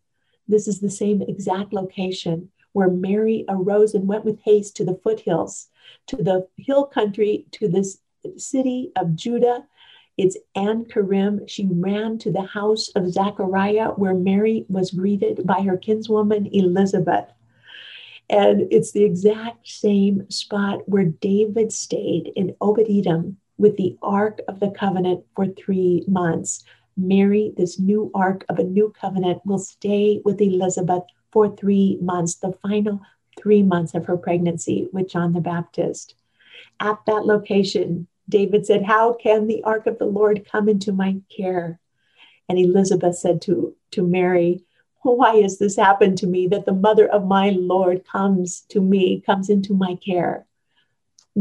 This 0.50 0.68
is 0.68 0.80
the 0.80 0.90
same 0.90 1.22
exact 1.22 1.72
location 1.72 2.50
where 2.72 2.88
Mary 2.88 3.44
arose 3.48 3.94
and 3.94 4.06
went 4.06 4.24
with 4.24 4.40
haste 4.40 4.76
to 4.76 4.84
the 4.84 5.00
foothills 5.02 5.68
to 6.06 6.16
the 6.16 6.46
hill 6.56 6.84
country, 6.84 7.46
to 7.52 7.68
this 7.68 7.98
city 8.36 8.92
of 8.96 9.14
Judah. 9.16 9.64
It's 10.16 10.36
Ein 10.56 10.84
Karim. 10.84 11.46
She 11.46 11.68
ran 11.70 12.18
to 12.18 12.30
the 12.30 12.42
house 12.42 12.90
of 12.90 13.12
Zachariah, 13.12 13.90
where 13.90 14.14
Mary 14.14 14.66
was 14.68 14.90
greeted 14.90 15.46
by 15.46 15.62
her 15.62 15.76
kinswoman 15.76 16.48
Elizabeth. 16.52 17.26
And 18.28 18.68
it's 18.70 18.92
the 18.92 19.04
exact 19.04 19.66
same 19.66 20.28
spot 20.30 20.88
where 20.88 21.04
David 21.04 21.72
stayed 21.72 22.32
in 22.36 22.54
Obed 22.60 22.86
Edom 22.88 23.38
with 23.58 23.76
the 23.76 23.96
Ark 24.02 24.40
of 24.46 24.60
the 24.60 24.70
Covenant 24.70 25.24
for 25.34 25.46
three 25.46 26.04
months. 26.06 26.62
Mary, 26.96 27.52
this 27.56 27.78
new 27.78 28.10
Ark 28.14 28.44
of 28.48 28.58
a 28.58 28.64
new 28.64 28.92
covenant, 29.00 29.40
will 29.44 29.58
stay 29.58 30.20
with 30.24 30.40
Elizabeth 30.40 31.04
for 31.32 31.54
three 31.54 31.98
months, 32.00 32.36
the 32.36 32.52
final 32.62 33.00
three 33.38 33.62
months 33.62 33.94
of 33.94 34.06
her 34.06 34.16
pregnancy 34.16 34.88
with 34.92 35.08
John 35.08 35.32
the 35.32 35.40
Baptist. 35.40 36.14
At 36.78 36.98
that 37.06 37.26
location, 37.26 38.06
David 38.28 38.66
said, 38.66 38.84
How 38.84 39.14
can 39.14 39.46
the 39.46 39.62
ark 39.64 39.86
of 39.86 39.98
the 39.98 40.06
Lord 40.06 40.46
come 40.50 40.68
into 40.68 40.92
my 40.92 41.20
care? 41.34 41.80
And 42.48 42.58
Elizabeth 42.58 43.16
said 43.16 43.42
to, 43.42 43.74
to 43.92 44.02
Mary, 44.02 44.64
Why 45.02 45.36
has 45.36 45.58
this 45.58 45.76
happened 45.76 46.18
to 46.18 46.26
me 46.26 46.48
that 46.48 46.66
the 46.66 46.72
mother 46.72 47.08
of 47.08 47.26
my 47.26 47.50
Lord 47.50 48.04
comes 48.06 48.62
to 48.70 48.80
me, 48.80 49.20
comes 49.20 49.48
into 49.48 49.74
my 49.74 49.96
care? 49.96 50.46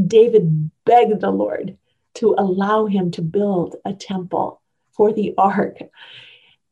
David 0.08 0.72
begged 0.86 1.22
the 1.22 1.32
Lord 1.32 1.78
to 2.16 2.36
allow 2.38 2.86
him 2.86 3.12
to 3.12 3.22
build 3.22 3.76
a 3.86 3.94
temple 3.94 4.62
for 5.00 5.14
the 5.14 5.34
ark. 5.38 5.78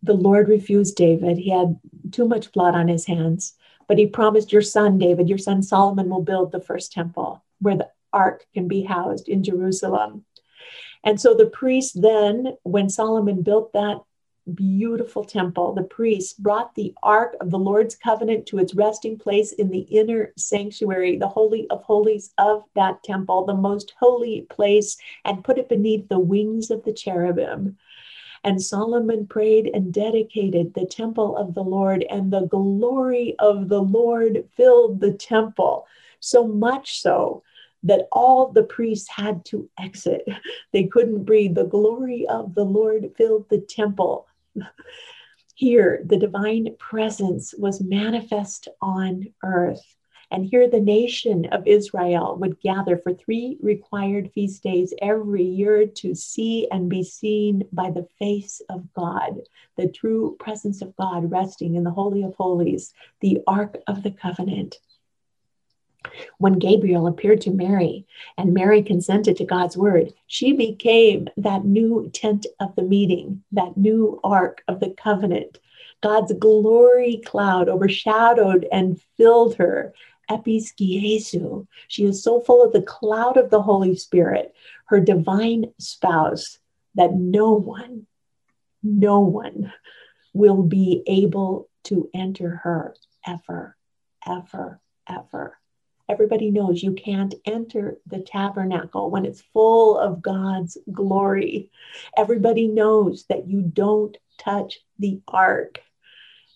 The 0.03 0.13
Lord 0.13 0.49
refused 0.49 0.97
David. 0.97 1.38
He 1.38 1.49
had 1.49 1.80
too 2.11 2.28
much 2.28 2.51
blood 2.51 2.75
on 2.75 2.89
his 2.89 3.05
hands. 3.05 3.53
But 3.88 3.97
he 3.97 4.05
promised 4.05 4.51
your 4.51 4.61
son, 4.61 4.97
David, 4.97 5.30
your 5.30 5.38
son 5.38 5.63
Solomon 5.63 6.09
will 6.09 6.23
build 6.23 6.51
the 6.51 6.59
first 6.59 6.91
temple 6.91 7.41
where 7.59 7.78
the 7.78 7.89
ark 8.11 8.45
can 8.53 8.67
be 8.67 8.82
housed 8.82 9.30
in 9.30 9.45
Jerusalem. 9.45 10.25
And 11.05 11.21
so 11.21 11.36
the 11.36 11.45
priest 11.45 12.01
then, 12.01 12.57
when 12.63 12.89
Solomon 12.89 13.43
built 13.43 13.71
that 13.71 14.01
beautiful 14.53 15.23
temple, 15.23 15.73
the 15.73 15.84
priests 15.84 16.34
brought 16.34 16.75
the 16.75 16.93
ark 17.01 17.38
of 17.39 17.49
the 17.49 17.59
Lord's 17.59 17.95
covenant 17.95 18.45
to 18.47 18.59
its 18.59 18.75
resting 18.75 19.17
place 19.17 19.53
in 19.53 19.69
the 19.69 19.88
inner 19.99 20.34
sanctuary, 20.36 21.15
the 21.15 21.30
holy 21.30 21.65
of 21.69 21.82
holies 21.84 22.34
of 22.38 22.65
that 22.75 23.03
temple, 23.03 23.45
the 23.45 23.53
most 23.53 23.93
holy 23.97 24.41
place, 24.49 24.97
and 25.23 25.45
put 25.45 25.57
it 25.57 25.69
beneath 25.69 26.09
the 26.09 26.19
wings 26.19 26.71
of 26.71 26.84
the 26.84 26.93
cherubim. 26.93 27.78
And 28.48 28.64
Solomon 28.64 29.28
prayed 29.28 29.70
and 29.74 29.93
dedicated 29.93 30.74
the 30.74 30.86
temple 30.86 31.36
of 31.36 31.54
the 31.54 31.66
Lord, 31.66 32.06
and 32.10 32.32
the 32.32 32.45
glory 32.45 33.36
of 33.39 33.68
the 33.68 33.82
Lord 33.82 34.48
filled 34.56 35.02
the 35.02 35.12
temple. 35.12 35.86
So 36.22 36.48
much 36.48 37.02
so 37.02 37.43
that 37.84 38.08
all 38.10 38.54
the 38.54 38.64
priests 38.64 39.10
had 39.10 39.43
to 39.48 39.70
exit. 39.78 40.24
They 40.72 40.86
couldn't 40.86 41.26
breathe. 41.26 41.56
The 41.56 41.66
glory 41.66 42.26
of 42.26 42.56
the 42.56 42.64
Lord 42.64 43.12
filled 43.18 43.50
the 43.50 43.60
temple. 43.60 44.28
Here, 45.56 46.02
the 46.06 46.18
divine 46.18 46.74
presence 46.80 47.54
was 47.58 47.82
manifest 47.82 48.70
on 48.82 49.26
earth. 49.43 49.84
And 50.30 50.45
here, 50.45 50.69
the 50.69 50.82
nation 50.82 51.45
of 51.45 51.65
Israel 51.67 52.36
would 52.39 52.59
gather 52.59 52.97
for 52.97 53.13
three 53.13 53.57
required 53.61 54.32
feast 54.34 54.63
days 54.63 54.93
every 55.01 55.43
year 55.43 55.86
to 55.86 56.13
see 56.15 56.67
and 56.69 56.89
be 56.89 57.03
seen 57.03 57.63
by 57.71 57.91
the 57.91 58.07
face 58.19 58.61
of 58.69 58.93
God, 58.93 59.39
the 59.78 59.88
true 59.88 60.36
presence 60.39 60.82
of 60.82 60.95
God 60.95 61.32
resting 61.32 61.75
in 61.75 61.84
the 61.84 61.91
Holy 61.91 62.23
of 62.23 62.36
Holies, 62.36 62.93
the 63.21 63.39
Ark 63.47 63.78
of 63.88 64.03
the 64.03 64.11
Covenant 64.11 64.78
when 66.38 66.59
Gabriel 66.59 67.07
appeared 67.07 67.41
to 67.41 67.51
Mary 67.51 68.05
and 68.38 68.53
Mary 68.53 68.82
consented 68.82 69.38
to 69.38 69.45
God's 69.45 69.78
word, 69.78 70.13
she 70.28 70.53
became 70.53 71.28
that 71.38 71.65
new 71.65 72.09
tent 72.13 72.45
of 72.59 72.75
the 72.75 72.84
meeting, 72.84 73.43
that 73.51 73.78
new 73.78 74.19
ark 74.23 74.63
of 74.67 74.80
the 74.80 74.91
covenant. 74.91 75.59
God's 76.01 76.34
glory 76.34 77.21
cloud 77.25 77.69
overshadowed 77.69 78.67
and 78.71 79.01
filled 79.17 79.55
her. 79.55 79.93
Episkiazo. 80.30 81.67
She 81.88 82.05
is 82.05 82.23
so 82.23 82.41
full 82.41 82.63
of 82.63 82.73
the 82.73 82.82
cloud 82.82 83.38
of 83.38 83.49
the 83.49 83.61
Holy 83.61 83.95
Spirit, 83.95 84.53
her 84.86 84.99
divine 84.99 85.65
spouse, 85.80 86.59
that 86.95 87.13
no 87.13 87.53
one, 87.53 88.07
no 88.84 89.19
one 89.19 89.71
will 90.34 90.63
be 90.63 91.03
able 91.07 91.69
to 91.84 92.09
enter 92.13 92.61
her 92.63 92.95
ever, 93.25 93.75
ever, 94.28 94.82
ever. 95.07 95.57
Everybody 96.09 96.51
knows 96.51 96.82
you 96.82 96.93
can't 96.93 97.36
enter 97.45 97.97
the 98.07 98.19
tabernacle 98.19 99.09
when 99.09 99.25
it's 99.25 99.43
full 99.53 99.97
of 99.97 100.21
God's 100.21 100.78
glory. 100.91 101.69
Everybody 102.15 102.67
knows 102.67 103.25
that 103.30 103.47
you 103.47 103.61
don't 103.61 104.17
touch 104.38 104.80
the 104.99 105.21
ark. 105.28 105.80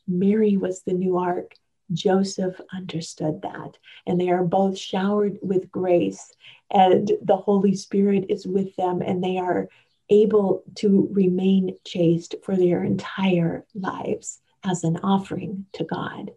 Mary 0.07 0.57
was 0.57 0.83
the 0.83 0.93
new 0.93 1.17
ark. 1.17 1.53
Joseph 1.93 2.59
understood 2.73 3.41
that. 3.41 3.77
And 4.05 4.19
they 4.19 4.29
are 4.29 4.43
both 4.43 4.77
showered 4.77 5.37
with 5.41 5.71
grace, 5.71 6.33
and 6.71 7.11
the 7.21 7.37
Holy 7.37 7.75
Spirit 7.75 8.25
is 8.29 8.45
with 8.47 8.75
them, 8.75 9.01
and 9.01 9.23
they 9.23 9.37
are 9.37 9.69
able 10.09 10.63
to 10.75 11.07
remain 11.11 11.77
chaste 11.85 12.35
for 12.43 12.55
their 12.55 12.83
entire 12.83 13.65
lives 13.73 14.41
as 14.63 14.83
an 14.83 14.97
offering 15.03 15.65
to 15.73 15.83
God. 15.83 16.31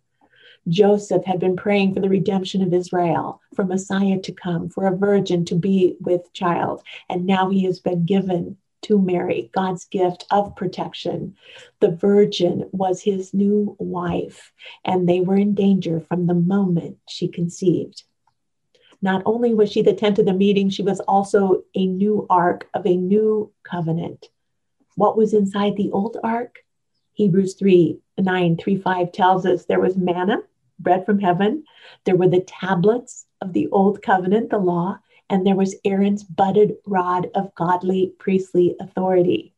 Joseph 0.69 1.25
had 1.25 1.41
been 1.41 1.57
praying 1.57 1.93
for 1.93 2.01
the 2.01 2.09
redemption 2.09 2.63
of 2.63 2.73
Israel, 2.73 3.41
for 3.55 3.65
Messiah 3.65 4.19
to 4.21 4.33
come, 4.33 4.71
for 4.71 4.87
a 4.87 4.97
virgin 4.97 5.45
to 5.47 5.55
be 5.55 5.97
with 6.01 6.33
child. 6.33 6.83
And 7.11 7.27
now 7.27 7.51
he 7.51 7.65
has 7.65 7.81
been 7.81 8.05
given 8.07 8.57
to 8.85 8.99
Mary, 9.01 9.51
God's 9.53 9.85
gift 9.87 10.25
of 10.31 10.57
protection. 10.57 11.37
The 11.81 11.91
virgin 11.91 12.69
was 12.73 13.03
his 13.03 13.35
new 13.35 13.77
wife, 13.79 14.53
and 14.85 15.09
they 15.09 15.21
were 15.21 15.37
in 15.37 15.55
danger 15.55 16.01
from 16.01 16.27
the 16.27 16.35
moment 16.35 16.99
she 17.09 17.29
conceived. 17.29 18.05
Not 19.03 19.23
only 19.27 19.53
was 19.53 19.71
she 19.71 19.83
the 19.83 19.93
tent 19.93 20.19
of 20.19 20.27
the 20.27 20.33
meeting, 20.33 20.71
she 20.71 20.83
was 20.83 21.01
also 21.01 21.65
a 21.75 21.87
new 21.87 22.27
ark 22.31 22.69
of 22.73 22.87
a 22.87 22.97
new 22.97 23.53
covenant. 23.63 24.29
What 24.97 25.17
was 25.17 25.35
inside 25.35 25.77
the 25.77 25.91
old 25.91 26.17
ark? 26.23 26.61
Hebrews 27.15 27.55
3 27.55 27.99
9 28.19 28.57
3 28.57 28.77
5 28.77 29.13
tells 29.13 29.45
us 29.47 29.65
there 29.65 29.81
was 29.81 29.97
manna 29.97 30.39
bread 30.79 31.07
from 31.07 31.19
heaven. 31.19 31.65
There 32.05 32.17
were 32.17 32.29
the 32.29 32.41
tablets 32.41 33.27
of 33.41 33.53
the 33.53 33.69
old 33.69 34.03
covenant, 34.03 34.51
the 34.51 34.59
law, 34.59 34.99
and 35.35 35.45
there 35.45 35.57
was 35.57 35.75
Aaron's 35.85 36.23
budded 36.23 36.77
rod 36.87 37.29
of 37.35 37.53
godly 37.57 38.13
priestly 38.21 38.77
authority. 38.79 39.53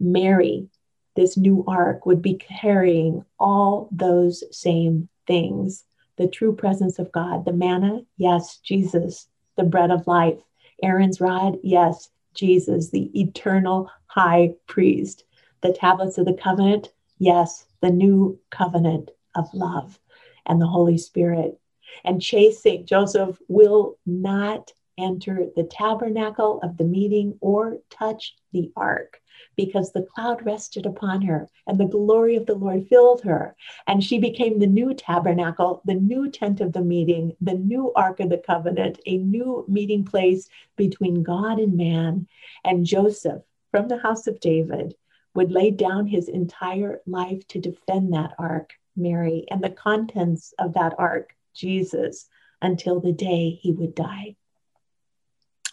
Mary, 0.00 0.70
this 1.16 1.36
new 1.36 1.62
ark, 1.68 2.06
would 2.06 2.22
be 2.22 2.32
carrying 2.32 3.22
all 3.38 3.90
those 3.92 4.42
same 4.50 5.10
things 5.26 5.84
the 6.16 6.28
true 6.28 6.54
presence 6.54 6.98
of 6.98 7.12
God, 7.12 7.44
the 7.44 7.52
manna, 7.52 8.00
yes, 8.16 8.56
Jesus, 8.58 9.28
the 9.56 9.64
bread 9.64 9.90
of 9.90 10.06
life, 10.06 10.38
Aaron's 10.82 11.20
rod, 11.20 11.58
yes, 11.62 12.08
Jesus, 12.32 12.88
the 12.88 13.10
eternal 13.20 13.90
high 14.06 14.54
priest, 14.66 15.24
the 15.60 15.74
tablets 15.74 16.16
of 16.16 16.24
the 16.24 16.32
covenant, 16.34 16.90
yes, 17.18 17.66
the 17.82 17.90
new 17.90 18.38
covenant 18.50 19.10
of 19.34 19.52
love 19.52 19.98
and 20.46 20.58
the 20.58 20.66
Holy 20.66 20.96
Spirit. 20.96 21.60
And 22.02 22.22
chasing, 22.22 22.86
Joseph 22.86 23.38
will 23.48 23.98
not 24.06 24.72
enter 24.98 25.46
the 25.56 25.64
tabernacle 25.64 26.60
of 26.62 26.76
the 26.76 26.84
meeting 26.84 27.36
or 27.40 27.78
touch 27.90 28.34
the 28.52 28.70
ark 28.76 29.20
because 29.56 29.92
the 29.92 30.06
cloud 30.14 30.44
rested 30.44 30.86
upon 30.86 31.22
her 31.22 31.48
and 31.66 31.78
the 31.78 31.86
glory 31.86 32.36
of 32.36 32.46
the 32.46 32.54
Lord 32.54 32.86
filled 32.88 33.22
her. 33.22 33.56
And 33.86 34.02
she 34.02 34.18
became 34.18 34.58
the 34.58 34.66
new 34.66 34.94
tabernacle, 34.94 35.82
the 35.84 35.94
new 35.94 36.30
tent 36.30 36.60
of 36.60 36.72
the 36.72 36.82
meeting, 36.82 37.36
the 37.40 37.54
new 37.54 37.92
ark 37.94 38.20
of 38.20 38.30
the 38.30 38.38
covenant, 38.38 39.00
a 39.06 39.16
new 39.16 39.64
meeting 39.68 40.04
place 40.04 40.48
between 40.76 41.22
God 41.22 41.58
and 41.58 41.76
man. 41.76 42.26
And 42.64 42.84
Joseph 42.84 43.42
from 43.70 43.88
the 43.88 43.98
house 43.98 44.26
of 44.26 44.40
David 44.40 44.94
would 45.34 45.50
lay 45.50 45.70
down 45.70 46.06
his 46.06 46.28
entire 46.28 47.00
life 47.06 47.46
to 47.48 47.58
defend 47.58 48.12
that 48.12 48.34
ark 48.38 48.74
Mary, 48.96 49.46
and 49.50 49.62
the 49.62 49.70
contents 49.70 50.52
of 50.58 50.74
that 50.74 50.94
ark, 50.98 51.34
Jesus, 51.54 52.28
until 52.60 53.00
the 53.00 53.12
day 53.12 53.50
he 53.50 53.72
would 53.72 53.94
die. 53.94 54.36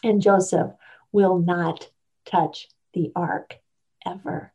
And 0.03 0.21
Joseph 0.21 0.71
will 1.11 1.39
not 1.39 1.89
touch 2.25 2.69
the 2.93 3.11
ark 3.15 3.59
ever. 4.05 4.53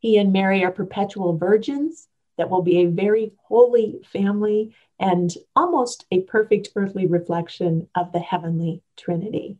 He 0.00 0.16
and 0.18 0.32
Mary 0.32 0.64
are 0.64 0.72
perpetual 0.72 1.36
virgins 1.36 2.08
that 2.36 2.50
will 2.50 2.62
be 2.62 2.78
a 2.78 2.86
very 2.86 3.32
holy 3.44 4.00
family 4.12 4.74
and 4.98 5.32
almost 5.54 6.06
a 6.10 6.22
perfect 6.22 6.70
earthly 6.74 7.06
reflection 7.06 7.88
of 7.94 8.12
the 8.12 8.20
heavenly 8.20 8.82
Trinity. 8.96 9.58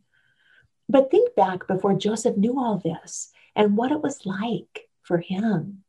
But 0.88 1.10
think 1.10 1.34
back 1.34 1.66
before 1.66 1.94
Joseph 1.94 2.36
knew 2.36 2.58
all 2.58 2.78
this 2.78 3.32
and 3.54 3.76
what 3.76 3.92
it 3.92 4.02
was 4.02 4.26
like 4.26 4.88
for 5.02 5.18
him 5.18 5.84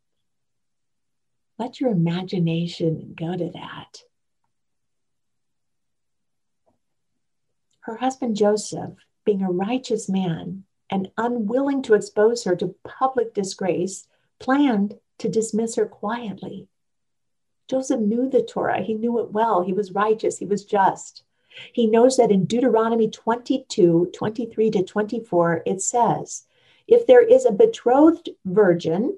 let 1.58 1.80
your 1.80 1.92
imagination 1.92 3.14
go 3.16 3.36
to 3.36 3.52
that. 3.52 4.00
Her 7.84 7.98
husband 7.98 8.38
Joseph, 8.38 8.94
being 9.26 9.42
a 9.42 9.52
righteous 9.52 10.08
man 10.08 10.64
and 10.90 11.12
unwilling 11.18 11.82
to 11.84 11.96
expose 11.96 12.46
her 12.46 12.56
to 12.56 12.76
public 12.84 13.34
disgrace, 13.34 14.08
planned 14.40 15.00
to 15.18 15.30
dismiss 15.30 15.76
her 15.76 15.86
quietly. 15.86 16.68
Joseph 17.70 18.00
knew 18.00 18.30
the 18.30 18.42
Torah. 18.42 18.82
He 18.82 18.94
knew 18.94 19.20
it 19.20 19.32
well. 19.32 19.64
He 19.64 19.74
was 19.74 19.92
righteous. 19.92 20.38
He 20.38 20.46
was 20.46 20.64
just. 20.64 21.24
He 21.74 21.88
knows 21.88 22.18
that 22.18 22.32
in 22.32 22.46
Deuteronomy 22.46 23.10
22 23.10 24.12
23 24.14 24.72
to 24.72 24.84
24, 24.84 25.64
it 25.66 25.82
says, 25.82 26.46
If 26.88 27.06
there 27.06 27.22
is 27.22 27.46
a 27.46 27.52
betrothed 27.52 28.30
virgin 28.46 29.18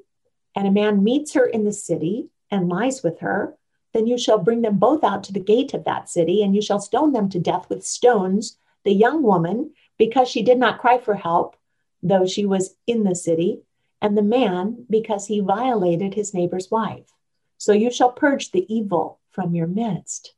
and 0.56 0.68
a 0.68 0.72
man 0.72 1.04
meets 1.04 1.34
her 1.34 1.46
in 1.46 1.66
the 1.66 1.72
city 1.72 2.30
and 2.50 2.68
lies 2.68 3.04
with 3.04 3.20
her, 3.20 3.58
then 3.96 4.08
you 4.08 4.18
shall 4.18 4.38
bring 4.38 4.62
them 4.62 4.78
both 4.78 5.06
out 5.06 5.24
to 5.24 5.32
the 5.32 5.40
gate 5.40 5.74
of 5.74 5.86
that 5.86 6.10
city, 6.10 6.44
and 6.44 6.54
you 6.54 6.62
shall 6.62 6.82
stone 6.82 7.14
them 7.14 7.30
to 7.30 7.40
death 7.40 7.70
with 7.70 7.86
stones, 7.86 8.58
the 8.84 8.92
young 8.92 9.24
woman, 9.24 9.72
because 9.98 10.28
she 10.28 10.44
did 10.44 10.58
not 10.58 10.80
cry 10.80 10.98
for 10.98 11.16
help, 11.16 11.56
though 12.04 12.26
she 12.26 12.46
was 12.46 12.76
in 12.86 13.06
the 13.06 13.16
city, 13.16 13.62
and 14.02 14.18
the 14.18 14.22
man, 14.22 14.86
because 14.90 15.28
he 15.28 15.40
violated 15.40 16.14
his 16.14 16.34
neighbor's 16.34 16.70
wife. 16.70 17.14
So 17.58 17.72
you 17.72 17.90
shall 17.90 18.12
purge 18.12 18.52
the 18.52 18.66
evil 18.68 19.22
from 19.32 19.56
your 19.56 19.66
midst. 19.68 20.34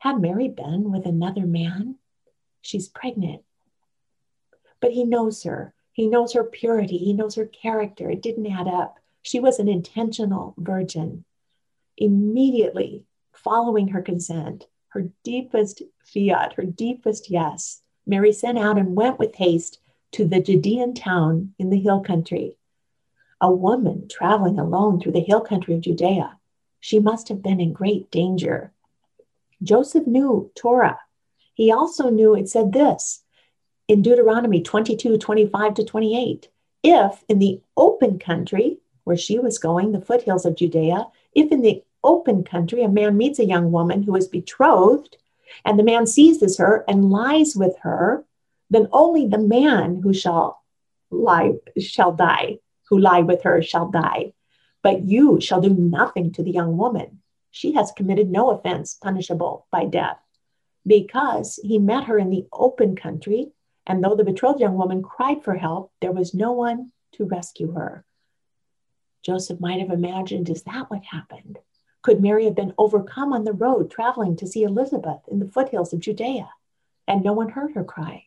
Had 0.00 0.20
Mary 0.20 0.48
been 0.48 0.90
with 0.90 1.06
another 1.06 1.46
man? 1.46 1.98
She's 2.62 2.88
pregnant. 2.88 3.42
But 4.80 4.90
he 4.90 5.04
knows 5.04 5.44
her. 5.44 5.72
He 5.92 6.08
knows 6.08 6.32
her 6.32 6.42
purity. 6.42 6.98
He 6.98 7.12
knows 7.12 7.36
her 7.36 7.46
character. 7.46 8.10
It 8.10 8.22
didn't 8.22 8.50
add 8.50 8.66
up. 8.66 8.98
She 9.22 9.38
was 9.38 9.60
an 9.60 9.68
intentional 9.68 10.54
virgin. 10.58 11.24
Immediately 12.00 13.04
following 13.32 13.88
her 13.88 14.00
consent, 14.00 14.68
her 14.90 15.10
deepest 15.24 15.82
fiat, 16.04 16.52
her 16.54 16.62
deepest 16.62 17.28
yes, 17.28 17.82
Mary 18.06 18.32
sent 18.32 18.56
out 18.56 18.78
and 18.78 18.94
went 18.94 19.18
with 19.18 19.34
haste 19.34 19.80
to 20.12 20.24
the 20.24 20.40
Judean 20.40 20.94
town 20.94 21.54
in 21.58 21.70
the 21.70 21.80
hill 21.80 22.00
country. 22.00 22.56
A 23.40 23.50
woman 23.50 24.06
traveling 24.08 24.60
alone 24.60 25.00
through 25.00 25.12
the 25.12 25.20
hill 25.20 25.40
country 25.40 25.74
of 25.74 25.80
Judea, 25.80 26.38
she 26.78 27.00
must 27.00 27.28
have 27.28 27.42
been 27.42 27.60
in 27.60 27.72
great 27.72 28.10
danger. 28.12 28.72
Joseph 29.62 30.06
knew 30.06 30.52
Torah. 30.54 31.00
He 31.54 31.72
also 31.72 32.10
knew 32.10 32.36
it 32.36 32.48
said 32.48 32.72
this 32.72 33.24
in 33.88 34.02
Deuteronomy 34.02 34.62
22 34.62 35.18
25 35.18 35.74
to 35.74 35.84
28. 35.84 36.48
If 36.84 37.24
in 37.28 37.40
the 37.40 37.60
open 37.76 38.20
country 38.20 38.78
where 39.02 39.16
she 39.16 39.40
was 39.40 39.58
going, 39.58 39.90
the 39.90 40.00
foothills 40.00 40.46
of 40.46 40.54
Judea, 40.54 41.08
if 41.34 41.50
in 41.50 41.62
the 41.62 41.82
open 42.02 42.44
country 42.44 42.82
a 42.82 42.88
man 42.88 43.16
meets 43.16 43.38
a 43.38 43.44
young 43.44 43.72
woman 43.72 44.02
who 44.02 44.14
is 44.16 44.28
betrothed, 44.28 45.16
and 45.64 45.78
the 45.78 45.84
man 45.84 46.06
seizes 46.06 46.58
her 46.58 46.84
and 46.88 47.10
lies 47.10 47.54
with 47.56 47.76
her, 47.82 48.24
then 48.70 48.88
only 48.92 49.26
the 49.26 49.38
man 49.38 50.00
who 50.02 50.12
shall 50.12 50.62
lie 51.10 51.54
shall 51.78 52.12
die, 52.12 52.58
who 52.88 52.98
lie 52.98 53.20
with 53.20 53.42
her 53.42 53.62
shall 53.62 53.90
die. 53.90 54.32
But 54.82 55.04
you 55.04 55.40
shall 55.40 55.60
do 55.60 55.70
nothing 55.70 56.32
to 56.32 56.42
the 56.42 56.52
young 56.52 56.76
woman. 56.76 57.20
She 57.50 57.72
has 57.72 57.92
committed 57.92 58.30
no 58.30 58.50
offense 58.50 58.94
punishable 58.94 59.66
by 59.72 59.86
death, 59.86 60.18
because 60.86 61.58
he 61.62 61.78
met 61.78 62.04
her 62.04 62.18
in 62.18 62.30
the 62.30 62.46
open 62.52 62.94
country, 62.94 63.52
and 63.86 64.04
though 64.04 64.14
the 64.14 64.24
betrothed 64.24 64.60
young 64.60 64.76
woman 64.76 65.02
cried 65.02 65.42
for 65.42 65.54
help, 65.54 65.92
there 66.00 66.12
was 66.12 66.34
no 66.34 66.52
one 66.52 66.92
to 67.12 67.24
rescue 67.24 67.72
her. 67.72 68.04
Joseph 69.22 69.60
might 69.60 69.80
have 69.80 69.90
imagined, 69.90 70.48
is 70.48 70.62
that 70.64 70.90
what 70.90 71.02
happened? 71.04 71.58
Could 72.08 72.22
Mary 72.22 72.46
have 72.46 72.54
been 72.54 72.72
overcome 72.78 73.34
on 73.34 73.44
the 73.44 73.52
road 73.52 73.90
traveling 73.90 74.34
to 74.36 74.46
see 74.46 74.62
Elizabeth 74.62 75.20
in 75.30 75.40
the 75.40 75.46
foothills 75.46 75.92
of 75.92 76.00
Judea, 76.00 76.48
and 77.06 77.22
no 77.22 77.34
one 77.34 77.50
heard 77.50 77.72
her 77.72 77.84
cry? 77.84 78.24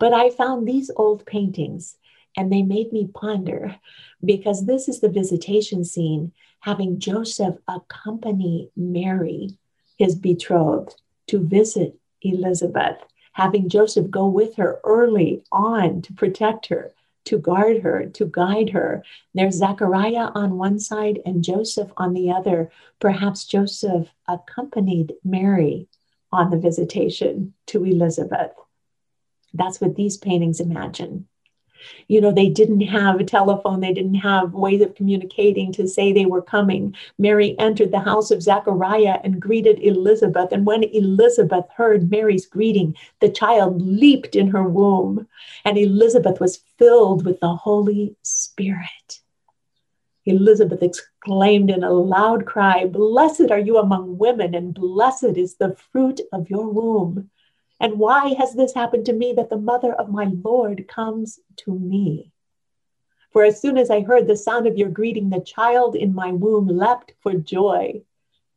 But 0.00 0.12
I 0.12 0.30
found 0.30 0.66
these 0.66 0.90
old 0.96 1.24
paintings 1.24 1.98
and 2.36 2.52
they 2.52 2.62
made 2.62 2.92
me 2.92 3.06
ponder 3.14 3.76
because 4.24 4.66
this 4.66 4.88
is 4.88 4.98
the 4.98 5.08
visitation 5.08 5.84
scene, 5.84 6.32
having 6.58 6.98
Joseph 6.98 7.54
accompany 7.68 8.70
Mary, 8.76 9.56
his 9.96 10.16
betrothed, 10.16 11.00
to 11.28 11.38
visit 11.38 11.96
Elizabeth, 12.22 12.98
having 13.34 13.68
Joseph 13.68 14.10
go 14.10 14.26
with 14.26 14.56
her 14.56 14.80
early 14.82 15.44
on 15.52 16.02
to 16.02 16.12
protect 16.12 16.66
her, 16.66 16.92
to 17.24 17.38
guard 17.38 17.82
her, 17.82 18.06
to 18.06 18.26
guide 18.26 18.70
her. 18.70 19.04
There's 19.34 19.56
Zechariah 19.56 20.30
on 20.34 20.58
one 20.58 20.78
side 20.78 21.20
and 21.24 21.44
Joseph 21.44 21.90
on 21.96 22.12
the 22.12 22.30
other. 22.30 22.70
Perhaps 23.00 23.46
Joseph 23.46 24.08
accompanied 24.28 25.14
Mary 25.24 25.88
on 26.32 26.50
the 26.50 26.58
visitation 26.58 27.54
to 27.66 27.84
Elizabeth. 27.84 28.52
That's 29.52 29.80
what 29.80 29.94
these 29.94 30.16
paintings 30.16 30.60
imagine. 30.60 31.28
You 32.08 32.20
know, 32.20 32.32
they 32.32 32.48
didn't 32.48 32.82
have 32.82 33.20
a 33.20 33.24
telephone, 33.24 33.80
they 33.80 33.92
didn't 33.92 34.14
have 34.14 34.54
ways 34.54 34.80
of 34.80 34.94
communicating 34.94 35.72
to 35.72 35.86
say 35.86 36.12
they 36.12 36.26
were 36.26 36.42
coming. 36.42 36.94
Mary 37.18 37.58
entered 37.58 37.90
the 37.90 38.00
house 38.00 38.30
of 38.30 38.42
Zechariah 38.42 39.18
and 39.24 39.40
greeted 39.40 39.80
Elizabeth. 39.82 40.52
And 40.52 40.66
when 40.66 40.84
Elizabeth 40.84 41.66
heard 41.76 42.10
Mary's 42.10 42.46
greeting, 42.46 42.94
the 43.20 43.28
child 43.28 43.80
leaped 43.80 44.36
in 44.36 44.48
her 44.48 44.68
womb, 44.68 45.26
and 45.64 45.78
Elizabeth 45.78 46.40
was 46.40 46.62
filled 46.78 47.24
with 47.24 47.40
the 47.40 47.54
Holy 47.54 48.16
Spirit. 48.22 49.20
Elizabeth 50.26 50.82
exclaimed 50.82 51.70
in 51.70 51.84
a 51.84 51.92
loud 51.92 52.46
cry, 52.46 52.86
Blessed 52.86 53.50
are 53.50 53.58
you 53.58 53.78
among 53.78 54.16
women, 54.16 54.54
and 54.54 54.72
blessed 54.72 55.36
is 55.36 55.56
the 55.56 55.76
fruit 55.92 56.20
of 56.32 56.48
your 56.48 56.68
womb. 56.68 57.30
And 57.80 57.98
why 57.98 58.34
has 58.38 58.54
this 58.54 58.72
happened 58.74 59.06
to 59.06 59.12
me 59.12 59.32
that 59.34 59.50
the 59.50 59.58
mother 59.58 59.92
of 59.92 60.10
my 60.10 60.30
Lord 60.42 60.86
comes 60.88 61.38
to 61.58 61.74
me? 61.74 62.32
For 63.32 63.44
as 63.44 63.60
soon 63.60 63.76
as 63.76 63.90
I 63.90 64.00
heard 64.00 64.28
the 64.28 64.36
sound 64.36 64.66
of 64.66 64.78
your 64.78 64.88
greeting, 64.88 65.30
the 65.30 65.40
child 65.40 65.96
in 65.96 66.14
my 66.14 66.30
womb 66.30 66.68
leapt 66.68 67.14
for 67.20 67.34
joy. 67.34 68.02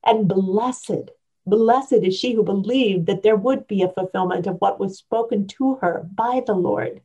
And 0.06 0.28
blessed, 0.28 1.10
blessed 1.48 1.94
is 1.94 2.18
she 2.18 2.34
who 2.34 2.44
believed 2.44 3.08
that 3.08 3.24
there 3.24 3.36
would 3.36 3.68
be 3.68 3.82
a 3.82 3.90
fulfillment 3.90 4.46
of 4.46 4.62
what 4.62 4.80
was 4.80 5.00
spoken 5.00 5.48
to 5.48 5.76
her 5.76 6.08
by 6.14 6.44
the 6.46 6.54
Lord. 6.54 7.02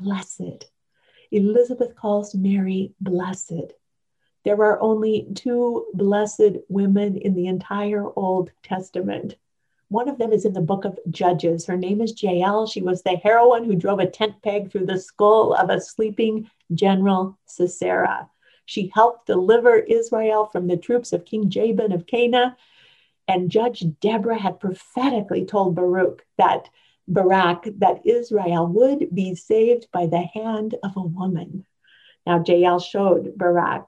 Blessed. 0.00 0.70
Elizabeth 1.32 1.96
calls 1.96 2.36
Mary 2.36 2.94
blessed. 3.00 3.72
There 4.44 4.62
are 4.62 4.80
only 4.80 5.26
two 5.34 5.86
blessed 5.92 6.58
women 6.68 7.16
in 7.16 7.34
the 7.34 7.48
entire 7.48 8.06
Old 8.14 8.52
Testament 8.62 9.34
one 9.88 10.08
of 10.08 10.18
them 10.18 10.32
is 10.32 10.44
in 10.44 10.52
the 10.52 10.60
book 10.60 10.84
of 10.84 10.98
Judges. 11.10 11.66
Her 11.66 11.76
name 11.76 12.00
is 12.00 12.20
Jael. 12.20 12.66
She 12.66 12.82
was 12.82 13.02
the 13.02 13.16
heroine 13.16 13.64
who 13.64 13.76
drove 13.76 14.00
a 14.00 14.06
tent 14.06 14.42
peg 14.42 14.70
through 14.70 14.86
the 14.86 14.98
skull 14.98 15.54
of 15.54 15.70
a 15.70 15.80
sleeping 15.80 16.50
general 16.74 17.38
Sisera. 17.46 18.28
She 18.64 18.90
helped 18.92 19.26
deliver 19.26 19.76
Israel 19.76 20.46
from 20.46 20.66
the 20.66 20.76
troops 20.76 21.12
of 21.12 21.24
King 21.24 21.48
Jabin 21.48 21.92
of 21.92 22.06
Canaan. 22.06 22.56
And 23.28 23.50
Judge 23.50 23.84
Deborah 24.00 24.38
had 24.38 24.60
prophetically 24.60 25.44
told 25.44 25.76
Baruch 25.76 26.24
that 26.36 26.68
Barak 27.08 27.68
that 27.78 28.04
Israel 28.04 28.66
would 28.66 29.14
be 29.14 29.36
saved 29.36 29.86
by 29.92 30.06
the 30.06 30.22
hand 30.22 30.74
of 30.82 30.96
a 30.96 31.00
woman. 31.00 31.64
Now 32.26 32.42
Jael 32.44 32.80
showed 32.80 33.38
Barak 33.38 33.86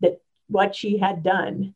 that 0.00 0.20
what 0.48 0.76
she 0.76 0.98
had 0.98 1.24
done 1.24 1.74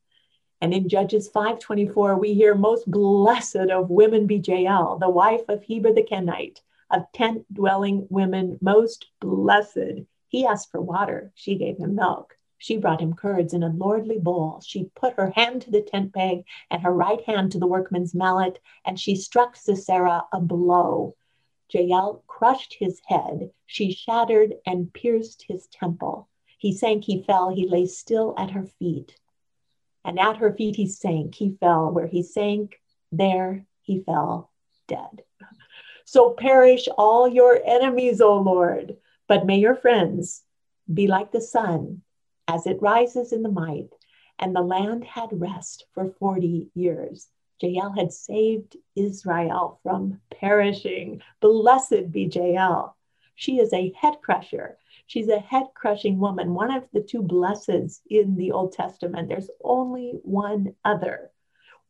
and 0.61 0.73
in 0.73 0.89
Judges 0.89 1.29
5:24, 1.29 2.19
we 2.19 2.33
hear, 2.33 2.55
Most 2.55 2.91
blessed 2.91 3.71
of 3.71 3.91
women 3.91 4.27
be 4.27 4.37
Jael, 4.37 4.97
the 4.97 5.11
wife 5.11 5.49
of 5.49 5.63
Heber 5.63 5.93
the 5.93 6.03
Kenite, 6.03 6.63
of 6.91 7.11
tent 7.13 7.45
dwelling 7.53 8.07
women, 8.09 8.59
most 8.63 9.07
blessed. 9.21 10.07
He 10.29 10.47
asked 10.47 10.71
for 10.71 10.81
water, 10.81 11.31
she 11.35 11.57
gave 11.57 11.77
him 11.77 11.95
milk. 11.95 12.39
She 12.59 12.79
brought 12.79 13.03
him 13.03 13.13
curds 13.13 13.53
in 13.53 13.63
a 13.63 13.69
lordly 13.69 14.19
bowl. 14.19 14.61
She 14.65 14.85
put 14.95 15.13
her 15.15 15.31
hand 15.31 15.61
to 15.63 15.71
the 15.71 15.83
tent 15.83 16.15
peg 16.15 16.45
and 16.71 16.81
her 16.81 16.93
right 16.93 17.21
hand 17.25 17.53
to 17.53 17.59
the 17.59 17.67
workman's 17.67 18.15
mallet, 18.15 18.59
and 18.85 18.99
she 18.99 19.15
struck 19.15 19.57
Sisera 19.57 20.25
a 20.33 20.41
blow. 20.41 21.17
Jael 21.69 22.23
crushed 22.27 22.77
his 22.79 23.03
head. 23.07 23.51
She 23.67 23.93
shattered 23.93 24.55
and 24.65 24.91
pierced 24.93 25.45
his 25.47 25.67
temple. 25.67 26.29
He 26.57 26.73
sank, 26.73 27.05
he 27.05 27.23
fell, 27.23 27.51
he 27.51 27.69
lay 27.69 27.85
still 27.85 28.33
at 28.39 28.53
her 28.53 28.65
feet. 28.65 29.19
And 30.07 30.21
at 30.21 30.37
her 30.37 30.55
feet 30.55 30.77
he 30.77 30.87
sank, 30.87 31.35
he 31.35 31.57
fell. 31.59 31.91
Where 31.91 32.07
he 32.07 32.23
sank, 32.23 32.81
there 33.11 33.67
he 33.83 33.99
fell 33.99 34.53
dead. 34.87 35.25
So 36.05 36.31
perish 36.31 36.87
all 36.97 37.27
your 37.27 37.61
enemies, 37.67 38.21
O 38.21 38.37
Lord, 38.37 38.99
but 39.27 39.47
may 39.47 39.59
your 39.59 39.75
friends 39.75 40.45
be 40.93 41.09
like 41.09 41.33
the 41.33 41.41
sun 41.41 42.03
as 42.47 42.69
it 42.69 42.81
rises 42.81 43.33
in 43.33 43.43
the 43.43 43.51
might. 43.51 43.89
And 44.39 44.55
the 44.55 44.61
land 44.61 45.03
had 45.03 45.41
rest 45.41 45.87
for 45.93 46.15
40 46.21 46.69
years. 46.75 47.27
Jael 47.61 47.91
had 47.91 48.13
saved 48.13 48.77
Israel 48.95 49.81
from 49.83 50.21
perishing. 50.31 51.21
Blessed 51.41 52.13
be 52.13 52.31
Jael. 52.33 52.97
She 53.35 53.59
is 53.59 53.73
a 53.73 53.93
head 54.01 54.19
crusher. 54.23 54.79
She's 55.09 55.29
a 55.29 55.39
head 55.39 55.69
crushing 55.75 56.19
woman, 56.19 56.53
one 56.53 56.73
of 56.73 56.91
the 56.93 57.01
two 57.01 57.23
blesseds 57.23 58.01
in 58.11 58.37
the 58.37 58.51
Old 58.51 58.73
Testament. 58.73 59.29
There's 59.29 59.51
only 59.63 60.19
one 60.23 60.75
other, 60.85 61.31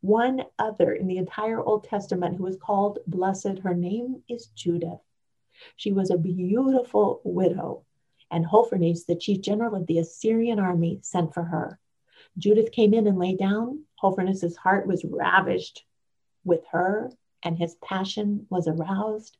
one 0.03 0.45
other 0.59 0.93
in 0.93 1.07
the 1.07 1.17
entire 1.17 1.61
Old 1.61 1.85
Testament 1.85 2.37
who 2.37 2.47
is 2.47 2.57
called 2.57 2.99
blessed. 3.07 3.61
Her 3.63 3.75
name 3.75 4.23
is 4.29 4.49
Judith. 4.49 5.01
She 5.77 5.93
was 5.93 6.11
a 6.11 6.19
beautiful 6.19 7.23
widow, 7.25 7.87
and 8.31 8.45
Holofernes, 8.45 9.07
the 9.07 9.17
chief 9.17 9.41
general 9.41 9.75
of 9.75 9.87
the 9.87 9.99
Assyrian 9.99 10.59
army, 10.59 10.99
sent 11.03 11.33
for 11.33 11.45
her. 11.45 11.79
Judith 12.37 12.71
came 12.71 12.93
in 12.93 13.07
and 13.07 13.19
lay 13.19 13.35
down. 13.35 13.85
Holofernes' 14.03 14.57
heart 14.57 14.87
was 14.87 15.07
ravished 15.07 15.87
with 16.45 16.67
her, 16.67 17.11
and 17.43 17.57
his 17.57 17.77
passion 17.77 18.47
was 18.51 18.69
aroused 18.69 19.39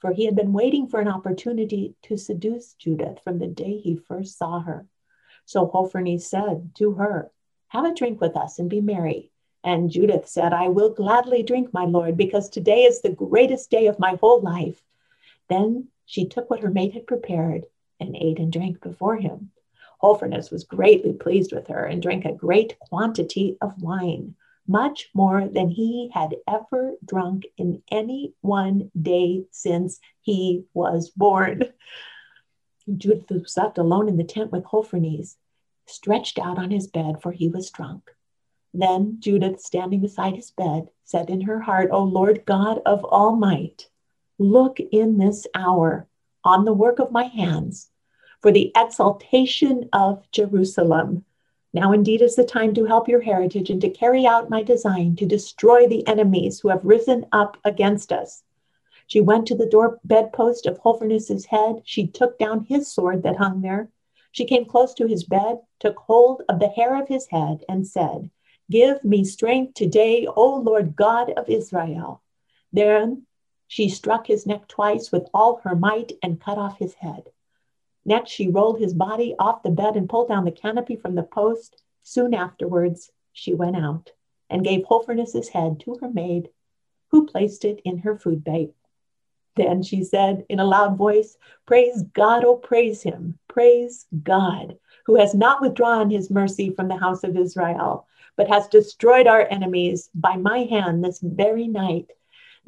for 0.00 0.12
he 0.12 0.24
had 0.24 0.36
been 0.36 0.52
waiting 0.52 0.86
for 0.86 1.00
an 1.00 1.08
opportunity 1.08 1.94
to 2.02 2.16
seduce 2.16 2.74
Judith 2.74 3.18
from 3.24 3.38
the 3.38 3.46
day 3.46 3.78
he 3.78 3.96
first 3.96 4.38
saw 4.38 4.60
her. 4.60 4.86
So 5.44 5.66
Holofernes 5.66 6.22
said 6.22 6.70
to 6.76 6.92
her, 6.92 7.30
Have 7.68 7.84
a 7.84 7.94
drink 7.94 8.20
with 8.20 8.36
us 8.36 8.58
and 8.58 8.70
be 8.70 8.80
merry. 8.80 9.30
And 9.64 9.90
Judith 9.90 10.28
said, 10.28 10.52
I 10.52 10.68
will 10.68 10.90
gladly 10.90 11.42
drink, 11.42 11.72
my 11.72 11.84
lord, 11.84 12.16
because 12.16 12.48
today 12.48 12.84
is 12.84 13.00
the 13.00 13.10
greatest 13.10 13.70
day 13.70 13.86
of 13.86 13.98
my 13.98 14.16
whole 14.20 14.40
life. 14.40 14.80
Then 15.48 15.88
she 16.04 16.26
took 16.26 16.48
what 16.48 16.60
her 16.60 16.70
maid 16.70 16.92
had 16.92 17.06
prepared 17.06 17.64
and 17.98 18.16
ate 18.16 18.38
and 18.38 18.52
drank 18.52 18.80
before 18.80 19.16
him. 19.16 19.50
Holofernes 20.02 20.52
was 20.52 20.64
greatly 20.64 21.12
pleased 21.12 21.52
with 21.52 21.66
her 21.68 21.84
and 21.84 22.00
drank 22.00 22.24
a 22.24 22.32
great 22.32 22.78
quantity 22.78 23.56
of 23.60 23.82
wine 23.82 24.36
much 24.68 25.08
more 25.14 25.48
than 25.48 25.70
he 25.70 26.10
had 26.12 26.36
ever 26.46 26.94
drunk 27.04 27.46
in 27.56 27.82
any 27.90 28.34
one 28.42 28.90
day 29.00 29.44
since 29.50 29.98
he 30.20 30.64
was 30.74 31.10
born. 31.10 31.64
Judith 32.96 33.48
slept 33.48 33.78
alone 33.78 34.08
in 34.08 34.16
the 34.16 34.24
tent 34.24 34.52
with 34.52 34.64
Holofernes, 34.64 35.36
stretched 35.86 36.38
out 36.38 36.58
on 36.58 36.70
his 36.70 36.86
bed, 36.86 37.20
for 37.22 37.32
he 37.32 37.48
was 37.48 37.70
drunk. 37.70 38.10
Then 38.74 39.16
Judith, 39.18 39.60
standing 39.60 40.00
beside 40.00 40.36
his 40.36 40.50
bed, 40.50 40.88
said 41.04 41.30
in 41.30 41.40
her 41.42 41.60
heart, 41.60 41.88
O 41.90 42.04
Lord 42.04 42.44
God 42.44 42.80
of 42.84 43.04
all 43.04 43.34
might, 43.34 43.88
look 44.38 44.78
in 44.78 45.18
this 45.18 45.46
hour 45.54 46.06
on 46.44 46.64
the 46.64 46.72
work 46.72 46.98
of 46.98 47.10
my 47.10 47.24
hands 47.24 47.90
for 48.40 48.52
the 48.52 48.70
exaltation 48.76 49.88
of 49.92 50.30
Jerusalem 50.30 51.24
now 51.72 51.92
indeed 51.92 52.22
is 52.22 52.36
the 52.36 52.44
time 52.44 52.74
to 52.74 52.86
help 52.86 53.08
your 53.08 53.20
heritage 53.20 53.70
and 53.70 53.80
to 53.80 53.90
carry 53.90 54.26
out 54.26 54.50
my 54.50 54.62
design 54.62 55.16
to 55.16 55.26
destroy 55.26 55.86
the 55.86 56.06
enemies 56.06 56.60
who 56.60 56.68
have 56.68 56.84
risen 56.84 57.26
up 57.32 57.56
against 57.64 58.12
us. 58.12 58.42
She 59.06 59.20
went 59.20 59.46
to 59.46 59.54
the 59.54 59.68
door 59.68 59.98
bedpost 60.04 60.66
of 60.66 60.78
Holofernes' 60.78 61.46
head. 61.46 61.82
She 61.84 62.06
took 62.06 62.38
down 62.38 62.64
his 62.64 62.92
sword 62.92 63.22
that 63.22 63.36
hung 63.36 63.62
there. 63.62 63.90
She 64.32 64.44
came 64.44 64.66
close 64.66 64.92
to 64.94 65.06
his 65.06 65.24
bed, 65.24 65.60
took 65.80 65.96
hold 65.96 66.42
of 66.48 66.60
the 66.60 66.68
hair 66.68 67.00
of 67.00 67.08
his 67.08 67.26
head, 67.26 67.64
and 67.68 67.86
said, 67.86 68.30
Give 68.70 69.02
me 69.02 69.24
strength 69.24 69.74
today, 69.74 70.26
O 70.26 70.56
Lord 70.56 70.94
God 70.94 71.30
of 71.30 71.48
Israel. 71.48 72.22
Then 72.72 73.26
she 73.66 73.88
struck 73.88 74.26
his 74.26 74.46
neck 74.46 74.68
twice 74.68 75.10
with 75.10 75.28
all 75.32 75.56
her 75.64 75.74
might 75.74 76.12
and 76.22 76.40
cut 76.40 76.58
off 76.58 76.78
his 76.78 76.94
head. 76.94 77.30
Next, 78.08 78.30
she 78.30 78.48
rolled 78.48 78.80
his 78.80 78.94
body 78.94 79.34
off 79.38 79.62
the 79.62 79.68
bed 79.68 79.94
and 79.94 80.08
pulled 80.08 80.28
down 80.28 80.46
the 80.46 80.50
canopy 80.50 80.96
from 80.96 81.14
the 81.14 81.22
post. 81.22 81.82
Soon 82.02 82.32
afterwards, 82.32 83.12
she 83.34 83.52
went 83.52 83.76
out 83.76 84.12
and 84.48 84.64
gave 84.64 84.86
Holofernes' 84.86 85.48
head 85.48 85.78
to 85.80 85.96
her 86.00 86.08
maid, 86.08 86.48
who 87.08 87.26
placed 87.26 87.66
it 87.66 87.82
in 87.84 87.98
her 87.98 88.16
food 88.16 88.42
bag. 88.42 88.70
Then 89.56 89.82
she 89.82 90.02
said 90.04 90.46
in 90.48 90.58
a 90.58 90.64
loud 90.64 90.96
voice, 90.96 91.36
Praise 91.66 92.02
God, 92.14 92.46
oh, 92.46 92.56
praise 92.56 93.02
him, 93.02 93.38
praise 93.46 94.06
God, 94.22 94.78
who 95.04 95.16
has 95.16 95.34
not 95.34 95.60
withdrawn 95.60 96.08
his 96.08 96.30
mercy 96.30 96.70
from 96.70 96.88
the 96.88 96.96
house 96.96 97.24
of 97.24 97.36
Israel, 97.36 98.06
but 98.38 98.48
has 98.48 98.68
destroyed 98.68 99.26
our 99.26 99.46
enemies 99.50 100.08
by 100.14 100.34
my 100.36 100.60
hand 100.60 101.04
this 101.04 101.18
very 101.20 101.68
night. 101.68 102.10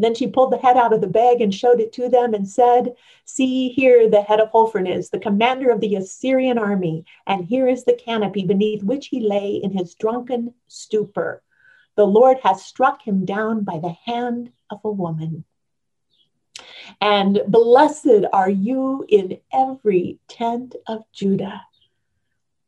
Then 0.01 0.15
she 0.15 0.27
pulled 0.27 0.53
the 0.53 0.59
head 0.59 0.77
out 0.77 0.93
of 0.93 1.01
the 1.01 1.07
bag 1.07 1.41
and 1.41 1.55
showed 1.55 1.79
it 1.79 1.93
to 1.95 2.09
them 2.09 2.33
and 2.33 2.49
said, 2.49 2.95
See 3.25 3.69
here 3.69 4.09
the 4.09 4.23
head 4.23 4.41
of 4.41 4.51
Holofernes, 4.51 5.11
the 5.11 5.19
commander 5.19 5.71
of 5.71 5.81
the 5.81 5.97
Assyrian 5.97 6.59
army, 6.59 7.05
and 7.27 7.45
here 7.45 7.69
is 7.69 7.85
the 7.85 7.93
canopy 7.93 8.45
beneath 8.45 8.83
which 8.83 9.09
he 9.09 9.21
lay 9.21 9.57
in 9.57 9.77
his 9.77 9.95
drunken 9.95 10.55
stupor. 10.69 11.43
The 11.97 12.07
Lord 12.07 12.39
has 12.43 12.65
struck 12.65 13.03
him 13.03 13.27
down 13.27 13.63
by 13.63 13.79
the 13.79 13.95
hand 14.07 14.53
of 14.71 14.81
a 14.85 14.91
woman. 14.91 15.45
And 17.01 17.43
blessed 17.47 18.25
are 18.33 18.51
you 18.51 19.05
in 19.09 19.39
every 19.53 20.19
tent 20.29 20.77
of 20.87 21.05
Judah. 21.13 21.63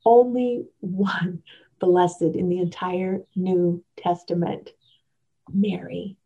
Only 0.05 0.67
one 0.81 1.43
blessed 1.79 2.23
in 2.23 2.49
the 2.49 2.59
entire 2.59 3.23
New 3.35 3.83
Testament 3.97 4.71
Mary. 5.53 6.17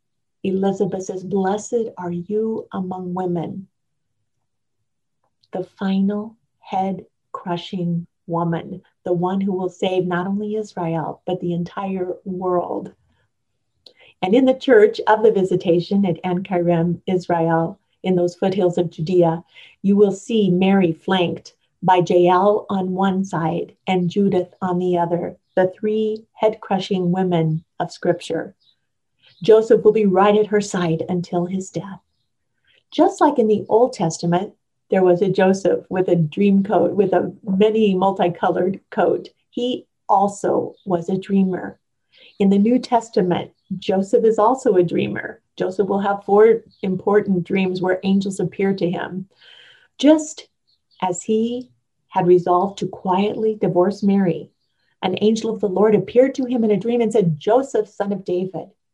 Elizabeth 0.46 1.02
says, 1.02 1.24
Blessed 1.24 1.88
are 1.98 2.12
you 2.12 2.68
among 2.72 3.14
women. 3.14 3.66
The 5.52 5.64
final 5.64 6.36
head 6.60 7.04
crushing 7.32 8.06
woman, 8.28 8.82
the 9.04 9.12
one 9.12 9.40
who 9.40 9.52
will 9.52 9.68
save 9.68 10.06
not 10.06 10.26
only 10.26 10.54
Israel, 10.54 11.22
but 11.26 11.40
the 11.40 11.52
entire 11.52 12.12
world. 12.24 12.92
And 14.22 14.34
in 14.34 14.44
the 14.44 14.54
church 14.54 15.00
of 15.08 15.22
the 15.22 15.32
visitation 15.32 16.06
at 16.06 16.20
En 16.22 17.02
Israel, 17.06 17.78
in 18.02 18.14
those 18.14 18.36
foothills 18.36 18.78
of 18.78 18.90
Judea, 18.90 19.44
you 19.82 19.96
will 19.96 20.12
see 20.12 20.50
Mary 20.50 20.92
flanked 20.92 21.54
by 21.82 22.02
Jael 22.06 22.66
on 22.70 22.92
one 22.92 23.24
side 23.24 23.74
and 23.86 24.08
Judith 24.08 24.54
on 24.62 24.78
the 24.78 24.96
other, 24.96 25.36
the 25.56 25.72
three 25.78 26.24
head 26.34 26.60
crushing 26.60 27.10
women 27.10 27.64
of 27.80 27.90
Scripture. 27.90 28.54
Joseph 29.42 29.82
will 29.84 29.92
be 29.92 30.06
right 30.06 30.36
at 30.36 30.46
her 30.46 30.60
side 30.60 31.02
until 31.08 31.46
his 31.46 31.70
death. 31.70 32.00
Just 32.90 33.20
like 33.20 33.38
in 33.38 33.48
the 33.48 33.64
Old 33.68 33.92
Testament, 33.92 34.54
there 34.90 35.02
was 35.02 35.20
a 35.20 35.28
Joseph 35.28 35.84
with 35.90 36.08
a 36.08 36.16
dream 36.16 36.62
coat, 36.62 36.92
with 36.92 37.12
a 37.12 37.34
many 37.42 37.94
multicolored 37.94 38.80
coat. 38.90 39.28
He 39.50 39.86
also 40.08 40.74
was 40.84 41.08
a 41.08 41.18
dreamer. 41.18 41.80
In 42.38 42.50
the 42.50 42.58
New 42.58 42.78
Testament, 42.78 43.52
Joseph 43.78 44.24
is 44.24 44.38
also 44.38 44.74
a 44.74 44.82
dreamer. 44.82 45.42
Joseph 45.56 45.88
will 45.88 46.00
have 46.00 46.24
four 46.24 46.62
important 46.82 47.44
dreams 47.44 47.82
where 47.82 48.00
angels 48.04 48.38
appear 48.38 48.74
to 48.74 48.90
him. 48.90 49.28
Just 49.98 50.48
as 51.02 51.22
he 51.22 51.70
had 52.08 52.26
resolved 52.26 52.78
to 52.78 52.88
quietly 52.88 53.56
divorce 53.60 54.02
Mary, 54.02 54.50
an 55.02 55.18
angel 55.20 55.52
of 55.52 55.60
the 55.60 55.68
Lord 55.68 55.94
appeared 55.94 56.34
to 56.36 56.44
him 56.44 56.64
in 56.64 56.70
a 56.70 56.76
dream 56.76 57.00
and 57.00 57.12
said, 57.12 57.38
Joseph, 57.38 57.88
son 57.88 58.12
of 58.12 58.24
David, 58.24 58.68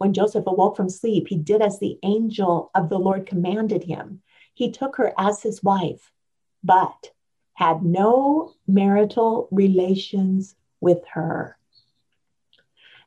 When 0.00 0.14
Joseph 0.14 0.46
awoke 0.46 0.76
from 0.76 0.88
sleep, 0.88 1.28
he 1.28 1.36
did 1.36 1.60
as 1.60 1.78
the 1.78 1.98
angel 2.02 2.70
of 2.74 2.88
the 2.88 2.98
Lord 2.98 3.26
commanded 3.26 3.84
him. 3.84 4.22
He 4.54 4.70
took 4.70 4.96
her 4.96 5.12
as 5.18 5.42
his 5.42 5.62
wife, 5.62 6.10
but 6.64 7.10
had 7.52 7.84
no 7.84 8.54
marital 8.66 9.46
relations 9.50 10.54
with 10.80 11.06
her. 11.08 11.58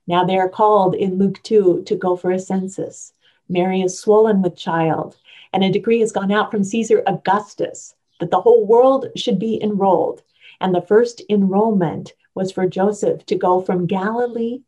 Now 0.05 0.23
they 0.23 0.37
are 0.37 0.47
called 0.47 0.93
in 0.93 1.17
Luke 1.17 1.41
2 1.41 1.81
to 1.87 1.95
go 1.95 2.15
for 2.15 2.29
a 2.29 2.37
census. 2.37 3.13
Mary 3.49 3.81
is 3.81 3.97
swollen 3.97 4.43
with 4.43 4.55
child, 4.55 5.17
and 5.51 5.63
a 5.63 5.71
decree 5.71 6.01
has 6.01 6.11
gone 6.11 6.31
out 6.31 6.51
from 6.51 6.63
Caesar 6.63 7.01
Augustus 7.07 7.95
that 8.19 8.29
the 8.29 8.41
whole 8.41 8.67
world 8.67 9.07
should 9.15 9.39
be 9.39 9.59
enrolled. 9.63 10.21
And 10.61 10.75
the 10.75 10.81
first 10.81 11.23
enrollment 11.27 12.13
was 12.35 12.51
for 12.51 12.67
Joseph 12.67 13.25
to 13.25 13.35
go 13.35 13.61
from 13.61 13.87
Galilee 13.87 14.61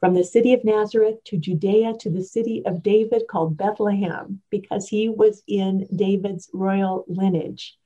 from 0.00 0.14
the 0.14 0.24
city 0.24 0.52
of 0.52 0.64
Nazareth 0.64 1.22
to 1.24 1.38
Judea 1.38 1.94
to 2.00 2.10
the 2.10 2.22
city 2.22 2.62
of 2.66 2.82
David 2.82 3.22
called 3.28 3.56
Bethlehem, 3.56 4.42
because 4.50 4.88
he 4.88 5.08
was 5.08 5.42
in 5.46 5.86
David's 5.94 6.50
royal 6.52 7.04
lineage, 7.08 7.76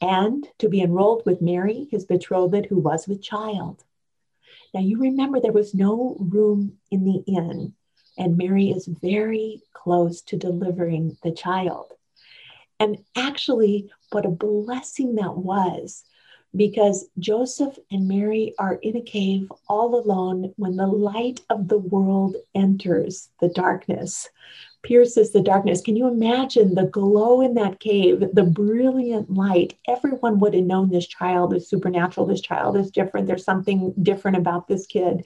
and 0.00 0.46
to 0.58 0.68
be 0.68 0.82
enrolled 0.82 1.22
with 1.24 1.40
Mary, 1.40 1.86
his 1.90 2.04
betrothed, 2.04 2.66
who 2.66 2.78
was 2.78 3.06
with 3.06 3.22
child. 3.22 3.84
Now 4.74 4.80
you 4.80 4.98
remember 4.98 5.38
there 5.38 5.52
was 5.52 5.74
no 5.74 6.16
room 6.18 6.78
in 6.90 7.04
the 7.04 7.22
inn, 7.26 7.74
and 8.18 8.36
Mary 8.36 8.70
is 8.70 8.86
very 8.86 9.62
close 9.72 10.22
to 10.22 10.36
delivering 10.36 11.16
the 11.22 11.32
child. 11.32 11.92
And 12.80 13.04
actually, 13.14 13.90
what 14.10 14.26
a 14.26 14.30
blessing 14.30 15.14
that 15.14 15.36
was 15.36 16.04
because 16.54 17.06
Joseph 17.18 17.78
and 17.90 18.06
Mary 18.06 18.54
are 18.58 18.74
in 18.74 18.96
a 18.96 19.02
cave 19.02 19.50
all 19.68 19.98
alone 19.98 20.52
when 20.56 20.76
the 20.76 20.86
light 20.86 21.40
of 21.48 21.68
the 21.68 21.78
world 21.78 22.36
enters 22.54 23.30
the 23.40 23.48
darkness, 23.48 24.28
pierces 24.82 25.32
the 25.32 25.40
darkness. 25.40 25.80
Can 25.80 25.96
you 25.96 26.08
imagine 26.08 26.74
the 26.74 26.86
glow 26.86 27.40
in 27.40 27.54
that 27.54 27.80
cave, 27.80 28.22
the 28.32 28.44
brilliant 28.44 29.32
light? 29.32 29.78
Everyone 29.88 30.38
would 30.40 30.54
have 30.54 30.64
known 30.64 30.90
this 30.90 31.06
child 31.06 31.54
is 31.54 31.68
supernatural, 31.68 32.26
this 32.26 32.42
child 32.42 32.76
is 32.76 32.90
different, 32.90 33.26
there's 33.26 33.44
something 33.44 33.94
different 34.02 34.36
about 34.36 34.68
this 34.68 34.86
kid. 34.86 35.24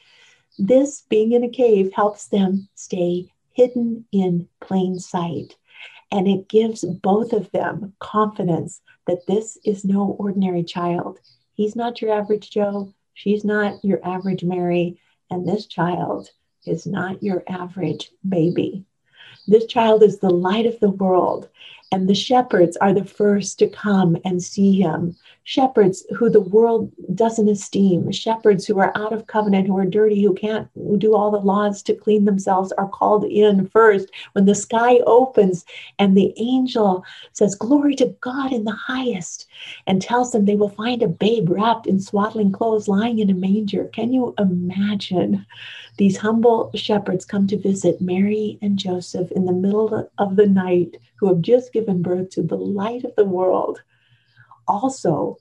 This 0.59 1.03
being 1.09 1.33
in 1.33 1.45
a 1.45 1.51
cave 1.51 1.93
helps 1.93 2.29
them 2.29 2.69
stay 2.75 3.33
hidden 3.53 4.05
in 4.13 4.49
plain 4.61 4.99
sight. 4.99 5.57
And 6.13 6.29
it 6.29 6.49
gives 6.49 6.85
both 6.85 7.33
of 7.33 7.51
them 7.51 7.95
confidence 7.99 8.81
that 9.07 9.27
this 9.27 9.59
is 9.65 9.85
no 9.85 10.17
ordinary 10.19 10.63
child. 10.63 11.19
He's 11.55 11.77
not 11.77 12.01
your 12.01 12.13
average 12.13 12.51
Joe. 12.51 12.93
She's 13.15 13.45
not 13.45 13.85
your 13.85 14.01
average 14.07 14.45
Mary. 14.45 15.01
And 15.31 15.47
this 15.47 15.67
child 15.67 16.31
is 16.65 16.87
not 16.87 17.23
your 17.23 17.43
average 17.49 18.11
baby. 18.29 18.85
This 19.47 19.67
child 19.67 20.03
is 20.03 20.19
the 20.19 20.31
light 20.31 20.67
of 20.67 20.79
the 20.81 20.91
world. 20.91 21.49
And 21.93 22.09
the 22.09 22.15
shepherds 22.15 22.77
are 22.79 22.93
the 22.93 23.05
first 23.05 23.59
to 23.61 23.69
come 23.69 24.17
and 24.25 24.43
see 24.43 24.81
him. 24.81 25.17
Shepherds 25.49 26.05
who 26.17 26.29
the 26.29 26.41
world 26.41 26.91
doesn't 27.15 27.49
esteem, 27.49 28.11
shepherds 28.11 28.67
who 28.67 28.81
are 28.81 28.91
out 28.97 29.13
of 29.13 29.29
covenant, 29.29 29.69
who 29.69 29.79
are 29.79 29.87
dirty, 29.87 30.21
who 30.21 30.35
can't 30.35 30.69
do 30.99 31.15
all 31.15 31.31
the 31.31 31.39
laws 31.39 31.85
to 31.85 31.95
clean 31.95 32.25
themselves, 32.25 32.73
are 32.73 32.89
called 32.89 33.23
in 33.23 33.69
first. 33.69 34.11
When 34.33 34.47
the 34.47 34.57
sky 34.57 34.99
opens 35.07 35.65
and 36.01 36.17
the 36.17 36.35
angel 36.37 37.05
says, 37.33 37.55
Glory 37.55 37.95
to 37.95 38.17
God 38.21 38.53
in 38.53 38.65
the 38.65 38.73
highest, 38.73 39.47
and 39.87 40.03
tells 40.03 40.33
them 40.33 40.47
they 40.47 40.57
will 40.57 40.69
find 40.69 41.01
a 41.01 41.07
babe 41.07 41.49
wrapped 41.49 41.87
in 41.87 42.01
swaddling 42.01 42.51
clothes 42.51 42.89
lying 42.89 43.21
in 43.21 43.31
a 43.31 43.35
manger. 43.35 43.85
Can 43.93 44.13
you 44.13 44.35
imagine? 44.39 45.47
These 45.97 46.17
humble 46.17 46.73
shepherds 46.75 47.25
come 47.25 47.47
to 47.47 47.57
visit 47.57 48.01
Mary 48.01 48.59
and 48.63 48.77
Joseph 48.77 49.31
in 49.31 49.45
the 49.45 49.53
middle 49.53 50.11
of 50.19 50.35
the 50.35 50.47
night, 50.47 50.97
who 51.15 51.29
have 51.29 51.41
just 51.41 51.73
given 51.73 52.03
birth 52.03 52.31
to 52.31 52.43
the 52.43 52.57
light 52.57 53.05
of 53.05 53.15
the 53.15 53.25
world. 53.25 53.81
Also, 54.69 55.39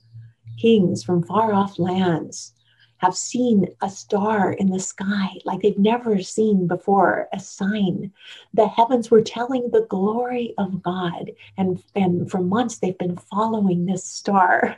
kings 0.58 1.02
from 1.04 1.22
far 1.22 1.52
off 1.52 1.78
lands 1.78 2.52
have 2.98 3.16
seen 3.16 3.66
a 3.82 3.90
star 3.90 4.52
in 4.52 4.70
the 4.70 4.80
sky 4.80 5.28
like 5.44 5.60
they've 5.60 5.78
never 5.78 6.20
seen 6.22 6.66
before, 6.66 7.28
a 7.32 7.38
sign. 7.38 8.12
The 8.54 8.68
heavens 8.68 9.10
were 9.10 9.22
telling 9.22 9.70
the 9.70 9.86
glory 9.88 10.54
of 10.56 10.82
God. 10.82 11.32
And, 11.58 11.82
and 11.94 12.30
for 12.30 12.40
months 12.40 12.78
they've 12.78 12.96
been 12.96 13.16
following 13.16 13.84
this 13.84 14.04
star. 14.04 14.76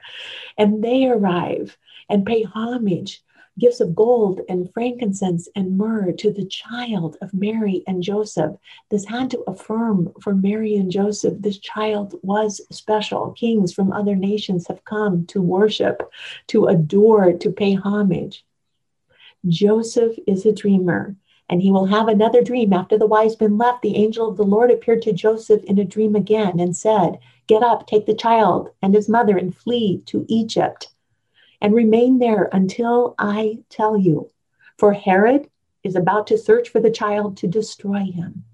And 0.57 0.82
they 0.82 1.07
arrive 1.07 1.78
and 2.09 2.26
pay 2.26 2.42
homage 2.42 3.22
gifts 3.59 3.80
of 3.80 3.94
gold 3.94 4.40
and 4.48 4.72
frankincense 4.72 5.48
and 5.56 5.76
myrrh 5.76 6.12
to 6.12 6.32
the 6.32 6.46
child 6.46 7.16
of 7.20 7.34
Mary 7.34 7.82
and 7.86 8.02
Joseph. 8.02 8.56
This 8.90 9.04
had 9.04 9.30
to 9.32 9.42
affirm 9.46 10.12
for 10.20 10.34
Mary 10.34 10.76
and 10.76 10.90
Joseph 10.90 11.34
this 11.38 11.59
child 11.59 12.14
was 12.22 12.61
special. 12.70 13.32
Kings 13.32 13.72
from 13.72 13.92
other 13.92 14.14
nations 14.14 14.66
have 14.68 14.84
come 14.84 15.26
to 15.26 15.42
worship, 15.42 16.11
to 16.48 16.66
adore, 16.66 17.32
to 17.32 17.50
pay 17.50 17.74
homage. 17.74 18.44
Joseph 19.46 20.16
is 20.26 20.46
a 20.46 20.52
dreamer, 20.52 21.16
and 21.48 21.62
he 21.62 21.70
will 21.70 21.86
have 21.86 22.09
another 22.09 22.42
dream. 22.42 22.72
After 22.72 22.98
the 22.98 23.06
wise 23.06 23.38
men 23.40 23.59
left, 23.59 23.82
the 23.82 23.96
angel 23.96 24.28
of 24.28 24.36
the 24.36 24.44
Lord 24.44 24.70
appeared 24.70 25.02
to 25.02 25.12
Joseph 25.12 25.64
in 25.64 25.78
a 25.78 25.84
dream 25.84 26.14
again 26.14 26.61
and 26.61 26.76
said, 26.76 27.18
Get 27.46 27.62
up, 27.62 27.86
take 27.86 28.06
the 28.06 28.14
child 28.14 28.70
and 28.82 28.94
his 28.94 29.09
mother, 29.09 29.36
and 29.36 29.56
flee 29.56 30.02
to 30.06 30.26
Egypt 30.28 30.88
and 31.61 31.74
remain 31.74 32.18
there 32.18 32.48
until 32.52 33.14
I 33.18 33.59
tell 33.68 33.96
you. 33.96 34.30
For 34.76 34.92
Herod 34.92 35.48
is 35.82 35.96
about 35.96 36.26
to 36.28 36.38
search 36.38 36.68
for 36.68 36.80
the 36.80 36.90
child 36.90 37.36
to 37.38 37.48
destroy 37.48 38.04
him. 38.04 38.44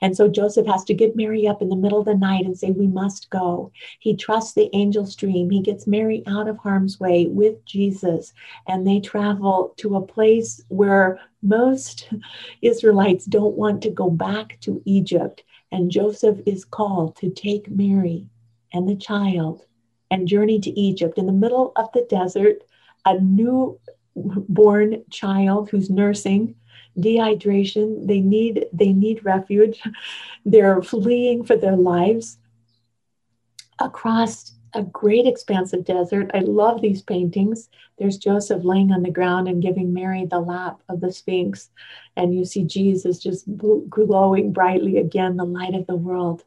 And 0.00 0.16
so 0.16 0.28
Joseph 0.28 0.66
has 0.66 0.84
to 0.84 0.94
get 0.94 1.16
Mary 1.16 1.46
up 1.46 1.62
in 1.62 1.68
the 1.68 1.76
middle 1.76 1.98
of 1.98 2.04
the 2.04 2.14
night 2.14 2.44
and 2.44 2.56
say, 2.56 2.70
We 2.70 2.86
must 2.86 3.30
go. 3.30 3.72
He 3.98 4.14
trusts 4.14 4.52
the 4.52 4.72
angel's 4.74 5.16
dream. 5.16 5.50
He 5.50 5.60
gets 5.60 5.86
Mary 5.86 6.22
out 6.26 6.48
of 6.48 6.58
harm's 6.58 7.00
way 7.00 7.26
with 7.26 7.64
Jesus, 7.64 8.32
and 8.66 8.86
they 8.86 9.00
travel 9.00 9.74
to 9.78 9.96
a 9.96 10.06
place 10.06 10.62
where 10.68 11.20
most 11.42 12.08
Israelites 12.62 13.24
don't 13.24 13.56
want 13.56 13.82
to 13.82 13.90
go 13.90 14.10
back 14.10 14.58
to 14.60 14.82
Egypt. 14.84 15.42
And 15.72 15.90
Joseph 15.90 16.38
is 16.46 16.64
called 16.64 17.16
to 17.16 17.30
take 17.30 17.70
Mary 17.70 18.28
and 18.72 18.88
the 18.88 18.96
child 18.96 19.64
and 20.10 20.28
journey 20.28 20.60
to 20.60 20.70
Egypt. 20.78 21.18
In 21.18 21.26
the 21.26 21.32
middle 21.32 21.72
of 21.76 21.90
the 21.92 22.06
desert, 22.08 22.62
a 23.04 23.18
newborn 23.20 25.04
child 25.10 25.70
who's 25.70 25.90
nursing 25.90 26.54
dehydration 26.98 28.06
they 28.06 28.20
need 28.20 28.66
they 28.72 28.92
need 28.92 29.24
refuge. 29.24 29.82
They're 30.44 30.82
fleeing 30.82 31.44
for 31.44 31.56
their 31.56 31.76
lives 31.76 32.38
across 33.78 34.52
a 34.72 34.82
great 34.82 35.26
expanse 35.26 35.72
of 35.72 35.84
desert. 35.84 36.30
I 36.34 36.40
love 36.40 36.80
these 36.80 37.02
paintings. 37.02 37.68
There's 37.98 38.18
joseph 38.18 38.64
laying 38.64 38.92
on 38.92 39.02
the 39.02 39.10
ground 39.10 39.48
and 39.48 39.62
giving 39.62 39.92
mary 39.92 40.26
the 40.26 40.40
lap 40.40 40.82
of 40.88 41.00
the 41.00 41.12
sphinx. 41.12 41.70
And 42.16 42.34
you 42.34 42.44
see 42.44 42.64
jesus 42.64 43.18
just 43.18 43.44
glowing 43.88 44.52
brightly 44.52 44.96
again 44.98 45.36
the 45.36 45.44
light 45.44 45.74
of 45.74 45.86
the 45.86 45.96
world 45.96 46.44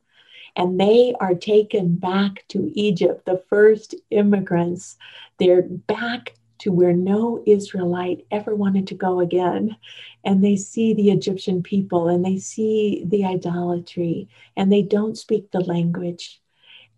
and 0.59 0.77
they 0.77 1.15
are 1.21 1.33
taken 1.33 1.95
back 1.95 2.43
to 2.49 2.69
Egypt, 2.77 3.25
the 3.25 3.41
first 3.47 3.95
immigrants. 4.09 4.97
They're 5.37 5.61
back 5.61 6.35
to 6.57 6.73
where 6.73 6.91
no 6.91 7.41
Israelite 7.47 8.25
ever 8.29 8.53
wanted 8.53 8.85
to 8.87 8.93
go 8.93 9.21
again. 9.21 9.77
And 10.25 10.43
they 10.43 10.57
see 10.57 10.93
the 10.93 11.11
Egyptian 11.11 11.63
people 11.63 12.09
and 12.09 12.25
they 12.25 12.37
see 12.39 13.05
the 13.07 13.23
idolatry 13.23 14.27
and 14.57 14.69
they 14.69 14.81
don't 14.81 15.17
speak 15.17 15.49
the 15.49 15.61
language. 15.61 16.41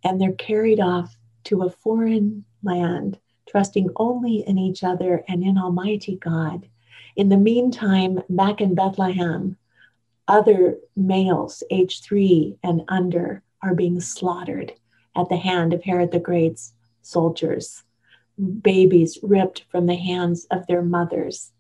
And 0.04 0.20
they're 0.20 0.34
carried 0.34 0.80
off 0.80 1.16
to 1.44 1.62
a 1.62 1.70
foreign 1.70 2.44
land, 2.64 3.20
trusting 3.48 3.92
only 3.96 4.44
in 4.48 4.58
each 4.58 4.84
other 4.84 5.24
and 5.28 5.44
in 5.44 5.60
Almighty 5.60 6.16
God. 6.16 6.68
In 7.16 7.30
the 7.30 7.38
meantime, 7.38 8.24
back 8.28 8.60
in 8.60 8.74
Bethlehem, 8.74 9.56
other 10.28 10.78
males, 10.96 11.62
age 11.70 12.02
three 12.02 12.58
and 12.64 12.82
under, 12.88 13.44
are 13.64 13.76
being 13.76 14.00
slaughtered 14.00 14.74
at 15.16 15.30
the 15.30 15.38
hand 15.38 15.74
of 15.74 15.84
Herod 15.84 16.12
the 16.12 16.20
Great's 16.20 16.74
soldiers. 17.02 17.84
Babies 18.62 19.20
ripped 19.22 19.66
from 19.70 19.86
the 19.86 19.96
hands 19.96 20.48
of 20.52 20.66
their 20.68 20.82
mothers. 20.82 21.52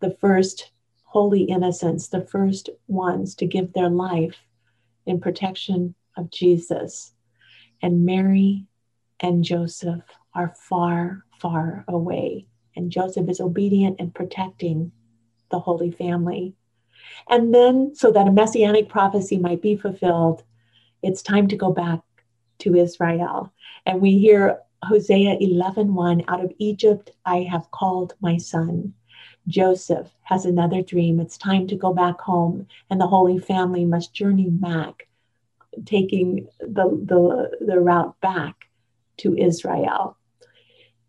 The 0.00 0.10
first 0.10 0.70
holy 1.04 1.44
innocents, 1.44 2.08
the 2.08 2.26
first 2.26 2.68
ones 2.88 3.34
to 3.36 3.46
give 3.46 3.72
their 3.72 3.88
life 3.88 4.36
in 5.06 5.20
protection 5.20 5.94
of 6.16 6.30
Jesus. 6.30 7.12
And 7.80 8.04
Mary 8.04 8.66
and 9.20 9.44
Joseph 9.44 10.02
are 10.34 10.54
far, 10.58 11.24
far 11.40 11.84
away. 11.88 12.46
And 12.74 12.90
Joseph 12.90 13.28
is 13.28 13.40
obedient 13.40 14.00
and 14.00 14.14
protecting 14.14 14.92
the 15.50 15.60
Holy 15.60 15.90
Family. 15.90 16.54
And 17.28 17.54
then, 17.54 17.94
so 17.94 18.10
that 18.12 18.28
a 18.28 18.32
messianic 18.32 18.88
prophecy 18.88 19.38
might 19.38 19.62
be 19.62 19.76
fulfilled, 19.76 20.42
it's 21.02 21.22
time 21.22 21.48
to 21.48 21.56
go 21.56 21.72
back 21.72 22.00
to 22.58 22.74
Israel. 22.74 23.52
And 23.84 24.00
we 24.00 24.18
hear 24.18 24.60
Hosea 24.82 25.36
11 25.40 25.94
1, 25.94 26.24
out 26.28 26.44
of 26.44 26.52
Egypt 26.58 27.10
I 27.24 27.46
have 27.50 27.70
called 27.70 28.14
my 28.20 28.36
son. 28.36 28.94
Joseph 29.48 30.10
has 30.22 30.44
another 30.44 30.82
dream. 30.82 31.20
It's 31.20 31.38
time 31.38 31.66
to 31.68 31.76
go 31.76 31.92
back 31.92 32.20
home, 32.20 32.66
and 32.90 33.00
the 33.00 33.06
Holy 33.06 33.38
Family 33.38 33.84
must 33.84 34.12
journey 34.12 34.50
back, 34.50 35.06
taking 35.84 36.48
the, 36.60 37.00
the, 37.04 37.64
the 37.64 37.80
route 37.80 38.20
back 38.20 38.66
to 39.18 39.36
Israel. 39.36 40.16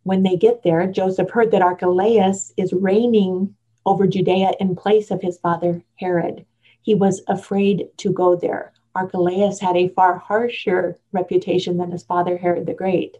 When 0.03 0.23
they 0.23 0.37
get 0.37 0.63
there, 0.63 0.87
Joseph 0.87 1.29
heard 1.29 1.51
that 1.51 1.61
Archelaus 1.61 2.53
is 2.55 2.71
reigning 2.73 3.55
over 3.85 4.07
Judea 4.07 4.53
in 4.59 4.75
place 4.75 5.11
of 5.11 5.21
his 5.21 5.37
father 5.39 5.83
Herod. 5.95 6.45
He 6.81 6.95
was 6.95 7.21
afraid 7.27 7.89
to 7.97 8.13
go 8.13 8.35
there. 8.35 8.73
Archelaus 8.97 9.59
had 9.59 9.77
a 9.77 9.89
far 9.89 10.17
harsher 10.17 10.97
reputation 11.11 11.77
than 11.77 11.91
his 11.91 12.03
father 12.03 12.35
Herod 12.35 12.65
the 12.65 12.73
Great. 12.73 13.15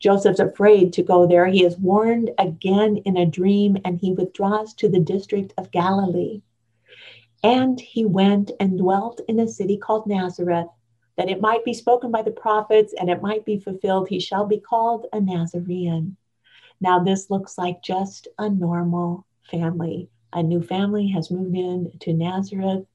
Joseph's 0.00 0.40
afraid 0.40 0.92
to 0.94 1.04
go 1.04 1.28
there. 1.28 1.46
He 1.46 1.64
is 1.64 1.78
warned 1.78 2.32
again 2.38 2.96
in 3.04 3.16
a 3.16 3.24
dream 3.24 3.76
and 3.84 4.00
he 4.00 4.12
withdraws 4.12 4.74
to 4.74 4.88
the 4.88 4.98
district 4.98 5.54
of 5.56 5.70
Galilee. 5.70 6.42
And 7.44 7.80
he 7.80 8.04
went 8.04 8.50
and 8.58 8.76
dwelt 8.76 9.20
in 9.28 9.38
a 9.38 9.46
city 9.46 9.76
called 9.76 10.08
Nazareth, 10.08 10.66
that 11.16 11.30
it 11.30 11.40
might 11.40 11.64
be 11.64 11.72
spoken 11.72 12.10
by 12.10 12.22
the 12.22 12.32
prophets 12.32 12.92
and 12.98 13.08
it 13.08 13.22
might 13.22 13.44
be 13.44 13.60
fulfilled. 13.60 14.08
He 14.08 14.18
shall 14.18 14.44
be 14.44 14.58
called 14.58 15.06
a 15.12 15.20
Nazarene. 15.20 16.16
Now, 16.80 16.98
this 16.98 17.30
looks 17.30 17.56
like 17.56 17.80
just 17.80 18.26
a 18.38 18.50
normal 18.50 19.24
family. 19.48 20.08
A 20.32 20.42
new 20.42 20.62
family 20.62 21.06
has 21.08 21.30
moved 21.30 21.54
in 21.54 21.92
to 22.00 22.12
Nazareth. 22.12 22.86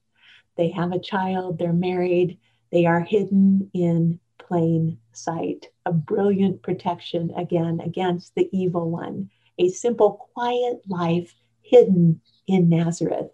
They 0.58 0.70
have 0.70 0.92
a 0.92 0.98
child, 0.98 1.58
they're 1.58 1.72
married, 1.72 2.36
they 2.72 2.84
are 2.84 3.00
hidden 3.00 3.70
in 3.72 4.18
plain 4.38 4.98
sight. 5.12 5.66
A 5.86 5.92
brilliant 5.92 6.62
protection 6.62 7.32
again 7.36 7.80
against 7.80 8.34
the 8.34 8.48
evil 8.52 8.90
one. 8.90 9.30
A 9.58 9.68
simple, 9.68 10.28
quiet 10.34 10.82
life 10.88 11.34
hidden 11.62 12.20
in 12.48 12.68
Nazareth. 12.68 13.30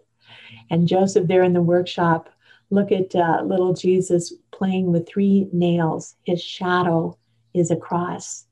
And 0.69 0.87
Joseph, 0.87 1.27
there 1.27 1.43
in 1.43 1.53
the 1.53 1.61
workshop, 1.61 2.29
look 2.69 2.91
at 2.91 3.15
uh, 3.15 3.41
little 3.43 3.73
Jesus 3.73 4.33
playing 4.51 4.91
with 4.91 5.07
three 5.07 5.47
nails. 5.51 6.15
His 6.23 6.41
shadow 6.41 7.17
is 7.53 7.71
a 7.71 7.75
cross, 7.75 8.45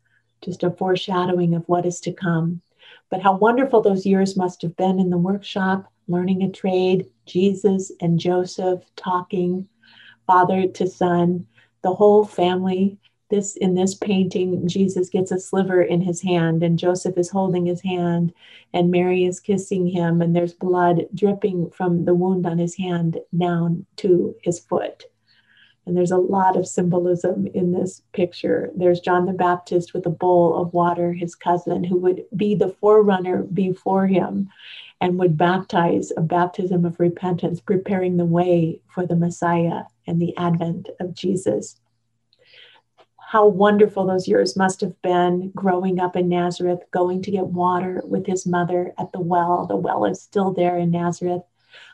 just 0.43 0.63
a 0.63 0.71
foreshadowing 0.71 1.53
of 1.53 1.63
what 1.67 1.85
is 1.85 1.99
to 2.01 2.11
come. 2.11 2.61
But 3.09 3.21
how 3.21 3.37
wonderful 3.37 3.81
those 3.81 4.05
years 4.05 4.35
must 4.35 4.61
have 4.63 4.75
been 4.75 4.99
in 4.99 5.09
the 5.09 5.17
workshop, 5.17 5.85
learning 6.07 6.41
a 6.41 6.49
trade, 6.49 7.07
Jesus 7.25 7.91
and 8.01 8.19
Joseph 8.19 8.83
talking, 8.95 9.67
father 10.27 10.67
to 10.67 10.87
son, 10.87 11.47
the 11.81 11.93
whole 11.93 12.25
family. 12.25 12.97
This 13.29 13.55
in 13.55 13.73
this 13.73 13.95
painting, 13.95 14.67
Jesus 14.67 15.09
gets 15.09 15.31
a 15.31 15.39
sliver 15.39 15.81
in 15.81 16.01
his 16.01 16.21
hand, 16.21 16.61
and 16.61 16.77
Joseph 16.77 17.17
is 17.17 17.31
holding 17.31 17.65
his 17.65 17.81
hand, 17.81 18.31
and 18.73 18.91
Mary 18.91 19.25
is 19.25 19.39
kissing 19.39 19.87
him, 19.87 20.21
and 20.21 20.35
there's 20.35 20.53
blood 20.53 21.07
dripping 21.15 21.71
from 21.71 22.05
the 22.05 22.13
wound 22.13 22.45
on 22.45 22.59
his 22.59 22.75
hand 22.75 23.17
down 23.35 23.87
to 23.97 24.35
his 24.43 24.59
foot. 24.59 25.05
And 25.85 25.97
there's 25.97 26.11
a 26.11 26.17
lot 26.17 26.55
of 26.55 26.67
symbolism 26.67 27.47
in 27.47 27.71
this 27.71 28.03
picture. 28.13 28.71
There's 28.75 28.99
John 28.99 29.25
the 29.25 29.33
Baptist 29.33 29.93
with 29.93 30.05
a 30.05 30.11
bowl 30.11 30.55
of 30.55 30.73
water, 30.73 31.11
his 31.11 31.35
cousin, 31.35 31.83
who 31.83 31.97
would 31.97 32.25
be 32.35 32.55
the 32.55 32.69
forerunner 32.69 33.43
before 33.43 34.07
him 34.07 34.49
and 35.03 35.19
would 35.19 35.37
baptize 35.37 36.13
a 36.15 36.21
baptism 36.21 36.85
of 36.85 36.97
repentance, 36.97 37.59
preparing 37.59 38.15
the 38.15 38.25
way 38.25 38.79
for 38.87 39.05
the 39.05 39.17
Messiah 39.17 39.83
and 40.07 40.21
the 40.21 40.35
advent 40.37 40.87
of 41.01 41.13
Jesus. 41.13 41.75
How 43.19 43.47
wonderful 43.47 44.05
those 44.05 44.29
years 44.29 44.55
must 44.55 44.79
have 44.79 44.99
been 45.01 45.51
growing 45.53 45.99
up 45.99 46.15
in 46.15 46.29
Nazareth, 46.29 46.79
going 46.91 47.21
to 47.23 47.31
get 47.31 47.47
water 47.47 48.01
with 48.05 48.25
his 48.25 48.47
mother 48.47 48.93
at 48.97 49.11
the 49.11 49.19
well. 49.19 49.65
The 49.65 49.75
well 49.75 50.05
is 50.05 50.21
still 50.21 50.53
there 50.53 50.77
in 50.77 50.91
Nazareth 50.91 51.43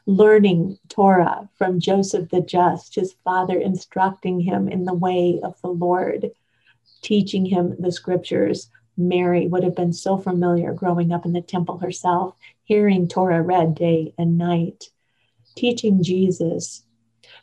learning 0.05 0.77
Torah 0.87 1.49
from 1.57 1.79
Joseph 1.79 2.29
the 2.29 2.41
Just, 2.41 2.93
his 2.93 3.15
father 3.23 3.57
instructing 3.57 4.39
him 4.39 4.67
in 4.67 4.85
the 4.85 4.93
way 4.93 5.39
of 5.41 5.59
the 5.61 5.69
Lord, 5.69 6.31
teaching 7.01 7.45
him 7.45 7.75
the 7.79 7.91
scriptures. 7.91 8.69
Mary 8.99 9.47
would 9.47 9.63
have 9.63 9.75
been 9.75 9.93
so 9.93 10.17
familiar 10.17 10.73
growing 10.73 11.11
up 11.11 11.25
in 11.25 11.33
the 11.33 11.41
temple 11.41 11.77
herself, 11.77 12.35
hearing 12.63 13.07
Torah 13.07 13.41
read 13.41 13.73
day 13.73 14.13
and 14.17 14.37
night, 14.37 14.89
teaching 15.55 16.03
Jesus. 16.03 16.83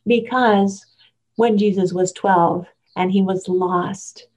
Because 0.07 0.85
when 1.37 1.59
Jesus 1.59 1.93
was 1.93 2.13
12 2.13 2.67
and 2.95 3.11
he 3.11 3.23
was 3.23 3.49
lost, 3.49 4.29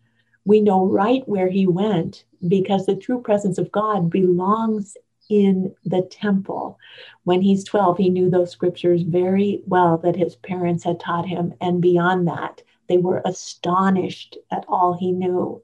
we 0.46 0.62
know 0.62 0.86
right 0.86 1.28
where 1.28 1.50
he 1.50 1.68
went 1.68 2.24
because 2.48 2.86
the 2.86 2.96
true 2.96 3.22
presence 3.22 3.58
of 3.58 3.72
God 3.72 4.10
belongs 4.10 4.96
in 5.30 5.76
the 5.86 6.02
temple. 6.02 6.80
When 7.24 7.42
he's 7.42 7.64
12, 7.64 7.98
he 7.98 8.10
knew 8.10 8.30
those 8.30 8.52
scriptures 8.52 9.04
very 9.04 9.62
well 9.66 9.98
that 10.00 10.16
his 10.16 10.36
parents 10.38 10.84
had 10.84 11.00
taught 11.00 11.28
him. 11.28 11.54
And 11.62 11.82
beyond 11.82 12.28
that, 12.28 12.64
they 12.88 12.98
were 12.98 13.22
astonished 13.26 14.38
at 14.52 14.66
all 14.68 14.94
he 14.94 15.12
knew. 15.12 15.62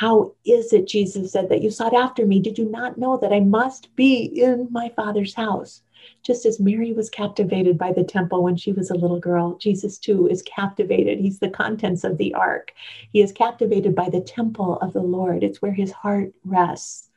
How 0.00 0.32
is 0.46 0.72
it, 0.72 0.88
Jesus 0.88 1.30
said, 1.30 1.50
that 1.50 1.60
you 1.60 1.70
sought 1.70 1.92
after 1.92 2.24
me? 2.24 2.40
Did 2.40 2.56
you 2.56 2.64
not 2.64 2.96
know 2.96 3.18
that 3.18 3.34
I 3.34 3.40
must 3.40 3.94
be 3.96 4.22
in 4.22 4.66
my 4.70 4.88
Father's 4.96 5.34
house? 5.34 5.82
Just 6.22 6.46
as 6.46 6.58
Mary 6.58 6.94
was 6.94 7.10
captivated 7.10 7.76
by 7.76 7.92
the 7.92 8.02
temple 8.02 8.42
when 8.42 8.56
she 8.56 8.72
was 8.72 8.88
a 8.88 8.94
little 8.94 9.20
girl, 9.20 9.58
Jesus 9.58 9.98
too 9.98 10.26
is 10.26 10.40
captivated. 10.40 11.18
He's 11.18 11.38
the 11.38 11.50
contents 11.50 12.02
of 12.02 12.16
the 12.16 12.32
ark. 12.32 12.72
He 13.12 13.20
is 13.20 13.30
captivated 13.30 13.94
by 13.94 14.08
the 14.08 14.22
temple 14.22 14.78
of 14.78 14.94
the 14.94 15.02
Lord. 15.02 15.44
It's 15.44 15.60
where 15.60 15.74
his 15.74 15.92
heart 15.92 16.32
rests. 16.46 17.10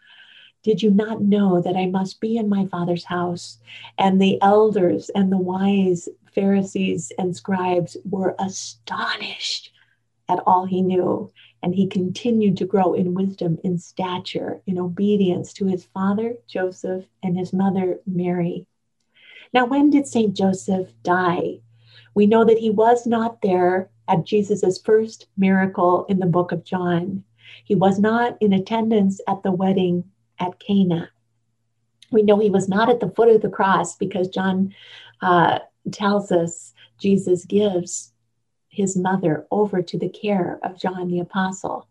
Did 0.61 0.83
you 0.83 0.91
not 0.91 1.21
know 1.21 1.61
that 1.61 1.77
I 1.77 1.85
must 1.85 2.19
be 2.19 2.35
in 2.35 2.49
my 2.49 2.65
Father's 2.65 3.05
house? 3.05 3.59
And 3.97 4.21
the 4.21 4.41
elders 4.41 5.09
and 5.15 5.31
the 5.31 5.37
wise 5.37 6.09
Pharisees 6.35 7.13
and 7.17 7.33
scribes 7.33 7.95
were 8.03 8.35
astonished 8.39 9.71
at 10.27 10.39
all 10.45 10.65
he 10.65 10.81
knew. 10.81 11.31
And 11.63 11.73
he 11.73 11.87
continued 11.87 12.57
to 12.57 12.65
grow 12.65 12.93
in 12.93 13.15
wisdom, 13.15 13.57
in 13.63 13.79
stature, 13.79 14.61
in 14.67 14.77
obedience 14.77 15.53
to 15.53 15.65
his 15.65 15.85
father, 15.85 16.35
Joseph, 16.45 17.05
and 17.23 17.37
his 17.37 17.53
mother, 17.53 17.99
Mary. 18.05 18.67
Now, 19.53 19.65
when 19.65 19.89
did 19.89 20.05
St. 20.05 20.35
Joseph 20.35 20.89
die? 21.03 21.61
We 22.13 22.27
know 22.27 22.43
that 22.43 22.59
he 22.59 22.69
was 22.69 23.07
not 23.07 23.41
there 23.41 23.89
at 24.07 24.25
Jesus' 24.25 24.81
first 24.81 25.27
miracle 25.37 26.05
in 26.09 26.19
the 26.19 26.25
book 26.25 26.51
of 26.51 26.63
John. 26.63 27.23
He 27.63 27.75
was 27.75 27.99
not 27.99 28.37
in 28.41 28.53
attendance 28.53 29.21
at 29.27 29.41
the 29.43 29.51
wedding 29.51 30.03
at 30.39 30.59
Cana. 30.59 31.09
We 32.11 32.23
know 32.23 32.39
he 32.39 32.49
was 32.49 32.69
not 32.69 32.89
at 32.89 32.99
the 32.99 33.09
foot 33.09 33.29
of 33.29 33.41
the 33.41 33.49
cross 33.49 33.95
because 33.95 34.27
John 34.27 34.73
uh, 35.21 35.59
tells 35.91 36.31
us 36.31 36.73
Jesus 36.99 37.45
gives 37.45 38.12
his 38.73 38.97
mother 38.97 39.45
over 39.51 39.81
to 39.81 39.97
the 39.97 40.09
care 40.09 40.59
of 40.63 40.79
John 40.79 41.07
the 41.07 41.19
Apostle. 41.19 41.87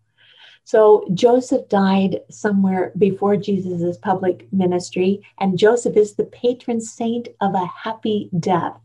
So 0.64 1.06
Joseph 1.14 1.68
died 1.68 2.20
somewhere 2.28 2.92
before 2.98 3.36
Jesus' 3.36 3.96
public 3.98 4.52
ministry, 4.52 5.22
and 5.38 5.58
Joseph 5.58 5.96
is 5.96 6.14
the 6.14 6.24
patron 6.24 6.80
saint 6.80 7.28
of 7.40 7.54
a 7.54 7.66
happy 7.66 8.30
death. 8.38 8.78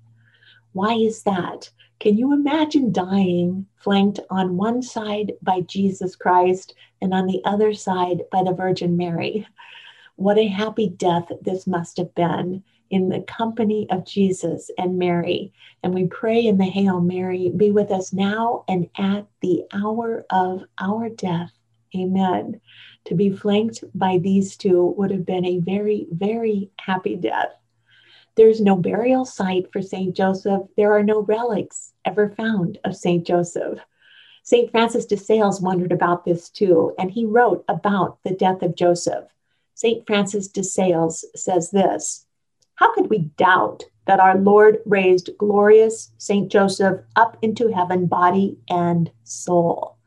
Why 0.74 0.94
is 0.94 1.24
that? 1.24 1.70
Can 2.00 2.18
you 2.18 2.34
imagine 2.34 2.92
dying 2.92 3.66
flanked 3.76 4.20
on 4.30 4.58
one 4.58 4.84
side 4.84 5.34
by 5.42 5.62
Jesus 5.62 6.16
Christ 6.16 6.76
and 7.02 7.14
on 7.14 7.26
the 7.26 7.42
other 7.46 7.74
side 7.74 8.22
by 8.32 8.44
the 8.44 8.54
Virgin 8.54 8.96
Mary? 8.98 9.48
What 10.16 10.38
a 10.38 10.48
happy 10.48 10.90
death 10.90 11.32
this 11.42 11.66
must 11.66 11.98
have 11.98 12.14
been 12.16 12.64
in 12.90 13.10
the 13.10 13.22
company 13.22 13.88
of 13.90 14.06
Jesus 14.06 14.70
and 14.78 14.98
Mary. 14.98 15.54
And 15.84 15.94
we 15.94 16.08
pray 16.08 16.46
in 16.46 16.58
the 16.58 16.66
Hail 16.66 17.02
Mary, 17.02 17.52
be 17.56 17.72
with 17.72 17.92
us 17.92 18.14
now 18.14 18.64
and 18.68 18.90
at 18.98 19.26
the 19.42 19.64
hour 19.74 20.26
of 20.30 20.64
our 20.80 21.10
death. 21.10 21.52
Amen. 21.96 22.62
To 23.06 23.16
be 23.16 23.30
flanked 23.30 23.84
by 23.94 24.18
these 24.18 24.58
two 24.58 24.94
would 24.98 25.12
have 25.12 25.26
been 25.26 25.46
a 25.46 25.60
very, 25.60 26.08
very 26.12 26.70
happy 26.80 27.16
death. 27.16 27.56
There's 28.36 28.62
no 28.62 28.76
burial 28.76 29.26
site 29.26 29.72
for 29.72 29.82
St. 29.82 30.16
Joseph. 30.16 30.64
There 30.76 30.94
are 30.94 31.04
no 31.04 31.22
relics 31.22 31.94
ever 32.06 32.30
found 32.30 32.78
of 32.84 32.96
St. 32.96 33.26
Joseph. 33.26 33.80
St. 34.44 34.70
Francis 34.72 35.06
de 35.06 35.18
Sales 35.18 35.60
wondered 35.60 35.92
about 35.92 36.24
this 36.24 36.50
too, 36.50 36.94
and 37.00 37.10
he 37.10 37.26
wrote 37.26 37.66
about 37.68 38.20
the 38.24 38.36
death 38.36 38.62
of 38.62 38.76
Joseph. 38.76 39.26
St. 39.74 40.06
Francis 40.06 40.48
de 40.48 40.64
Sales 40.64 41.26
says 41.36 41.72
this 41.72 42.27
how 42.78 42.94
could 42.94 43.10
we 43.10 43.32
doubt 43.38 43.84
that 44.06 44.20
our 44.20 44.38
Lord 44.38 44.80
raised 44.86 45.32
glorious 45.40 46.12
Saint 46.20 46.52
Joseph 46.52 47.02
up 47.16 47.36
into 47.42 47.70
heaven, 47.70 48.06
body 48.06 48.58
and 48.70 49.12
soul? 49.24 49.98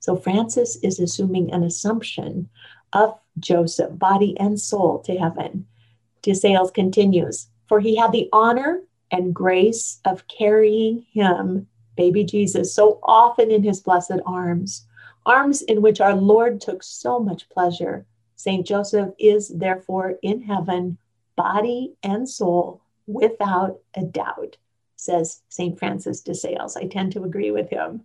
So 0.00 0.14
Francis 0.14 0.76
is 0.82 1.00
assuming 1.00 1.50
an 1.52 1.64
assumption 1.64 2.50
of 2.92 3.18
Joseph, 3.38 3.98
body 3.98 4.38
and 4.38 4.60
soul, 4.60 4.98
to 5.00 5.16
heaven. 5.16 5.66
De 6.20 6.34
Sales 6.34 6.70
continues, 6.70 7.48
for 7.66 7.80
he 7.80 7.96
had 7.96 8.12
the 8.12 8.28
honor 8.30 8.82
and 9.10 9.34
grace 9.34 9.98
of 10.04 10.28
carrying 10.28 11.06
him, 11.10 11.66
baby 11.96 12.24
Jesus, 12.24 12.74
so 12.74 12.98
often 13.02 13.50
in 13.50 13.62
his 13.62 13.80
blessed 13.80 14.20
arms, 14.26 14.86
arms 15.24 15.62
in 15.62 15.80
which 15.80 16.02
our 16.02 16.14
Lord 16.14 16.60
took 16.60 16.82
so 16.82 17.18
much 17.18 17.48
pleasure. 17.48 18.04
Saint 18.36 18.66
Joseph 18.66 19.14
is 19.18 19.48
therefore 19.48 20.18
in 20.22 20.42
heaven 20.42 20.98
body 21.38 21.94
and 22.02 22.28
soul 22.28 22.82
without 23.06 23.78
a 23.94 24.02
doubt, 24.02 24.56
says 24.96 25.42
St. 25.48 25.78
Francis 25.78 26.20
de 26.20 26.34
Sales. 26.34 26.76
I 26.76 26.86
tend 26.86 27.12
to 27.12 27.22
agree 27.22 27.52
with 27.52 27.70
him. 27.70 28.02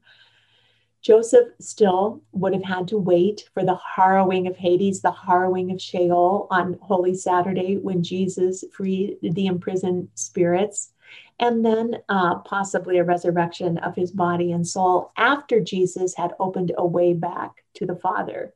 Joseph 1.02 1.50
still 1.60 2.22
would 2.32 2.54
have 2.54 2.64
had 2.64 2.88
to 2.88 2.98
wait 2.98 3.50
for 3.54 3.66
the 3.66 3.78
harrowing 3.96 4.48
of 4.48 4.56
Hades, 4.56 5.02
the 5.02 5.12
harrowing 5.12 5.72
of 5.72 5.82
Sheol 5.82 6.48
on 6.50 6.78
Holy 6.82 7.14
Saturday 7.14 7.78
when 7.78 8.04
Jesus 8.04 8.64
freed 8.72 9.18
the 9.22 9.48
imprisoned 9.48 10.08
spirits, 10.16 10.92
and 11.40 11.66
then 11.66 11.98
uh, 12.08 12.36
possibly 12.36 13.00
a 13.00 13.04
resurrection 13.04 13.80
of 13.80 13.96
his 13.96 14.12
body 14.12 14.54
and 14.54 14.66
soul 14.66 15.12
after 15.18 15.60
Jesus 15.60 16.16
had 16.16 16.36
opened 16.40 16.72
a 16.78 16.86
way 16.86 17.14
back 17.14 17.66
to 17.74 17.86
the 17.86 17.96
Father. 17.96 18.54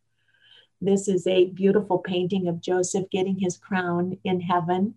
This 0.82 1.07
is 1.07 1.25
a 1.28 1.45
beautiful 1.45 1.99
painting 1.99 2.47
of 2.47 2.61
Joseph 2.61 3.09
getting 3.09 3.39
his 3.39 3.57
crown 3.57 4.17
in 4.23 4.41
heaven. 4.41 4.95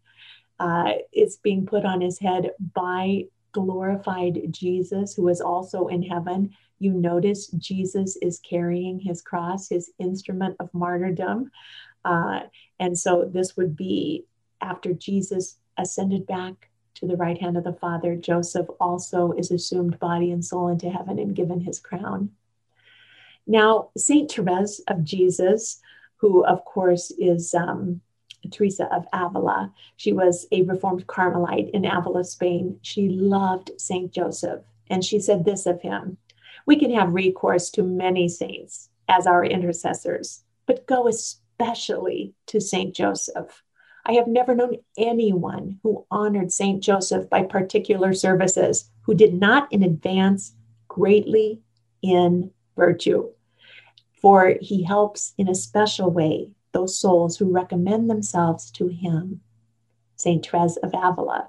Uh, 0.59 0.93
it's 1.13 1.37
being 1.37 1.67
put 1.67 1.85
on 1.85 2.01
his 2.01 2.19
head 2.19 2.51
by 2.75 3.25
glorified 3.53 4.41
Jesus, 4.51 5.15
who 5.15 5.29
is 5.29 5.41
also 5.41 5.89
in 5.89 6.03
heaven. 6.03 6.51
You 6.79 6.93
notice 6.93 7.49
Jesus 7.49 8.17
is 8.17 8.41
carrying 8.41 8.99
his 8.99 9.23
cross, 9.23 9.69
his 9.69 9.91
instrument 9.99 10.57
of 10.61 10.73
martyrdom. 10.73 11.51
Uh, 12.05 12.41
and 12.79 12.99
so 12.99 13.29
this 13.31 13.57
would 13.57 13.77
be 13.77 14.25
after 14.61 14.93
Jesus 14.93 15.57
ascended 15.77 16.27
back 16.27 16.71
to 16.95 17.07
the 17.07 17.17
right 17.17 17.41
hand 17.41 17.57
of 17.57 17.65
the 17.65 17.73
Father, 17.73 18.15
Joseph 18.15 18.67
also 18.79 19.33
is 19.33 19.51
assumed 19.51 19.99
body 19.99 20.31
and 20.31 20.45
soul 20.45 20.69
into 20.69 20.91
heaven 20.91 21.19
and 21.19 21.35
given 21.35 21.61
his 21.61 21.79
crown. 21.79 22.31
Now, 23.51 23.91
Saint 23.97 24.31
Therese 24.31 24.81
of 24.87 25.03
Jesus, 25.03 25.81
who 26.19 26.45
of 26.45 26.65
course 26.65 27.11
is 27.19 27.53
um, 27.53 28.01
Teresa 28.53 28.85
of 28.95 29.07
Avila, 29.13 29.73
she 29.97 30.13
was 30.13 30.47
a 30.53 30.63
Reformed 30.63 31.09
Carmelite 31.09 31.69
in 31.75 31.85
Avila, 31.85 32.23
Spain. 32.23 32.79
She 32.83 33.09
loved 33.09 33.73
Saint 33.77 34.13
Joseph, 34.13 34.61
and 34.89 35.05
she 35.05 35.19
said 35.19 35.45
this 35.45 35.67
of 35.67 35.83
him 35.83 36.17
We 36.65 36.79
can 36.79 36.93
have 36.93 37.13
recourse 37.13 37.71
to 37.71 37.83
many 37.83 38.29
saints 38.29 38.89
as 39.09 39.27
our 39.27 39.45
intercessors, 39.45 40.45
but 40.67 40.87
go 40.87 41.09
especially 41.09 42.35
to 42.47 42.61
Saint 42.61 42.95
Joseph. 42.95 43.65
I 44.07 44.13
have 44.13 44.29
never 44.29 44.55
known 44.55 44.77
anyone 44.97 45.81
who 45.83 46.07
honored 46.09 46.53
Saint 46.53 46.85
Joseph 46.85 47.29
by 47.29 47.43
particular 47.43 48.15
services 48.15 48.89
who 49.03 49.15
did 49.15 49.35
not 49.35 49.73
in 49.73 49.83
advance 49.83 50.55
greatly 50.87 51.63
in 52.01 52.53
virtue 52.77 53.33
for 54.21 54.57
he 54.61 54.83
helps 54.83 55.33
in 55.39 55.49
a 55.49 55.55
special 55.55 56.11
way 56.11 56.51
those 56.73 56.99
souls 56.99 57.37
who 57.37 57.53
recommend 57.53 58.09
themselves 58.09 58.71
to 58.73 58.89
him. 58.89 59.41
St. 60.17 60.47
Therese 60.47 60.77
of 60.77 60.93
Avila. 60.95 61.49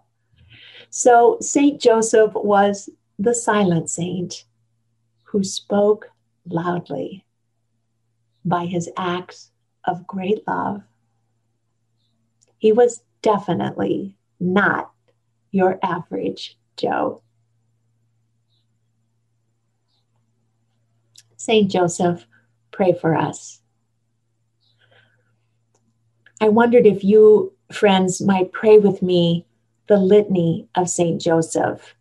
So, 0.90 1.38
St. 1.42 1.80
Joseph 1.80 2.32
was 2.34 2.90
the 3.20 3.36
silent 3.36 3.90
saint 3.90 4.46
who 5.24 5.44
spoke 5.44 6.10
loudly 6.46 7.26
by 8.44 8.66
his 8.66 8.90
acts 8.98 9.52
of 9.86 10.08
great 10.08 10.48
love. 10.48 10.84
He 12.58 12.72
was 12.72 13.04
definitely 13.22 14.16
not 14.40 14.92
your 15.52 15.78
average 15.84 16.58
Joe. 16.78 17.22
St. 21.38 21.70
Joseph 21.70 22.26
pray 22.82 22.94
for 22.94 23.16
us. 23.16 23.62
I 26.42 26.50
wondered 26.50 26.88
if 26.88 27.04
you, 27.04 27.54
friends, 27.72 28.20
might 28.22 28.52
pray 28.52 28.80
with 28.80 29.04
me 29.04 29.46
the 29.86 29.98
litany 29.98 30.68
of 30.74 30.90
St. 30.90 31.22
Joseph. 31.22 31.94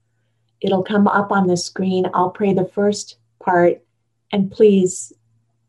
It'll 0.62 0.82
come 0.82 1.06
up 1.06 1.32
on 1.32 1.48
the 1.48 1.58
screen. 1.58 2.08
I'll 2.14 2.30
pray 2.30 2.54
the 2.54 2.64
first 2.64 3.18
part, 3.44 3.82
and 4.32 4.50
please, 4.50 5.12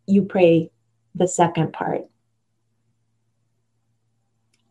you 0.05 0.21
pray 0.21 0.71
the 1.13 1.27
second 1.27 1.73
part. 1.73 2.05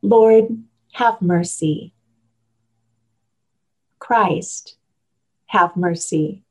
Lord, 0.01 0.45
have 0.93 1.21
mercy. 1.21 1.93
Christ, 3.99 4.77
have 5.49 5.77
mercy. 5.77 6.45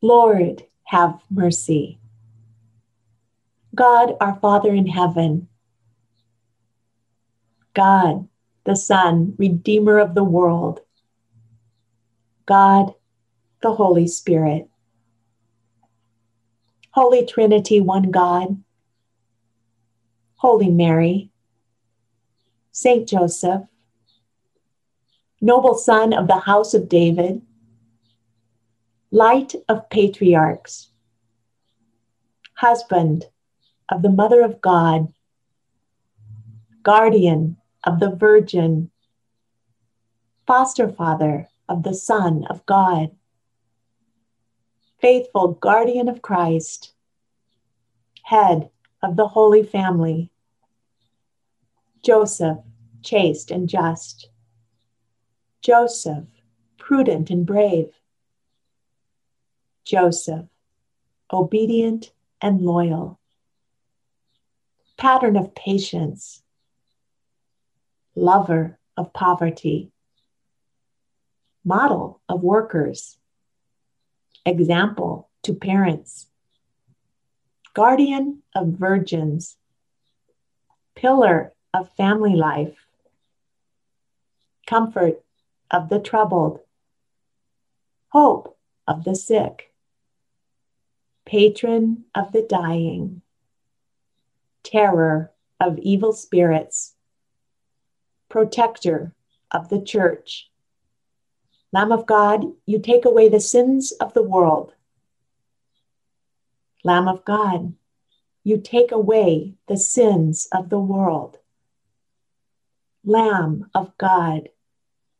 Lord, 0.00 0.64
have 0.90 1.20
mercy. 1.30 2.00
God 3.72 4.16
our 4.20 4.34
Father 4.40 4.74
in 4.74 4.88
heaven, 4.88 5.46
God 7.74 8.26
the 8.64 8.74
Son, 8.74 9.36
Redeemer 9.38 10.00
of 10.00 10.16
the 10.16 10.24
world, 10.24 10.80
God 12.44 12.92
the 13.62 13.72
Holy 13.72 14.08
Spirit. 14.08 14.68
Holy 16.90 17.24
Trinity, 17.24 17.80
one 17.80 18.10
God, 18.10 18.60
Holy 20.34 20.70
Mary, 20.70 21.30
Saint 22.72 23.08
Joseph, 23.08 23.62
noble 25.40 25.74
son 25.74 26.12
of 26.12 26.26
the 26.26 26.40
house 26.40 26.74
of 26.74 26.88
David, 26.88 27.42
light 29.10 29.54
of 29.68 29.90
patriarchs, 29.90 30.90
husband 32.54 33.26
of 33.88 34.02
the 34.02 34.10
Mother 34.10 34.42
of 34.42 34.60
God, 34.60 35.12
guardian 36.84 37.56
of 37.82 37.98
the 37.98 38.10
Virgin, 38.10 38.90
foster 40.46 40.88
father 40.88 41.48
of 41.68 41.82
the 41.82 41.94
Son 41.94 42.44
of 42.48 42.64
God, 42.66 43.10
faithful 45.00 45.54
guardian 45.54 46.08
of 46.08 46.22
Christ, 46.22 46.92
head 48.22 48.70
of 49.02 49.16
the 49.16 49.26
Holy 49.26 49.64
Family, 49.64 50.30
Joseph, 52.04 52.58
chaste 53.02 53.50
and 53.50 53.68
just, 53.68 54.28
Joseph, 55.62 56.26
prudent 56.78 57.28
and 57.28 57.44
brave, 57.44 57.92
Joseph, 59.90 60.46
obedient 61.32 62.12
and 62.40 62.60
loyal, 62.60 63.18
pattern 64.96 65.36
of 65.36 65.52
patience, 65.52 66.44
lover 68.14 68.78
of 68.96 69.12
poverty, 69.12 69.90
model 71.64 72.20
of 72.28 72.40
workers, 72.40 73.18
example 74.46 75.28
to 75.42 75.54
parents, 75.54 76.28
guardian 77.74 78.44
of 78.54 78.68
virgins, 78.68 79.56
pillar 80.94 81.52
of 81.74 81.90
family 81.96 82.36
life, 82.36 82.86
comfort 84.68 85.24
of 85.68 85.88
the 85.88 85.98
troubled, 85.98 86.60
hope 88.10 88.56
of 88.86 89.02
the 89.02 89.16
sick, 89.16 89.69
patron 91.30 92.04
of 92.12 92.32
the 92.32 92.42
dying, 92.42 93.22
terror 94.64 95.30
of 95.60 95.78
evil 95.78 96.12
spirits, 96.12 96.96
protector 98.28 99.14
of 99.52 99.68
the 99.68 99.80
church. 99.80 100.50
Lamb 101.72 101.92
of 101.92 102.04
God, 102.04 102.46
you 102.66 102.80
take 102.80 103.04
away 103.04 103.28
the 103.28 103.38
sins 103.38 103.92
of 103.92 104.12
the 104.12 104.24
world. 104.24 104.74
Lamb 106.82 107.06
of 107.06 107.24
God, 107.24 107.74
you 108.42 108.60
take 108.60 108.90
away 108.90 109.54
the 109.68 109.76
sins 109.76 110.48
of 110.50 110.68
the 110.68 110.80
world. 110.80 111.38
Lamb 113.04 113.70
of 113.72 113.96
God, 113.98 114.48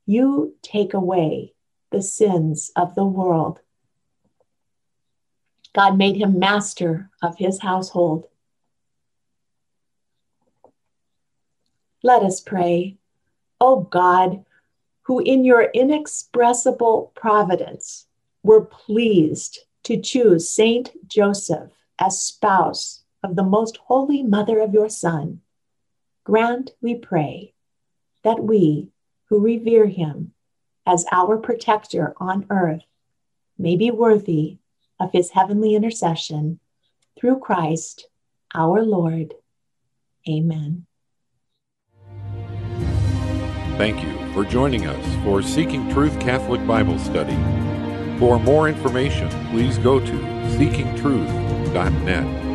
you 0.06 0.56
take 0.61 0.92
away 0.92 1.54
the 1.92 2.02
sins 2.02 2.72
of 2.74 2.96
the 2.96 3.04
world. 3.04 3.61
God 5.74 5.96
made 5.96 6.16
him 6.16 6.38
master 6.38 7.10
of 7.22 7.36
his 7.38 7.60
household. 7.60 8.26
Let 12.02 12.22
us 12.22 12.40
pray. 12.40 12.96
O 13.60 13.74
oh 13.74 13.80
God, 13.82 14.44
who 15.02 15.20
in 15.20 15.44
your 15.44 15.64
inexpressible 15.74 17.12
providence 17.14 18.06
were 18.42 18.64
pleased 18.64 19.60
to 19.82 20.00
choose 20.00 20.48
Saint 20.48 20.92
Joseph 21.08 21.72
as 21.98 22.22
spouse 22.22 23.02
of 23.22 23.36
the 23.36 23.42
most 23.42 23.76
holy 23.76 24.22
mother 24.22 24.60
of 24.60 24.72
your 24.72 24.88
Son, 24.88 25.40
grant, 26.24 26.70
we 26.80 26.94
pray, 26.94 27.52
that 28.22 28.42
we 28.42 28.88
who 29.26 29.40
revere 29.40 29.86
him 29.86 30.32
as 30.86 31.04
our 31.12 31.36
protector 31.36 32.14
on 32.18 32.46
earth 32.50 32.84
may 33.58 33.76
be 33.76 33.90
worthy 33.90 34.59
of 35.01 35.11
his 35.12 35.30
heavenly 35.30 35.74
intercession 35.74 36.61
through 37.18 37.40
Christ 37.40 38.07
our 38.55 38.82
Lord. 38.82 39.34
Amen. 40.28 40.86
Thank 43.76 44.03
you 44.03 44.32
for 44.34 44.44
joining 44.44 44.86
us 44.86 45.24
for 45.24 45.42
Seeking 45.42 45.90
Truth 45.90 46.20
Catholic 46.20 46.64
Bible 46.66 46.98
Study. 46.98 47.38
For 48.18 48.38
more 48.38 48.68
information, 48.68 49.30
please 49.51 49.78
go 49.78 49.98
to 49.98 50.12
seekingtruth.net. 50.12 52.49